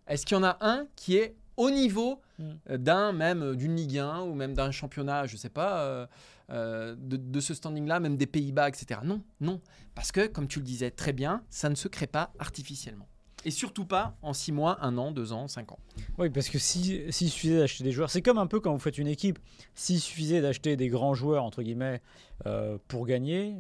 est-ce 0.08 0.24
qu'il 0.26 0.36
y 0.36 0.40
en 0.40 0.44
a 0.44 0.56
un 0.60 0.86
qui 0.96 1.16
est 1.16 1.34
au 1.56 1.70
niveau 1.70 2.20
Mm. 2.38 2.44
euh, 2.70 2.78
d'un, 2.78 3.12
même 3.12 3.42
euh, 3.42 3.54
d'une 3.54 3.76
Ligue 3.76 3.98
1 3.98 4.22
ou 4.22 4.34
même 4.34 4.54
d'un 4.54 4.70
championnat, 4.70 5.26
je 5.26 5.36
sais 5.36 5.50
pas, 5.50 5.82
euh, 5.82 6.06
euh, 6.50 6.96
de, 6.98 7.16
de 7.16 7.40
ce 7.40 7.52
standing-là, 7.54 8.00
même 8.00 8.16
des 8.16 8.26
Pays-Bas, 8.26 8.68
etc. 8.68 9.00
Non, 9.04 9.20
non. 9.40 9.60
Parce 9.94 10.10
que, 10.10 10.26
comme 10.26 10.48
tu 10.48 10.58
le 10.60 10.64
disais 10.64 10.90
très 10.90 11.12
bien, 11.12 11.42
ça 11.50 11.68
ne 11.68 11.74
se 11.74 11.86
crée 11.88 12.06
pas 12.06 12.32
artificiellement. 12.38 13.06
Et 13.46 13.50
surtout 13.50 13.87
pas 13.87 14.16
en 14.22 14.33
6 14.35 14.53
mois, 14.53 14.76
1 14.85 14.98
an, 14.98 15.12
2 15.12 15.33
ans, 15.33 15.48
5 15.48 15.72
ans. 15.72 15.79
Oui, 16.18 16.29
parce 16.29 16.48
que 16.50 16.59
si 16.59 17.03
s'il 17.11 17.31
suffisait 17.31 17.59
d'acheter 17.59 17.85
des 17.85 17.92
joueurs, 17.92 18.11
c'est 18.11 18.20
comme 18.22 18.37
un 18.38 18.46
peu 18.46 18.61
quand 18.61 18.72
vous 18.72 18.79
faites 18.79 18.98
une 18.98 19.07
équipe. 19.07 19.38
S'il 19.74 19.98
suffisait 20.00 20.42
d'acheter 20.42 20.76
des 20.76 20.88
grands 20.88 21.14
joueurs 21.14 21.44
entre 21.44 21.62
guillemets 21.62 22.03
euh, 22.46 22.76
pour 22.88 23.07
gagner 23.07 23.57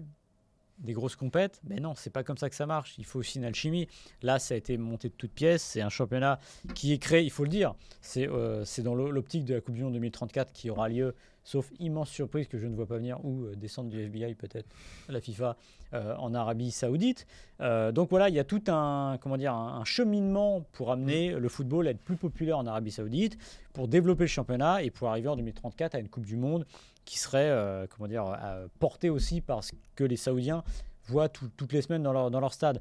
des 0.80 0.92
grosses 0.94 1.16
compètes, 1.16 1.60
mais 1.68 1.78
non, 1.78 1.92
c'est 1.94 2.08
pas 2.10 2.22
comme 2.24 2.38
ça 2.38 2.48
que 2.48 2.56
ça 2.56 2.64
marche. 2.64 2.94
Il 2.96 3.04
faut 3.04 3.18
aussi 3.18 3.36
une 3.38 3.44
alchimie. 3.44 3.86
Là, 4.22 4.38
ça 4.38 4.54
a 4.54 4.56
été 4.56 4.78
monté 4.78 5.08
de 5.10 5.14
toutes 5.14 5.32
pièces. 5.32 5.62
C'est 5.62 5.82
un 5.82 5.90
championnat 5.90 6.40
qui 6.74 6.92
est 6.94 6.98
créé, 6.98 7.22
il 7.22 7.30
faut 7.30 7.44
le 7.44 7.50
dire. 7.50 7.74
C'est 8.00 8.26
euh, 8.28 8.64
dans 8.78 8.94
l'o- 8.94 9.10
l'optique 9.10 9.44
de 9.44 9.54
la 9.54 9.60
Coupe 9.60 9.74
du 9.74 9.82
Monde 9.82 9.92
2034 9.94 10.52
qui 10.54 10.70
aura 10.70 10.88
lieu, 10.88 11.14
sauf 11.44 11.70
immense 11.78 12.10
surprise 12.10 12.48
que 12.48 12.58
je 12.58 12.66
ne 12.66 12.74
vois 12.76 12.86
pas 12.86 12.96
venir, 12.96 13.18
ou 13.24 13.44
euh, 13.44 13.54
descendre 13.54 13.90
du 13.90 14.00
FBI 14.00 14.34
peut-être, 14.34 14.68
la 15.08 15.20
FIFA, 15.20 15.56
euh, 15.92 16.14
en 16.16 16.34
Arabie 16.34 16.70
Saoudite. 16.70 17.26
Euh, 17.60 17.90
donc 17.92 18.10
voilà, 18.10 18.28
il 18.28 18.34
y 18.34 18.38
a 18.38 18.44
tout 18.44 18.62
un, 18.68 19.18
comment 19.20 19.36
dire, 19.36 19.54
un, 19.54 19.84
cheminement 19.84 20.60
pour 20.72 20.92
amener 20.92 21.32
le 21.32 21.48
football 21.48 21.88
à 21.88 21.90
être 21.90 22.00
plus 22.00 22.16
populaire 22.16 22.58
en 22.58 22.66
Arabie 22.66 22.92
Saoudite, 22.92 23.36
pour 23.72 23.88
développer 23.88 24.24
le 24.24 24.28
championnat 24.28 24.82
et 24.82 24.90
pour 24.90 25.08
arriver 25.08 25.28
en 25.28 25.36
2034 25.36 25.94
à 25.94 25.98
une 25.98 26.08
Coupe 26.08 26.26
du 26.26 26.36
Monde 26.36 26.66
qui 27.04 27.18
serait 27.18 27.50
euh, 27.50 27.86
comment 27.88 28.06
dire, 28.06 28.36
portée 28.78 29.10
aussi 29.10 29.40
par 29.40 29.64
ce 29.64 29.72
que 29.96 30.04
les 30.04 30.16
Saoudiens 30.16 30.62
voient 31.06 31.28
tout- 31.28 31.50
toutes 31.56 31.72
les 31.72 31.82
semaines 31.82 32.02
dans 32.02 32.12
leur, 32.12 32.30
dans 32.30 32.40
leur 32.40 32.52
stade. 32.52 32.80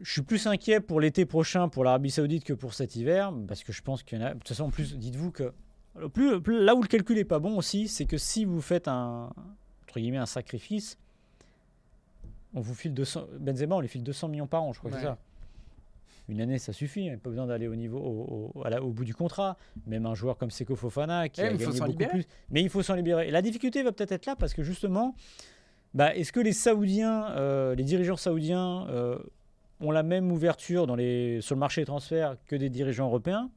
Je 0.00 0.10
suis 0.10 0.22
plus 0.22 0.46
inquiet 0.46 0.80
pour 0.80 1.00
l'été 1.00 1.26
prochain 1.26 1.68
pour 1.68 1.84
l'Arabie 1.84 2.10
Saoudite 2.10 2.44
que 2.44 2.54
pour 2.54 2.72
cet 2.72 2.96
hiver, 2.96 3.32
parce 3.46 3.62
que 3.62 3.72
je 3.72 3.82
pense 3.82 4.02
qu'il 4.02 4.18
y 4.18 4.22
en 4.22 4.26
a. 4.26 4.28
De 4.30 4.38
toute 4.38 4.48
façon, 4.48 4.64
en 4.64 4.70
plus, 4.70 4.96
dites-vous 4.96 5.30
que 5.32 5.52
le 5.98 6.08
plus, 6.08 6.40
plus- 6.40 6.62
là 6.64 6.74
où 6.74 6.82
le 6.82 6.88
calcul 6.88 7.18
est 7.18 7.24
pas 7.24 7.38
bon 7.38 7.56
aussi, 7.56 7.88
c'est 7.88 8.06
que 8.06 8.16
si 8.18 8.44
vous 8.44 8.60
faites 8.60 8.88
un 8.88 9.30
entre 9.84 9.98
guillemets 10.00 10.16
un 10.18 10.26
sacrifice, 10.26 10.96
on 12.54 12.60
vous 12.60 12.74
file 12.74 12.94
200 12.94 13.26
Benzema, 13.40 13.76
on 13.76 13.80
lui 13.80 13.88
file 13.88 14.02
200 14.02 14.28
millions 14.28 14.46
par 14.46 14.62
an, 14.62 14.72
je 14.72 14.78
crois 14.78 14.90
que 14.90 14.96
c'est 14.96 15.02
Ouais. 15.04 15.08
ça. 15.10 15.18
Une 16.28 16.40
année, 16.40 16.58
ça 16.58 16.72
suffit. 16.72 17.08
hein, 17.10 17.18
Pas 17.22 17.30
besoin 17.30 17.46
d'aller 17.46 17.66
au 17.66 17.74
niveau, 17.74 17.98
au, 17.98 18.52
au- 18.54 18.64
à 18.64 18.70
la- 18.70 18.82
au 18.82 18.90
bout 18.90 19.04
du 19.04 19.14
contrat. 19.14 19.56
Même 19.86 20.06
un 20.06 20.14
joueur 20.14 20.38
comme 20.38 20.50
Seko 20.50 20.76
Fofana 20.76 21.28
qui 21.28 21.40
Eh, 21.40 21.44
a 21.44 21.52
gagné 21.52 21.66
beaucoup 21.66 21.84
libérer. 21.90 22.10
plus. 22.10 22.24
Mais 22.50 22.62
il 22.62 22.70
faut 22.70 22.82
s'en 22.82 22.94
libérer. 22.94 23.28
Et 23.28 23.30
la 23.30 23.42
difficulté 23.42 23.82
va 23.82 23.90
peut-être 23.92 24.12
être 24.12 24.26
là 24.26 24.36
parce 24.36 24.54
que 24.54 24.62
justement, 24.62 25.14
bah, 25.94 26.14
est-ce 26.14 26.32
que 26.32 26.40
les 26.40 26.52
Saoudiens, 26.52 27.30
euh, 27.32 27.74
les 27.74 27.82
dirigeants 27.84 28.16
saoudiens, 28.16 28.86
euh, 28.88 29.18
ont 29.80 29.90
la 29.90 30.04
même 30.04 30.30
ouverture 30.30 30.86
dans 30.86 30.94
les, 30.94 31.40
sur 31.40 31.56
le 31.56 31.60
marché 31.60 31.80
des 31.82 31.86
transferts 31.86 32.36
que 32.46 32.54
des 32.56 32.70
dirigeants 32.70 33.06
européens? 33.08 33.50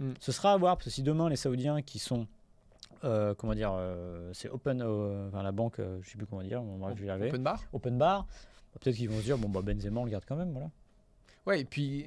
Hmm. 0.00 0.12
Ce 0.20 0.32
sera 0.32 0.52
à 0.52 0.56
voir 0.56 0.76
parce 0.76 0.86
que 0.86 0.90
si 0.90 1.02
demain 1.02 1.28
les 1.28 1.36
Saoudiens 1.36 1.82
qui 1.82 1.98
sont 1.98 2.26
euh, 3.04 3.34
comment 3.34 3.54
dire, 3.54 3.72
euh, 3.74 4.30
c'est 4.32 4.48
open, 4.48 4.82
euh, 4.82 5.28
enfin 5.28 5.42
la 5.42 5.52
banque, 5.52 5.78
euh, 5.78 5.98
je 6.02 6.10
sais 6.10 6.16
plus 6.16 6.26
comment 6.26 6.42
dire, 6.42 6.62
je 6.96 7.04
y 7.04 7.10
arriver. 7.10 7.28
Open 7.28 7.42
bar 7.42 7.62
open 7.72 7.98
bar, 7.98 8.22
bah, 8.24 8.80
peut-être 8.80 8.96
qu'ils 8.96 9.10
vont 9.10 9.18
se 9.18 9.24
dire 9.24 9.38
bon 9.38 9.48
bah 9.48 9.60
Benzema 9.62 10.00
on 10.00 10.04
le 10.04 10.10
garde 10.10 10.24
quand 10.26 10.36
même, 10.36 10.52
voilà. 10.52 10.70
Ouais, 11.46 11.60
et 11.60 11.64
puis, 11.66 12.06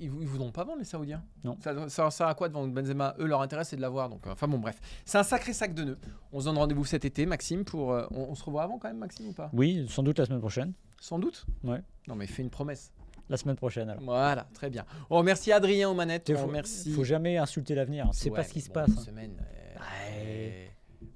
ils, 0.00 0.04
ils 0.04 0.26
voudront 0.26 0.50
pas 0.50 0.64
vendre 0.64 0.78
les 0.78 0.84
Saoudiens. 0.86 1.22
Non. 1.44 1.58
Ça, 1.60 1.90
ça 1.90 2.10
sert 2.10 2.26
à 2.26 2.34
quoi 2.34 2.48
de 2.48 2.54
vendre 2.54 2.72
Benzema? 2.72 3.14
Eux, 3.18 3.26
leur 3.26 3.42
intérêt, 3.42 3.62
c'est 3.64 3.76
de 3.76 3.82
l'avoir. 3.82 4.08
Donc, 4.08 4.26
enfin 4.26 4.48
bon, 4.48 4.56
bref. 4.56 4.80
C'est 5.04 5.18
un 5.18 5.22
sacré 5.22 5.52
sac 5.52 5.74
de 5.74 5.84
nœuds. 5.84 5.98
On 6.32 6.40
se 6.40 6.46
donne 6.46 6.56
rendez-vous 6.56 6.86
cet 6.86 7.04
été, 7.04 7.26
Maxime, 7.26 7.66
pour. 7.66 7.88
on, 7.88 8.06
on 8.10 8.34
se 8.34 8.42
revoit 8.42 8.62
avant 8.62 8.78
quand 8.78 8.88
même, 8.88 8.96
Maxime, 8.96 9.28
ou 9.28 9.32
pas? 9.34 9.50
Oui, 9.52 9.86
sans 9.90 10.02
doute 10.02 10.18
la 10.18 10.24
semaine 10.24 10.40
prochaine. 10.40 10.72
Sans 11.00 11.18
doute? 11.18 11.44
Ouais. 11.64 11.82
Non, 12.06 12.14
mais 12.14 12.26
fais 12.26 12.42
une 12.42 12.48
promesse. 12.48 12.90
La 13.30 13.36
semaine 13.36 13.56
prochaine 13.56 13.90
alors. 13.90 14.02
Voilà, 14.02 14.46
très 14.54 14.70
bien. 14.70 14.84
On 15.10 15.18
remercie 15.18 15.52
Adrien 15.52 15.90
aux 15.90 15.94
manettes. 15.94 16.28
Il 16.28 16.36
On 16.36 16.38
faut, 16.38 16.46
remercie. 16.46 16.90
faut 16.92 17.04
jamais 17.04 17.36
insulter 17.36 17.74
l'avenir. 17.74 18.06
On 18.08 18.12
sait 18.12 18.30
Ouais, 18.30 18.36
pas 18.36 18.44
ce 18.44 18.52
qui 18.52 18.60
se 18.62 18.70
passe. 18.70 18.88
une 18.88 18.98
hein. 18.98 19.02
semaine, 19.02 19.32
euh, 19.40 19.78
Ouais. 19.78 20.70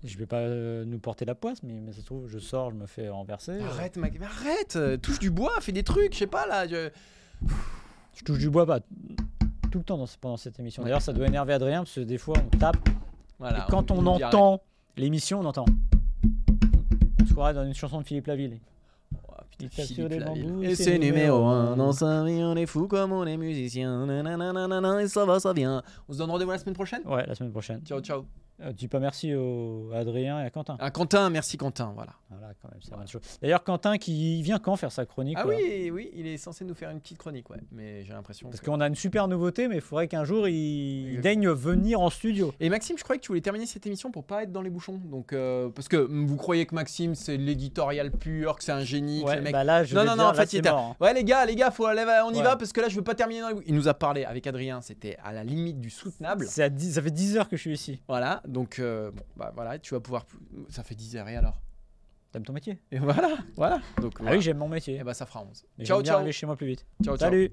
Je 0.05 0.18
vais 0.18 0.27
pas 0.27 0.38
euh, 0.40 0.85
nous 0.85 0.98
porter 0.98 1.25
la 1.25 1.35
poisse, 1.35 1.62
mais, 1.62 1.81
mais 1.81 1.92
ça 1.92 2.01
se 2.01 2.07
trouve, 2.07 2.27
je 2.29 2.38
sors, 2.38 2.70
je 2.70 2.77
me 2.77 2.87
fais 2.87 3.09
renverser. 3.09 3.53
euh, 3.53 3.64
Arrête, 3.66 3.96
mais 3.96 4.12
arrête 4.22 4.79
Touche 5.01 5.18
du 5.20 5.31
bois, 5.31 5.53
fais 5.61 5.72
des 5.72 5.85
trucs, 5.85 6.12
je 6.12 6.18
sais 6.18 6.27
pas 6.27 6.46
là. 6.46 6.66
je- 6.66 6.90
Je 8.14 8.25
touche 8.25 8.38
du 8.38 8.51
bois 8.51 8.66
pas 8.66 8.81
tout 9.70 9.79
le 9.79 9.85
temps 9.85 9.96
dans, 9.96 10.07
pendant 10.20 10.37
cette 10.37 10.59
émission. 10.61 10.83
D'ailleurs, 10.83 11.01
ça 11.03 11.12
doit 11.14 11.27
énerver 11.27 11.55
Adrien 11.55 11.85
parce 11.85 11.94
que 11.94 12.01
des 12.01 12.18
fois, 12.18 12.37
on 12.38 12.57
tape. 12.59 12.77
Voilà, 13.38 13.61
et 13.66 13.70
quand 13.70 13.90
on, 13.90 14.03
dit 14.16 14.25
entend 14.25 14.61
l'émission, 14.96 15.40
on 15.40 15.44
entend. 15.46 15.64
On 17.22 17.27
se 17.27 17.33
croirait 17.33 17.55
dans 17.55 17.64
une 17.64 17.72
chanson 17.75 18.01
de 18.01 18.07
Philippe 18.07 18.27
Laville. 18.27 18.61
Arrête. 19.60 19.70
Putain, 19.70 19.82
Il 19.82 19.86
tape 19.86 19.86
sur 19.86 19.94
Philippe 19.96 20.10
les 20.10 20.18
Laville. 20.18 20.44
bambous, 20.44 20.62
Et 20.62 20.74
c'est 20.74 20.98
numéro 20.98 21.14
numéro 21.16 21.44
un. 21.46 21.72
1. 21.72 21.76
Dans 21.76 21.92
sa 21.92 22.24
vie, 22.24 22.42
on 22.42 22.56
est 22.56 22.66
fou 22.66 22.88
comme 22.88 23.12
on 23.12 23.26
est 23.26 23.36
musicien. 23.36 24.06
Et 24.98 25.08
ça 25.08 25.24
va, 25.24 25.40
ça 25.40 25.52
vient. 25.52 25.82
On 26.08 26.12
se 26.12 26.18
donne 26.18 26.30
rendez-vous 26.30 26.50
la 26.50 26.58
semaine 26.58 26.74
prochaine? 26.74 27.02
Ouais, 27.06 27.26
la 27.26 27.34
semaine 27.34 27.52
prochaine. 27.52 27.80
Ciao, 27.84 28.00
ciao. 28.00 28.24
Euh, 28.60 28.72
dis 28.72 28.86
pas 28.88 29.00
merci 29.00 29.34
au, 29.34 29.90
à 29.92 29.98
Adrien 29.98 30.40
et 30.40 30.44
à 30.44 30.50
Quentin. 30.50 30.76
Ah, 30.78 30.90
Quentin, 30.90 31.30
merci 31.30 31.56
Quentin, 31.56 31.92
voilà. 31.94 32.12
Voilà, 32.30 32.54
quand 32.62 32.68
même, 32.70 32.80
c'est 32.80 33.10
chose. 33.10 33.20
D'ailleurs, 33.42 33.62
Quentin 33.64 33.98
qui 33.98 34.40
vient 34.42 34.58
quand 34.58 34.76
faire 34.76 34.92
sa 34.92 35.04
chronique 35.04 35.36
Ah 35.40 35.46
oui, 35.46 35.90
oui, 35.92 36.10
il 36.14 36.26
est 36.26 36.36
censé 36.38 36.64
nous 36.64 36.74
faire 36.74 36.90
une 36.90 37.00
petite 37.00 37.18
chronique, 37.18 37.50
ouais. 37.50 37.58
Mais 37.72 38.04
j'ai 38.04 38.12
l'impression. 38.12 38.48
Parce 38.48 38.60
que- 38.60 38.66
qu'on 38.66 38.80
a 38.80 38.86
une 38.86 38.94
super 38.94 39.28
nouveauté, 39.28 39.68
mais 39.68 39.76
il 39.76 39.80
faudrait 39.80 40.08
qu'un 40.08 40.24
jour 40.24 40.48
il, 40.48 41.20
daigne 41.20 41.48
venir 41.50 42.00
en 42.00 42.08
studio. 42.10 42.54
Et 42.60 42.70
Maxime, 42.70 42.96
je 42.96 43.02
croyais 43.04 43.18
que 43.18 43.24
tu 43.24 43.28
voulais 43.28 43.40
terminer 43.40 43.66
cette 43.66 43.86
émission 43.86 44.10
pour 44.10 44.24
pas 44.24 44.44
être 44.44 44.52
dans 44.52 44.62
les 44.62 44.70
bouchons. 44.70 45.00
Donc, 45.04 45.32
euh, 45.32 45.68
parce 45.70 45.88
que 45.88 45.96
vous 45.96 46.36
croyez 46.36 46.64
que 46.66 46.74
Maxime 46.74 47.14
c'est 47.14 47.36
l'éditorial 47.36 48.10
pur, 48.10 48.56
que 48.56 48.64
c'est 48.64 48.72
un 48.72 48.84
génie, 48.84 49.22
que 49.22 49.26
Ouais, 49.28 49.36
le 49.36 49.42
mec 49.42 49.52
bah 49.52 49.64
là, 49.64 49.84
je 49.84 49.94
non, 49.94 50.04
non, 50.04 50.16
non, 50.16 50.24
en 50.24 50.34
fait, 50.34 50.52
il 50.52 50.58
était- 50.60 50.70
mort, 50.70 50.96
hein. 51.00 51.04
Ouais, 51.04 51.12
les 51.14 51.24
gars, 51.24 51.44
les 51.44 51.54
gars, 51.56 51.70
faut 51.70 51.86
aller, 51.86 52.04
on 52.24 52.32
y 52.32 52.36
Ouais. 52.36 52.42
va 52.42 52.56
parce 52.56 52.72
que 52.72 52.80
là, 52.80 52.88
je 52.88 52.96
veux 52.96 53.04
pas 53.04 53.14
terminer 53.14 53.40
dans 53.40 53.48
les 53.48 53.54
bouchons. 53.54 53.66
Il 53.68 53.74
nous 53.74 53.88
a 53.88 53.94
parlé 53.94 54.24
avec 54.24 54.46
Adrien, 54.46 54.80
c'était 54.80 55.16
à 55.24 55.32
la 55.32 55.44
limite 55.44 55.80
du 55.80 55.90
soutenable. 55.90 56.46
C'est 56.48 56.62
à 56.62 56.68
10 56.70 56.92
ça 56.94 57.02
fait 57.02 57.10
10 57.10 57.36
heures 57.36 57.48
que 57.48 57.56
je 57.56 57.62
suis 57.62 57.72
ici. 57.72 58.00
Voilà, 58.08 58.41
donc, 58.46 58.78
euh, 58.78 59.11
bon, 59.11 59.22
bah 59.37 59.52
voilà, 59.55 59.78
tu 59.78 59.94
vas 59.94 60.00
pouvoir. 60.00 60.26
Ça 60.68 60.83
fait 60.83 60.94
10 60.94 61.16
heures 61.16 61.28
et 61.28 61.37
alors? 61.37 61.61
T'aimes 62.33 62.44
ton 62.44 62.52
métier? 62.52 62.81
Et 62.90 62.98
voilà, 62.98 63.37
voilà. 63.57 63.81
Donc, 64.00 64.14
Ah 64.24 64.33
oui, 64.33 64.40
j'aime 64.40 64.59
mon 64.59 64.68
métier. 64.68 64.96
Et 64.96 65.05
bah, 65.05 65.14
ça 65.14 65.26
fera 65.26 65.42
11. 65.42 65.66
Mais 65.78 65.85
ciao, 65.85 65.96
j'aime 65.98 66.02
bien 66.02 66.11
ciao. 66.11 66.16
arriver 66.16 66.33
chez 66.33 66.46
moi 66.46 66.57
plus 66.57 66.66
vite. 66.66 66.87
Ciao, 67.05 67.16
ciao. 67.16 67.28
Salut 67.28 67.52